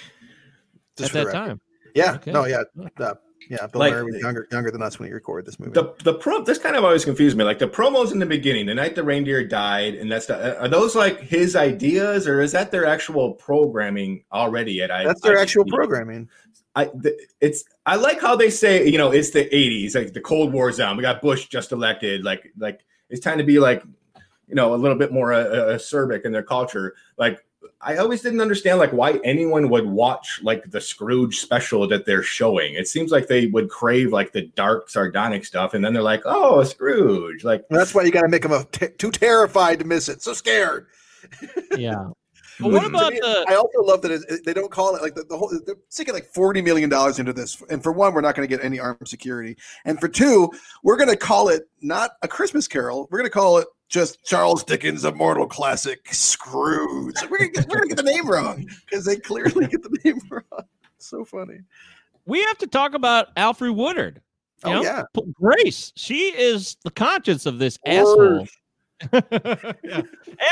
[0.96, 1.32] that record.
[1.32, 1.60] time
[1.94, 2.14] Yeah.
[2.14, 2.32] Okay.
[2.32, 2.44] No.
[2.46, 2.62] Yeah.
[2.98, 3.14] Uh,
[3.50, 3.66] yeah.
[3.66, 5.72] Bill Like- Murray was younger younger than us when he recorded this movie.
[5.72, 7.44] The the pro this kind of always confused me.
[7.44, 10.68] Like the promos in the beginning, the night the reindeer died, and that's the, are
[10.68, 14.82] those like his ideas or is that their actual programming already?
[14.82, 16.28] At I, That's their I- actual programming.
[16.74, 20.20] I th- it's I like how they say you know it's the '80s, like the
[20.20, 20.96] Cold War's on.
[20.96, 22.24] We got Bush just elected.
[22.24, 23.82] Like like it's time to be like
[24.46, 26.94] you know a little bit more uh, uh, acerbic in their culture.
[27.16, 27.44] Like
[27.80, 32.22] I always didn't understand like why anyone would watch like the Scrooge special that they're
[32.22, 32.74] showing.
[32.74, 36.22] It seems like they would crave like the dark sardonic stuff, and then they're like,
[36.24, 37.44] oh, Scrooge.
[37.44, 40.08] Like And that's why you got to make them a t- too terrified to miss
[40.08, 40.86] it, so scared.
[41.76, 42.08] yeah
[42.60, 45.14] but what about me, the I also love that it, they don't call it like
[45.14, 45.50] the, the whole.
[45.66, 48.54] They're sinking like forty million dollars into this, and for one, we're not going to
[48.56, 50.50] get any armed security, and for two,
[50.82, 53.08] we're going to call it not a Christmas Carol.
[53.10, 57.14] We're going to call it just Charles Dickens' immortal classic Scrooge.
[57.30, 59.96] We're going to get, we're gonna get the name wrong because they clearly get the
[60.04, 60.64] name wrong.
[60.98, 61.60] So funny.
[62.26, 64.20] we have to talk about Alfre Woodard
[64.64, 64.82] you Oh, know?
[64.82, 65.02] yeah.
[65.34, 68.46] Grace she is the conscience of this asshole
[69.12, 70.02] Yeah.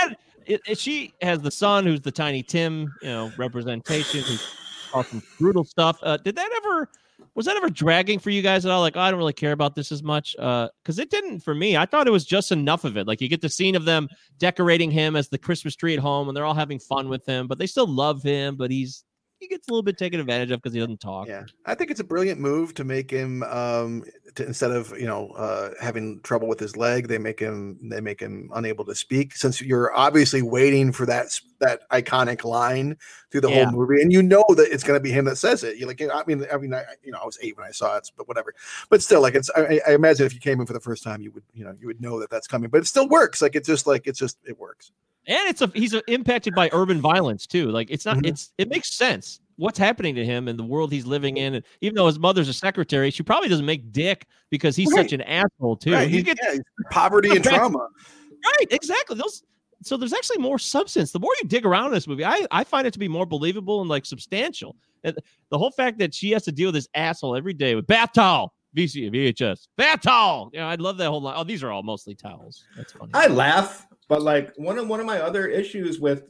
[0.03, 0.17] and
[0.47, 4.21] it, it- she has the son who's the tiny tim you know representation.
[4.23, 4.47] Who's
[4.91, 5.99] caused some brutal stuff.
[6.03, 6.89] Uh, did that ever
[7.35, 8.81] was that ever dragging for you guys at all?
[8.81, 11.55] Like oh, i don't really care about this as much uh because it didn't for
[11.55, 11.77] me.
[11.77, 13.07] I thought it was just enough of it.
[13.07, 14.09] Like you get the scene of them
[14.39, 17.47] decorating him as the christmas tree at home and they're all having fun with him
[17.47, 19.05] but they still love him but he's
[19.39, 21.29] he gets a little bit taken advantage of because he doesn't talk.
[21.29, 24.05] Yeah, I think it's a brilliant move to make him um
[24.35, 28.01] to, instead of you know uh having trouble with his leg, they make him they
[28.01, 29.35] make him unable to speak.
[29.37, 32.97] Since you're obviously waiting for that that iconic line
[33.31, 33.65] through the Yeah.
[33.65, 35.77] whole movie, and you know that it's going to be him that says it.
[35.79, 37.97] You like, I mean, I mean, I, you know, I was eight when I saw
[37.97, 38.55] it, but whatever.
[38.91, 41.21] But still, like, it's I, I imagine if you came in for the first time,
[41.23, 42.71] you would you know you would know that that's coming.
[42.71, 43.41] But it still works.
[43.43, 44.93] Like it's just like it's just it works.
[45.29, 47.71] And it's a he's a, impacted by urban violence too.
[47.71, 48.27] Like it's not Mhm.
[48.29, 51.55] it's it makes sense what's happening to him and the world he's living in.
[51.55, 55.03] And even though his mother's a secretary, she probably doesn't make dick because he's Right.
[55.05, 55.93] such an asshole too.
[55.93, 56.59] Right, He he- gets- yeah,
[56.91, 57.79] poverty and trauma.
[57.79, 59.17] right, exactly.
[59.17, 59.43] Those
[59.83, 61.13] so there's actually more substance.
[61.13, 63.27] The more you dig around in this movie, I, I find it to be more
[63.27, 64.75] believable and like substantial.
[65.05, 65.17] And
[65.51, 68.13] the whole fact that she has to deal with this asshole every day with bath
[68.15, 70.51] towel, VC, VHS, bath towel.
[70.53, 71.35] You know, I'd love that whole line.
[71.37, 72.65] Oh, these are all mostly towels.
[72.77, 73.11] That's funny.
[73.15, 76.25] I laugh, but like one of one of my other issues with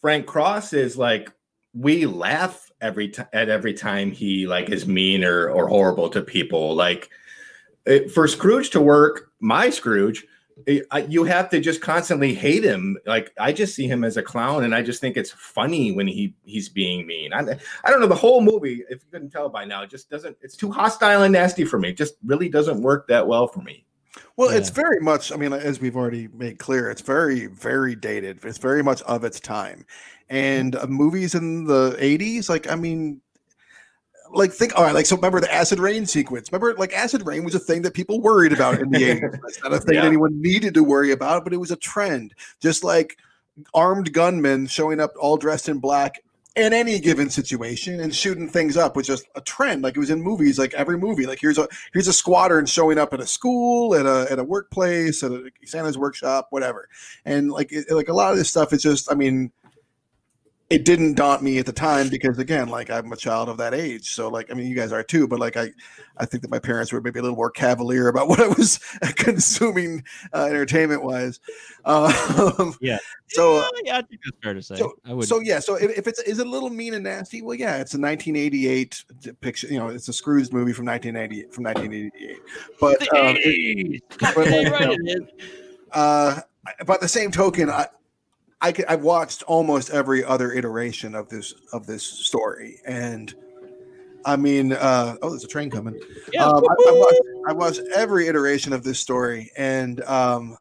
[0.00, 1.30] Frank Cross is like
[1.72, 6.22] we laugh every time at every time he like is mean or or horrible to
[6.22, 6.74] people.
[6.74, 7.10] Like
[7.86, 10.24] it, for Scrooge to work, my Scrooge,
[10.66, 12.96] it- I- you have to just constantly hate him.
[13.06, 16.06] Like I just see him as a clown, and I just think it's funny when
[16.06, 17.32] he he's being mean.
[17.32, 17.40] I
[17.84, 18.82] I don't know the whole movie.
[18.88, 20.36] If you couldn't tell by now, just doesn't.
[20.42, 21.90] It's too hostile and nasty for me.
[21.90, 23.84] It just really doesn't work that well for me.
[24.36, 28.44] Well, it's very much, I mean, as we've already made clear, it's very, very dated.
[28.44, 29.86] It's very much of its time.
[30.28, 33.20] And uh, movies in the 80s, like, I mean,
[34.32, 36.50] like, think, all right, like, so remember the acid rain sequence?
[36.50, 39.38] Remember, like, acid rain was a thing that people worried about in the 80s.
[39.48, 40.04] It's not a thing Yeah.
[40.04, 42.34] anyone needed to worry about, but it was a trend.
[42.60, 43.16] Just like
[43.72, 46.20] armed gunmen showing up all dressed in black
[46.56, 49.82] in any given situation and shooting things up was just a trend.
[49.82, 51.26] Like it was in movies, like every movie.
[51.26, 54.44] Like here's a here's a squadron showing up at a school, at a at a
[54.44, 56.88] workplace, at a Santa's workshop, whatever.
[57.24, 59.50] And like it, like a lot of this stuff is just, I mean,
[60.70, 63.74] it didn't daunt me at the time because again, like I'm a child of that
[63.74, 64.10] age.
[64.10, 65.70] So like I mean you guys are too, but like I
[66.16, 68.78] I think that my parents were maybe a little more cavalier about what I was
[69.16, 71.40] consuming uh, entertainment wise.
[71.86, 72.96] Um, yeah.
[73.28, 74.76] So uh, yeah, I think that's fair to say.
[74.76, 75.28] so, I would.
[75.28, 77.42] so yeah, so if, if it's is it a little mean and nasty?
[77.42, 79.70] Well, yeah, it's a 1988 depiction.
[79.70, 82.38] You know, it's a Scrooge movie from 1988 from 1988.
[82.80, 84.00] But um, 80s.
[84.18, 85.42] but, like, Right, you know, it
[85.94, 86.40] uh,
[86.86, 87.86] by the same token, I,
[88.64, 93.34] I could, I've watched almost every other iteration of this of this story, and
[94.24, 96.00] I mean, uh, oh, there's a train coming.
[96.32, 96.46] Yeah.
[96.46, 100.56] Um, I, I, watched, I watched every iteration of this story, and um,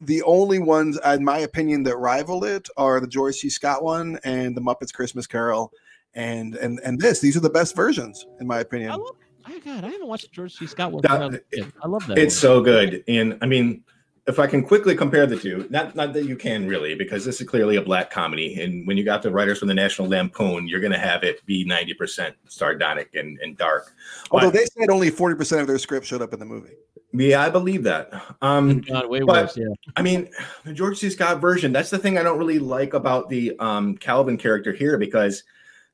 [0.00, 3.50] the only ones, in my opinion, that rival it are the George C.
[3.50, 5.70] Scott one and the Muppets Christmas Carol,
[6.14, 7.20] and and and this.
[7.20, 8.90] These are the best versions, in my opinion.
[8.90, 9.16] I love.
[9.46, 10.66] Oh God, I haven't watched George C.
[10.66, 11.02] Scott one.
[11.02, 11.72] That- since I was a kid.
[11.82, 12.16] I love that.
[12.16, 12.40] It's one.
[12.40, 13.04] so good.
[13.06, 13.84] And I mean,
[14.26, 17.40] if I can quickly compare the two, not not that you can really, because this
[17.40, 18.60] is clearly a black comedy.
[18.62, 21.64] And when you got the writers from the National Lampoon, you're gonna have it be
[21.66, 23.92] 90% sardonic and, and dark.
[24.30, 26.72] Although But- they said only 40% of their script showed up in the movie.
[27.12, 28.12] yeah, I believe that.
[28.40, 29.56] Um God, way but- worse.
[29.58, 29.66] Yeah.
[29.96, 30.30] I mean,
[30.64, 31.10] the George C.
[31.10, 34.96] Scott version, that's the thing I don't really like about the um, Calvin character here
[34.96, 35.44] because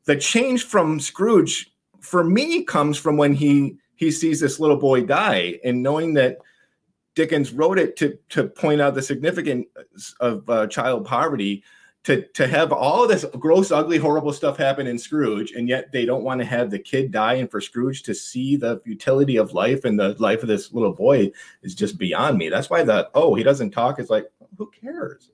[0.05, 5.02] the change from Scrooge for me comes from when he he sees this little boy
[5.02, 6.39] die and knowing that
[7.20, 9.66] Dickens wrote it to to point out the significance
[10.20, 11.62] of uh, child poverty
[12.05, 16.06] to to have all this gross ugly horrible stuff happen in Scrooge and yet they
[16.06, 19.52] don't want to have the kid die and for Scrooge to see the futility of
[19.52, 21.30] life and the life of this little boy
[21.62, 22.48] is just beyond me.
[22.48, 24.24] That's why the oh he doesn't talk is like
[24.56, 25.30] who cares?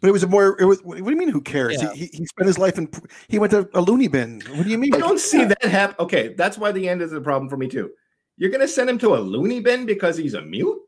[0.00, 0.60] But it was a more.
[0.60, 0.82] It was.
[0.82, 1.28] What do you mean?
[1.28, 1.80] Who cares?
[1.80, 1.92] Yeah.
[1.92, 2.90] He, he, he spent his life in.
[3.28, 4.42] He went to a loony bin.
[4.50, 4.92] What do you mean?
[4.94, 5.94] I don't see that happen.
[6.00, 7.92] Okay, that's why the end is a problem for me too.
[8.36, 10.78] You're gonna send him to a loony bin because he's a mute?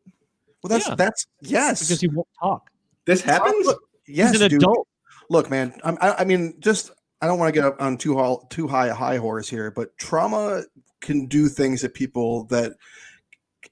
[0.68, 0.94] Well, that's Yeah.
[0.96, 1.80] that's yes.
[1.80, 2.70] Because he won't talk.
[3.04, 3.66] This happens?
[3.66, 4.62] Look, yes, He's an dude.
[4.62, 4.88] adult.
[5.30, 5.74] Look, man.
[5.84, 6.90] I'm, I, I mean, just
[7.20, 9.70] I don't want to get up on too high, too high a high horse here,
[9.70, 10.62] but trauma
[11.00, 12.72] can do things that people that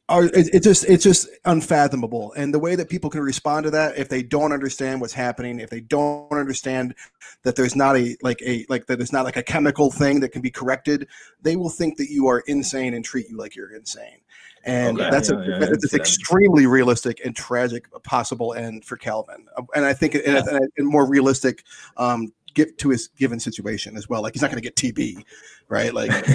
[0.09, 2.33] are it, it just it's just unfathomable.
[2.35, 5.61] And the way that people can respond to that if they don't understand what's happening
[5.61, 6.95] if they don't understand
[7.43, 10.31] that there's not a like a like that it's not like a chemical thing that
[10.31, 11.09] can be corrected
[11.41, 14.19] they will think that you are insane and treat you like you're insane.
[14.67, 16.01] And Okay, that's yeah, a yeah, I that's understand.
[16.01, 19.47] extremely realistic and tragic possible end for calvin.
[19.75, 20.41] And i think in, a,
[20.77, 21.65] in a more realistic
[21.97, 24.23] um get to his given situation as well.
[24.23, 25.25] Like he's not going to get tb
[25.69, 25.95] right?
[25.95, 26.11] Like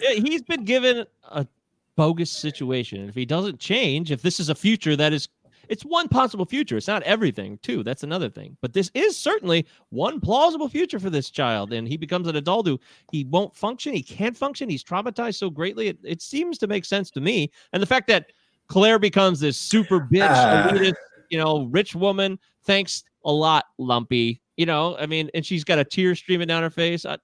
[0.00, 1.46] Yeah, he's been given a
[1.96, 3.00] bogus situation.
[3.00, 5.28] And if he doesn't change, if this is a future that is
[5.68, 6.76] it's one possible future.
[6.76, 7.82] It's not everything, too.
[7.82, 8.56] That's another thing.
[8.60, 11.72] But this is certainly one plausible future for this child.
[11.72, 12.78] And he becomes an adult who
[13.10, 13.94] he won't function.
[13.94, 14.68] He can't function.
[14.68, 15.88] He's traumatized so greatly.
[15.88, 17.50] It, it seems to make sense to me.
[17.72, 18.32] And the fact that
[18.68, 20.68] Claire becomes this super bitch, Ah.
[20.70, 20.94] elitist,
[21.30, 22.38] you know, rich woman.
[22.64, 24.42] Thanks a lot, Lumpy.
[24.56, 27.06] You know, I mean, and she's got a tear streaming down her face.
[27.06, 27.16] I,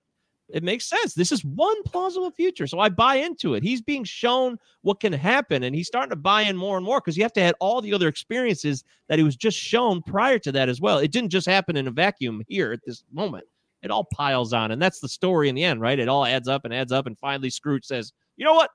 [0.51, 1.15] it makes sense.
[1.15, 2.67] This is one plausible future.
[2.67, 3.63] So I buy into it.
[3.63, 7.01] He's being shown what can happen, and he's starting to buy in more and more
[7.01, 10.39] because you have to add all the other experiences that he was just shown prior
[10.41, 10.99] to that as well.
[10.99, 13.45] It didn't just happen in a vacuum here at this moment.
[13.83, 15.99] It all piles on, and that's the story in the end, right?
[15.99, 18.71] It all adds up and adds up, and finally Scrooge says, "You know what?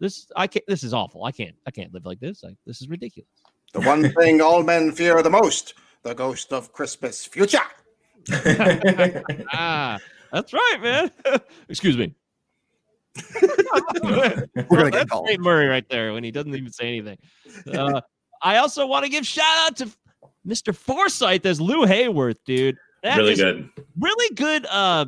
[0.00, 0.64] This I can't.
[0.66, 1.24] This is awful.
[1.24, 1.54] I can't.
[1.66, 2.42] I can't live like this.
[2.44, 3.28] I, this is ridiculous."
[3.74, 7.58] The one thing all men fear the most: the ghost of Christmas future.
[9.52, 9.98] ah,
[10.32, 11.10] that's right, man.
[11.68, 12.14] Excuse me.
[14.02, 15.26] We're gonna get That's called.
[15.26, 17.18] great Murray right there when he doesn't even say anything.
[17.72, 18.00] Uh,
[18.42, 19.90] I also want to give shout out to
[20.46, 20.74] Mr.
[20.74, 22.76] Forsythe as Lew Hayward, dude.
[23.02, 23.68] That really good.
[23.98, 24.66] really good.
[24.66, 25.06] Uh,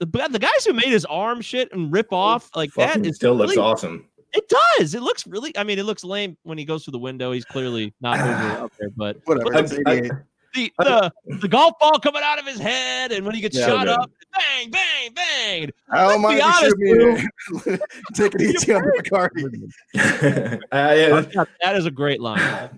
[0.00, 3.16] the the guys who made his arm shit and rip off like that Fucking is
[3.16, 4.06] still looks awesome.
[4.34, 4.48] It
[4.78, 4.94] does.
[4.94, 5.56] It looks really.
[5.56, 7.32] I mean, it looks lame when he goes through the window.
[7.32, 9.50] He's clearly not over out there, but Whatever.
[9.52, 10.12] but I- 88.
[10.54, 13.66] The the, the golf ball coming out of his head, and when he gets Yeah,
[13.66, 13.98] shot good.
[13.98, 15.70] up, bang, bang, bang.
[15.90, 17.80] I don't Let's mind be if you honest, shoot.
[18.14, 20.58] Take it easy on the McCarthy.
[20.72, 22.70] Uh, I, That is a great line.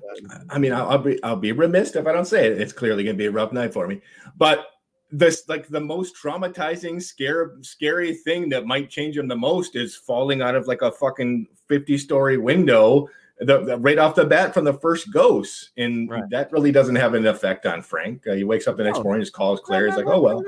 [0.50, 2.60] I mean, I'll, I'll be I'll be remiss if I don't say it.
[2.60, 4.00] It's clearly going to be a rough night for me.
[4.36, 4.66] But
[5.10, 9.94] this, like, the most traumatizing, scare, scary thing that might change him the most is
[9.94, 13.08] falling out of like a fucking fifty-story window.
[13.40, 16.22] The, the- right off the bat from the first ghost, and Right.
[16.30, 18.22] that really doesn't have an effect on Frank.
[18.28, 19.02] Uh, he wakes up the next No.
[19.04, 19.86] morning, his calls Claire.
[19.88, 20.40] He's like, "Oh well."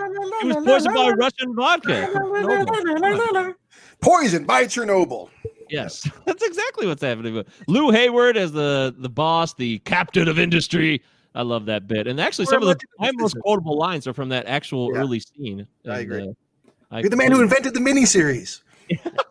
[0.43, 3.55] He was poisoned by Russian vodka.
[4.01, 5.31] Poisoned by Chernobyl.
[5.69, 7.43] Yes, that's exactly what's happening.
[7.67, 11.03] Lew Hayward as the the boss, the captain of industry.
[11.35, 14.29] I love that bit, and actually, some of the my most quotable lines are from
[14.31, 15.01] that actual Yeah.
[15.01, 15.67] early scene.
[15.87, 16.29] I And, agree.
[16.29, 18.63] uh, I You're the man who invented the miniseries.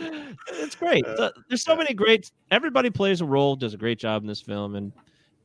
[0.00, 1.04] it's great.
[1.16, 2.30] So- there's so many great.
[2.50, 4.92] Everybody plays a role, does a great job in this film, and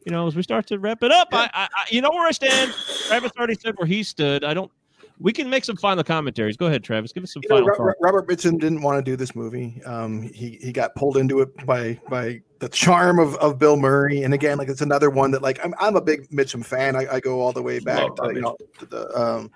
[0.06, 2.28] you know, as we start to wrap it up, I, I, I you know where
[2.28, 2.74] I stand.
[3.08, 4.44] Travis already said where he stood.
[4.44, 4.72] I don't.
[5.18, 6.58] We can make some final commentaries.
[6.58, 7.14] Go ahead, Travis.
[7.14, 7.98] Give us some You final Ro- thoughts.
[8.02, 9.82] Robert Mitchum didn't want to do this movie.
[9.86, 14.24] Um, he he got pulled into it by by the charm of, of Bill Murray,
[14.24, 16.96] and again, like it's another one that like I'm I'm a big Mitchum fan.
[16.98, 19.52] I, I go all the way back to, you know, to the um,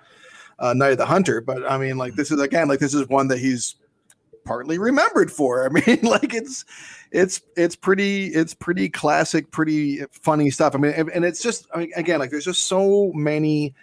[0.58, 3.06] uh, Night of the Hunter, but I mean, like this is again like this is
[3.08, 3.76] one that he's
[4.44, 5.64] partly remembered for.
[5.64, 6.64] I mean, like it's
[7.10, 10.74] it's it's pretty it's pretty classic, pretty funny stuff.
[10.74, 13.74] I mean, and, and it's just I mean, again like there's just so many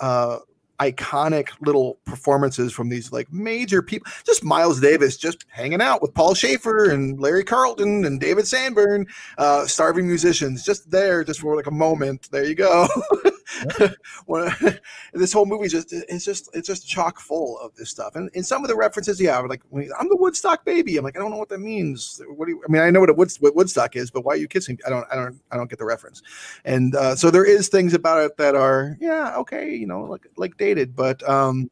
[0.00, 0.38] uh
[0.80, 4.10] iconic little performances from these like major people.
[4.26, 9.06] Just Miles Davis just hanging out with Paul Shaffer and Larry Carlton and David Sanborn,
[9.38, 12.28] uh, starving musicians, just there, just for like a moment.
[12.32, 12.88] There you go.
[14.26, 14.52] When-
[15.12, 18.30] this whole movie is just it's just it's just chock full of this stuff, and,
[18.34, 20.96] and some of the references, yeah, like I'm the Woodstock baby.
[20.96, 22.20] I'm like I don't know what that means.
[22.28, 22.62] What do you?
[22.66, 24.78] I mean, I know what a Wood, what Woodstock is, but why are you kissing?
[24.86, 26.22] I don't I don't I don't get the reference.
[26.64, 30.26] And uh, so there is things about it that are yeah okay, you know, like
[30.36, 31.70] like dated, but um,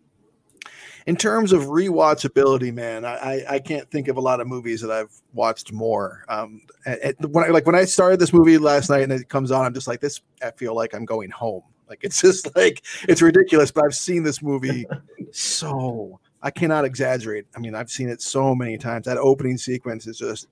[1.06, 4.90] in terms of rewatchability, man, I, I can't think of a lot of movies that
[4.90, 6.24] I've watched more.
[6.28, 9.28] Um, and- and when I, like when I started this movie last night and it
[9.28, 10.20] comes on, I'm just like this.
[10.42, 11.62] I feel like I'm going home.
[11.90, 13.70] Like it's just like it's ridiculous.
[13.72, 14.86] But I've seen this movie
[15.32, 17.46] so I cannot exaggerate.
[17.54, 19.04] I mean, I've seen it so many times.
[19.06, 20.46] That opening sequence is just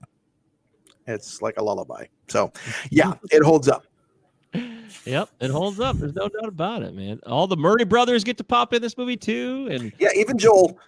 [1.07, 2.07] it's like a lullaby.
[2.27, 2.53] So
[2.91, 3.85] yeah, it holds up.
[5.05, 5.97] Yep, it holds up.
[5.97, 7.21] There's no doubt about it, man.
[7.27, 10.79] All the Murray brothers get to pop in this movie too, and Yeah, even Joel.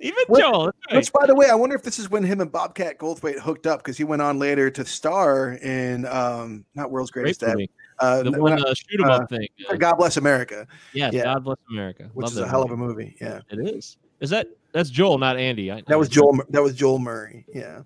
[0.00, 0.66] even What- Joel.
[0.66, 0.96] right.
[0.96, 3.66] Which, by the way, I wonder if this is when him and Bobcat Goldthwait hooked
[3.66, 7.54] up because he went on later to star in um, not World's Greatest Great Dad,
[7.54, 7.70] movie.
[8.04, 9.46] Uh, The one uh, shoot 'em uh, up thing.
[9.68, 11.24] uh, God Bless America, yes, yeah.
[11.24, 12.10] God bless America.
[12.14, 13.04] which Love is a that hell of a movie.
[13.04, 13.16] movie.
[13.20, 13.96] Yeah, It is.
[14.20, 15.70] Is that that's Joel, not Andy?
[15.70, 16.38] I, that was Joel.
[16.50, 17.44] That was Joel Murray.
[17.54, 17.80] Yeah,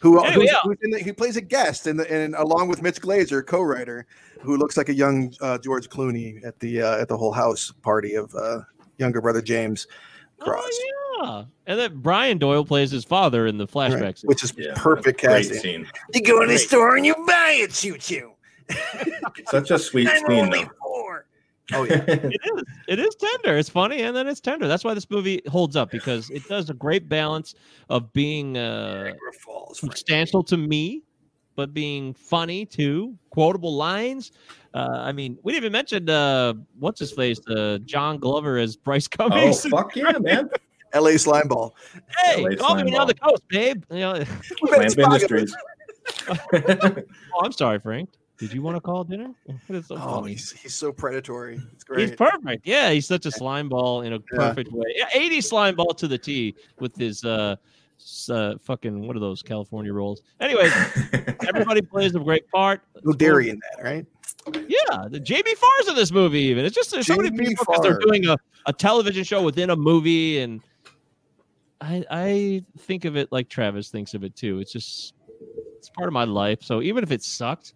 [0.00, 0.58] who Anyway, who's- yeah.
[0.64, 4.06] who's in the, he plays a guest and and along with Mitch Glazer, co-writer,
[4.40, 7.72] who looks like a young uh, George Clooney at the uh, at the whole house
[7.82, 8.60] party of uh,
[8.98, 9.86] younger brother James
[10.40, 10.68] Cross,
[11.20, 14.22] Oh yeah, and then Brian Doyle plays his father in the right, flashbacks.
[14.24, 15.58] which is Yeah, perfect great casting.
[15.60, 15.86] scene.
[16.14, 18.32] You go in the store and you buy it, choo choo.
[19.46, 21.26] Such a sweet scene, only four.
[21.72, 22.04] Oh yeah.
[22.08, 22.62] it is.
[22.88, 23.58] It is tender.
[23.58, 24.68] It's funny, and then it's tender.
[24.68, 27.54] That's why this movie holds up because it does a great balance
[27.90, 31.02] of being uh, Falls, substantial to me,
[31.56, 33.16] but being funny too.
[33.30, 34.32] Quotable lines.
[34.74, 38.76] Uh, I mean, we didn't even mention uh, what's his face, uh, John Glover as
[38.76, 40.48] Bryce Oh fuck yeah, man!
[40.92, 41.14] L.A.
[41.14, 41.72] Slimeball.
[42.24, 43.84] hey, LA call me on the coast, babe.
[43.90, 44.24] You know,
[44.62, 45.54] Lamp Industries.
[46.28, 47.02] oh,
[47.42, 48.08] I'm sorry, Frank.
[48.38, 49.32] Did you want to call dinner?
[49.68, 50.32] So Oh, funny.
[50.32, 51.60] he's, he's so predatory.
[51.74, 52.08] It's great.
[52.08, 52.66] He's perfect.
[52.66, 54.86] Yeah, he's such a slime ball in a perfect way.
[54.96, 57.56] Yeah, 80 slime ball to the T with his uh,
[58.30, 60.22] uh fucking what are those California rolls?
[60.40, 60.72] Anyways,
[61.48, 62.80] everybody plays a great part.
[63.04, 64.06] no dairy in that, right?
[64.54, 66.40] Yeah, the Jamie Farr's in this movie.
[66.42, 68.36] Even it's just there's so many people because they're doing a,
[68.66, 70.62] a television show within a movie, and
[71.80, 74.60] I I think of it like Travis thinks of it too.
[74.60, 75.14] It's just
[75.76, 76.62] it's part of my life.
[76.62, 77.74] So even if it sucked,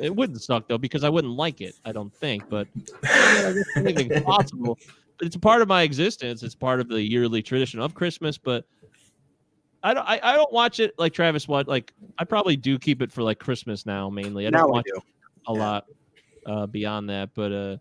[0.00, 1.74] it wouldn't suck though because I wouldn't like it.
[1.84, 2.68] I don't think, but
[3.76, 4.78] anything's possible.
[5.18, 6.42] But it's a part of my existence.
[6.42, 8.38] It's part of the yearly tradition of Christmas.
[8.38, 8.64] But
[9.82, 11.48] I don't I, I don't watch it like Travis.
[11.48, 14.46] What like I probably do keep it for like Christmas now mainly.
[14.46, 14.96] I don't Now watch do.
[14.96, 15.02] it
[15.46, 15.86] a lot
[16.46, 17.76] uh, beyond that, but uh,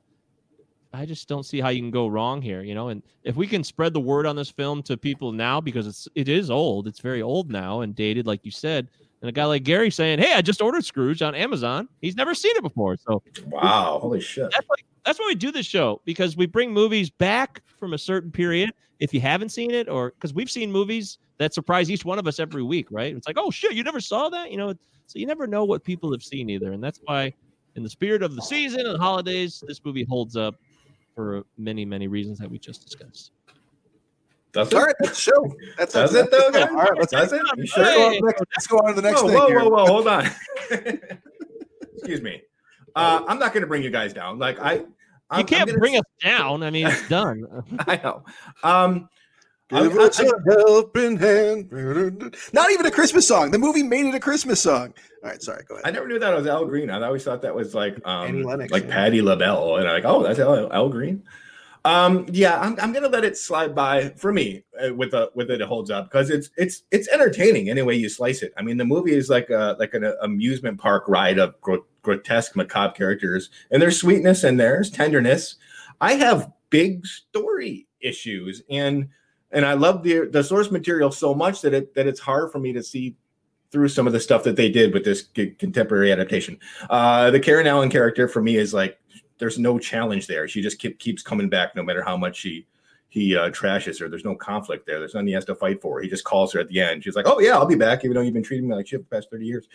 [0.93, 2.63] I just don't see how you can go wrong here.
[2.63, 5.61] You know, and if we can spread the word on this film to people now
[5.61, 8.89] because it's it is old, it's very old now and dated, like you said.
[9.21, 11.89] And a guy like Gary saying, "Hey, I just ordered Scrooge on Amazon.
[12.01, 14.49] He's never seen it before." So Wow, holy shit.
[14.51, 17.97] that's like that's why we do this show because we bring movies back from a
[17.97, 18.71] certain period.
[18.99, 22.27] If you haven't seen it, or because we've seen movies that surprise each one of
[22.27, 23.15] us every week, right?
[23.15, 24.73] It's like, oh shit, you never saw that, you know.
[25.07, 27.33] So you never know what people have seen either, and that's why,
[27.75, 30.55] in the spirit of the season and holidays, this movie holds up
[31.15, 33.31] for many, many reasons that we just discussed.
[34.51, 34.83] Does All it?
[34.85, 35.55] right, that's the show.
[35.77, 36.51] That's Does that's it though?
[36.51, 36.69] guys?
[36.69, 37.41] All right, let's, Does it?
[37.57, 37.85] You sure?
[37.85, 39.37] let's go on to the next, let's go on to the next whoa, thing.
[39.37, 39.59] whoa, here.
[39.59, 40.27] whoa, whoa, hold on.
[41.93, 42.41] Excuse me.
[42.95, 44.39] Uh, I'm not going to bring you guys down.
[44.39, 44.85] Like I,
[45.29, 46.63] I'm, you can't I'm gonna bring s- us down.
[46.63, 47.45] I mean, it's done.
[47.87, 48.23] I know.
[48.63, 49.09] Um,
[49.69, 51.71] Give I- us a helping hand.
[52.53, 53.51] Not even a Christmas song.
[53.51, 54.93] The movie made it a Christmas song.
[55.23, 55.63] All right, sorry.
[55.67, 55.85] Go ahead.
[55.85, 56.89] I never knew that was Al Green.
[56.89, 58.93] I always thought that was like um, Lennox, like yeah.
[58.95, 61.21] Patti LaBelle, and I'm like, oh, that's Al, Al Green.
[61.85, 65.49] Um, yeah, I'm, I'm gonna let it slide by for me uh, with a with
[65.49, 65.61] it.
[65.61, 68.53] Holds up because it's it's it's entertaining any way you slice it.
[68.57, 72.55] I mean, the movie is like a like an amusement park ride of gro- grotesque,
[72.55, 75.55] macabre characters, and there's sweetness and there's tenderness.
[76.01, 79.07] I have big story issues, and
[79.51, 82.59] and I love the the source material so much that it that it's hard for
[82.59, 83.15] me to see
[83.71, 85.21] through some of the stuff that they did with this
[85.59, 86.57] contemporary adaptation.
[86.89, 88.99] Uh, the Karen Allen character for me is like
[89.39, 90.47] there's no challenge there.
[90.47, 92.67] She just keep, keeps coming back no matter how much she
[93.09, 94.07] he uh, trashes her.
[94.07, 94.99] There's no conflict there.
[94.99, 95.99] There's nothing he has to fight for.
[95.99, 97.03] He just calls her at the end.
[97.03, 98.99] She's like, "Oh yeah, I'll be back," even though you've been treating me like shit
[98.99, 99.67] for the past thirty years.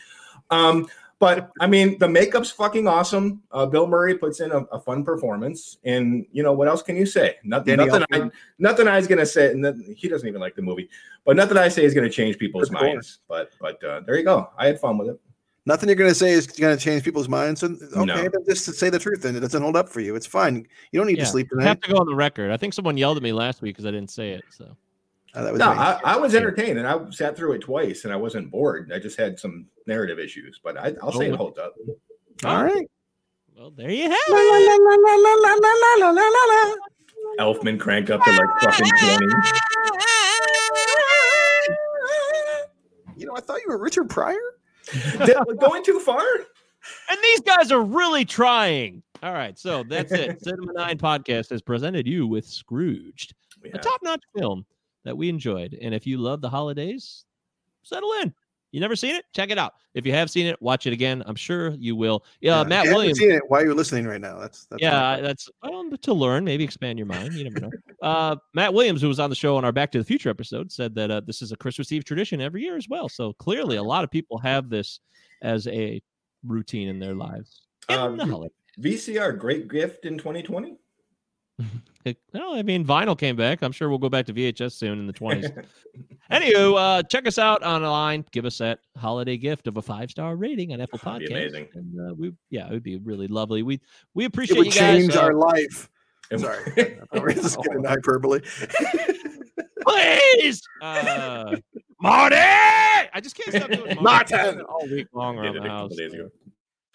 [0.51, 0.87] Um,
[1.19, 3.43] but I mean, the makeup's fucking awesome.
[3.51, 6.97] Uh, Bill Murray puts in a, a fun performance, and you know what else can
[6.97, 7.37] you say?
[7.43, 7.79] Nothing.
[7.79, 8.23] Danny Nothing.
[8.23, 9.51] I, nothing I was gonna say.
[9.51, 10.89] And he doesn't even like the movie,
[11.25, 13.21] but nothing I say is gonna change people's minds.
[13.29, 14.51] But but uh, there you go.
[14.57, 15.21] I had fun with it.
[15.67, 17.63] Nothing you're going to say is going to change people's minds.
[17.63, 18.17] And okay, No.
[18.17, 20.15] then just to say the truth, and it doesn't hold up for you.
[20.15, 20.67] It's fine.
[20.93, 22.51] You don't need Yeah, to sleep I have to go on the record.
[22.51, 24.45] I think someone yelled at me last week because I didn't say it.
[24.51, 24.77] So
[25.37, 25.79] Oh, that was No, me.
[25.79, 28.93] I, I was entertained and I sat through it twice and I wasn't bored.
[28.95, 31.37] I just had some narrative issues, but I, I'll say it oh.
[31.37, 31.75] holds up.
[32.45, 32.89] All right.
[33.57, 34.29] well, there you have it.
[37.41, 39.27] Elfman cranked up to like fucking 20.
[43.17, 44.37] You know, I thought you were Richard Pryor.
[45.61, 46.23] Going too far?
[47.11, 49.03] And these guys are really trying.
[49.23, 50.41] All right, so that's it.
[50.45, 54.67] Cinema Nine Podcast has presented you with Scrooged, We a top-notch film
[55.05, 55.79] that we enjoyed.
[55.81, 57.25] And if you love the holidays,
[57.83, 58.35] settle in.
[58.75, 59.25] You never seen it?
[59.33, 59.75] Check it out.
[59.95, 61.23] If you have seen it, watch it again.
[61.27, 62.25] I'm sure you will.
[62.41, 63.21] Yeah, if Matt you Williams.
[63.21, 64.37] Seen it while you're listening right now.
[64.41, 67.35] That's, that's yeah, that's well, to learn, maybe expand your mind.
[67.35, 67.71] You never know.
[68.03, 70.73] Uh, Matt Williams, who was on the show on our Back to the Future episode,
[70.73, 73.09] said that uh, this is a Christmas Eve tradition every year as well.
[73.09, 74.99] So clearly, a lot of people have this
[75.41, 76.03] as a
[76.45, 77.63] routine in their lives.
[77.89, 78.53] In Um, the holiday.
[78.81, 80.77] VCR, great gift in 2020.
[82.05, 83.63] It- no, I mean vinyl came back.
[83.63, 85.65] I'm sure we'll go back to VHS soon in the 20s.
[86.31, 88.27] Anywho, uh, check us out online.
[88.31, 91.31] Give us that holiday gift of a five star rating on Apple That'd Podcasts.
[91.33, 91.69] amazing.
[91.73, 93.63] And, uh, we, yeah, it would be really lovely.
[93.63, 93.81] We
[94.13, 94.99] we It appreciate would you guys.
[95.03, 95.89] change uh, our life.
[96.31, 98.41] And- Sorry, we're just getting hyperbole.
[99.87, 101.57] please, uh,
[102.01, 102.37] Marty.
[102.37, 104.61] I just can't stop doing Marty Martin!
[104.63, 105.97] all week long Did around the house.
[105.97, 106.29] days ago.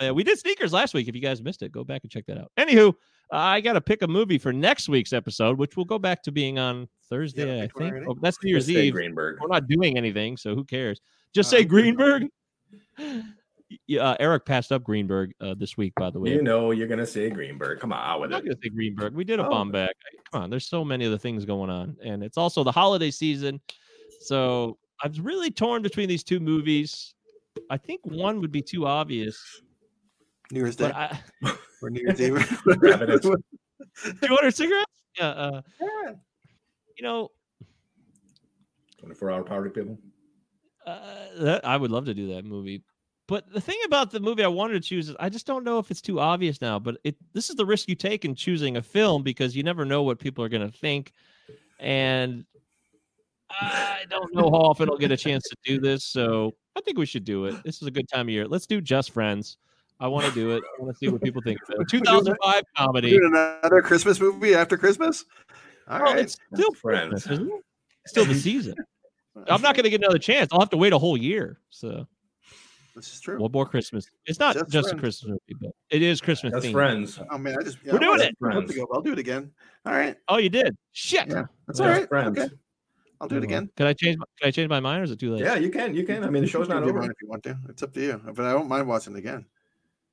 [0.08, 1.08] Uh, we did sneakers last week.
[1.08, 2.52] If you guys missed it, go back and check that out.
[2.58, 2.94] Anywho,
[3.32, 6.24] uh, I got to pick a movie for next week's episode, which will go back
[6.24, 7.64] to being on Thursday.
[7.64, 7.96] I think?
[8.08, 8.94] Oh, that's New Year's Eve.
[8.94, 9.38] Greenberg.
[9.42, 11.00] We're not doing anything, so who cares?
[11.34, 12.28] Just Uh, say Greenberg.
[13.86, 16.32] Yeah, uh, Eric passed up Greenberg uh, this week, by the way.
[16.32, 17.80] You know you're gonna say Greenberg.
[17.80, 19.14] Come on out I'm with not going to say Greenberg.
[19.14, 19.50] We did a Oh.
[19.50, 19.92] bomb back.
[20.32, 23.62] Come on, there's so many other things going on, and it's also the holiday season.
[24.22, 27.14] So I was really torn between these two movies.
[27.70, 29.40] I think one would be too obvious,
[30.52, 32.62] New Year's Day but I, or New Year's Eve.
[32.84, 33.26] Evidence.
[34.22, 34.92] 200 cigarettes.
[35.18, 35.62] Yeah, uh,
[36.98, 37.30] you know,
[39.00, 39.98] 24 hour party people.
[40.86, 40.98] uh,
[41.40, 42.84] that, I would love to do that movie.
[43.28, 45.78] But the thing about the movie I wanted to choose is I just don't know
[45.78, 46.80] if it's too obvious now.
[46.80, 49.86] But it this is the risk you take in choosing a film because you never
[49.86, 51.14] know what people are going to think,
[51.80, 52.46] and
[53.52, 56.06] I don't know how often I'll get a chance to do this.
[56.06, 57.56] So I think we should do it.
[57.64, 58.48] This is a good time of year.
[58.48, 59.58] Let's do Just Friends.
[60.00, 60.64] I want to do it.
[60.78, 61.88] I want to see what people think of it.
[61.90, 63.10] 2005 comedy.
[63.12, 65.26] Doing another Christmas movie after Christmas.
[65.88, 66.20] All Well, right.
[66.20, 67.28] it's still Friends.
[67.28, 67.64] Isn't it?
[68.08, 68.76] Still the season.
[69.48, 70.50] I'm not going to get another chance.
[70.52, 71.60] I'll have to wait a whole year.
[71.70, 72.08] So
[72.96, 73.40] This is true.
[73.40, 74.10] one more Christmas.
[74.26, 76.72] It's not Just just, a Christmas movie, but it is Christmas That's themed.
[76.72, 77.20] friends.
[77.32, 78.38] Oh man, I just yeah, We're I doing it.
[78.40, 78.78] Friends.
[78.94, 79.52] I'll do it again.
[79.86, 80.16] All right.
[80.28, 80.76] Oh, you did?
[80.94, 81.28] Shit.
[81.30, 82.08] Yeah, that's Yeah, all right.
[82.10, 82.38] Friends.
[82.40, 82.50] Okay,
[83.22, 83.70] I'll do it again.
[83.78, 84.18] Can I change?
[84.18, 85.42] My, can I change my mind, or is it too late?
[85.44, 85.94] Yeah, you can.
[85.96, 86.24] You can.
[86.24, 87.02] I mean, the show's not over.
[87.04, 87.58] if you want to.
[87.70, 88.22] It's up to you.
[88.34, 89.46] But I don't mind watching it again.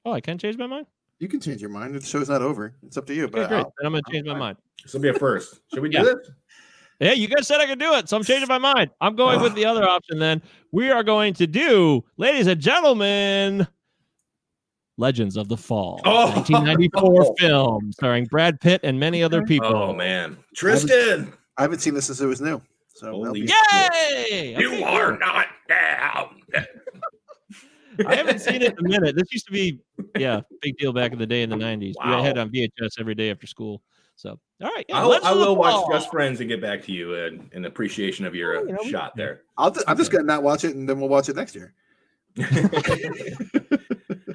[0.06, 0.86] Oh, I can't change my mind.
[1.18, 1.94] You can change your mind.
[1.96, 2.74] The show's not over.
[2.84, 3.24] It's up to you.
[3.24, 3.58] Okay, But great.
[3.58, 4.56] I'll- Then I'm going to change my mind.
[4.84, 5.60] This will be a first.
[5.74, 6.04] Should we do Yeah.
[6.04, 6.14] this?
[7.00, 8.90] Yeah, you guys said I could do it, so I'm changing my mind.
[9.00, 10.18] I'm going with the other option.
[10.18, 10.40] Then
[10.72, 13.66] we are going to do, ladies and gentlemen,
[14.96, 16.30] Legends of the Fall, Oh.
[16.36, 19.74] 1994 film starring Brad Pitt and many other people.
[19.76, 22.62] Oh man, Tristan, I haven't seen this since it was new.
[22.94, 23.52] So that'll Holy be-
[24.30, 24.56] Yay!
[24.58, 26.40] you Okay, are not down.
[28.06, 29.14] I haven't seen it in a minute.
[29.16, 29.78] This used to be,
[30.18, 31.94] yeah, big deal back in the day in the 90s.
[32.04, 32.22] We Wow.
[32.22, 33.82] had on VHS every day after school.
[34.16, 34.84] So, all right.
[34.88, 35.90] Yeah, I'll, Legends I of will watch Fall.
[35.92, 38.72] Just Friends and get back to you in, in appreciation of your uh, Oh, you
[38.72, 39.42] know, we- shot there.
[39.58, 41.74] I'll just, I'm just gonna not watch it, and then we'll watch it next year.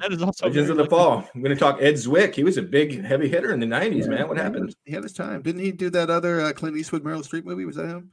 [0.02, 1.28] That is also Legends of the Fall.
[1.32, 2.34] I'm going to talk Ed Zwick.
[2.34, 4.26] He was a big heavy hitter in the 90s, man.
[4.26, 4.74] What happened?
[4.84, 5.42] He had his time.
[5.42, 7.64] Didn't he do that other uh, Clint Eastwood Meryl Streep movie?
[7.64, 8.10] Was that him?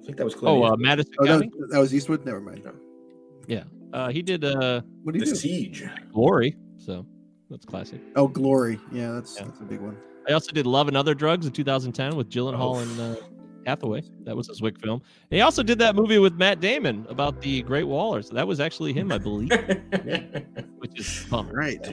[0.00, 2.24] I think that was Clint Oh, uh, Madison Oh, that was, that was Eastwood.
[2.24, 2.62] Never mind.
[3.92, 5.36] Uh, he did uh, What do you The do?
[5.36, 5.84] Siege.
[6.12, 6.56] Glory.
[6.78, 7.04] So
[7.50, 8.00] that's classic.
[8.16, 8.78] Oh, Glory.
[8.92, 9.44] Yeah, that's Yeah.
[9.46, 9.96] that's a big one.
[10.28, 13.20] I also did Love and Other Drugs in 2010 with Gyllenhaal and uh,
[13.66, 14.02] Hathaway.
[14.24, 15.02] That was a Zwick film.
[15.30, 18.14] And he also did that movie with Matt Damon about the Great Wall.
[18.14, 19.50] Or so that was actually him, I believe,
[20.78, 21.48] which is fun.
[21.48, 21.84] Right.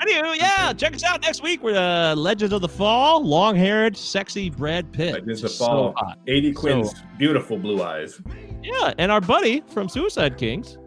[0.00, 3.24] Anyway, yeah, check us out next week with uh, Legends of the Fall.
[3.24, 5.14] Long-haired, sexy Brad Pitt.
[5.14, 5.94] Legends of the Fall.
[5.96, 6.18] hot.
[6.28, 8.20] 80 So- beautiful blue eyes.
[8.62, 10.78] Yeah, and our buddy from Suicide Kings,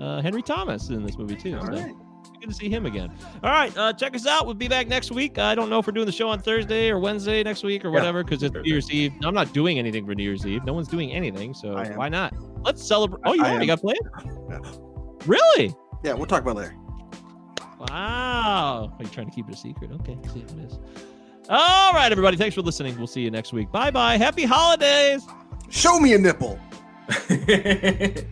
[0.00, 1.56] uh, Henry Thomas, is in this movie too.
[1.56, 1.94] All so right.
[2.40, 3.10] good to see him again.
[3.42, 4.44] All right, uh, check us out.
[4.46, 5.38] We'll be back next week.
[5.38, 7.88] I don't know if we're doing the show on Thursday or Wednesday next week or
[7.88, 9.12] Yeah, whatever because it's New Year's Eve.
[9.24, 10.64] I'm not doing anything for New Year's Eve.
[10.64, 12.34] No one's doing anything, so why not?
[12.62, 13.20] Let's celebrate.
[13.24, 13.76] Oh, you I already am.
[13.76, 13.98] got planned?
[14.50, 14.72] Yeah.
[15.26, 15.74] Really?
[16.04, 16.76] Yeah, we'll talk about it later.
[17.80, 18.92] Wow.
[18.98, 19.90] Are you trying to keep it a secret?
[19.92, 20.78] Okay, see what it is.
[21.48, 22.36] All right, everybody.
[22.36, 22.96] Thanks for listening.
[22.98, 23.70] We'll see you next week.
[23.72, 24.16] Bye bye.
[24.16, 25.22] Happy holidays.
[25.70, 26.58] Show me a nipple.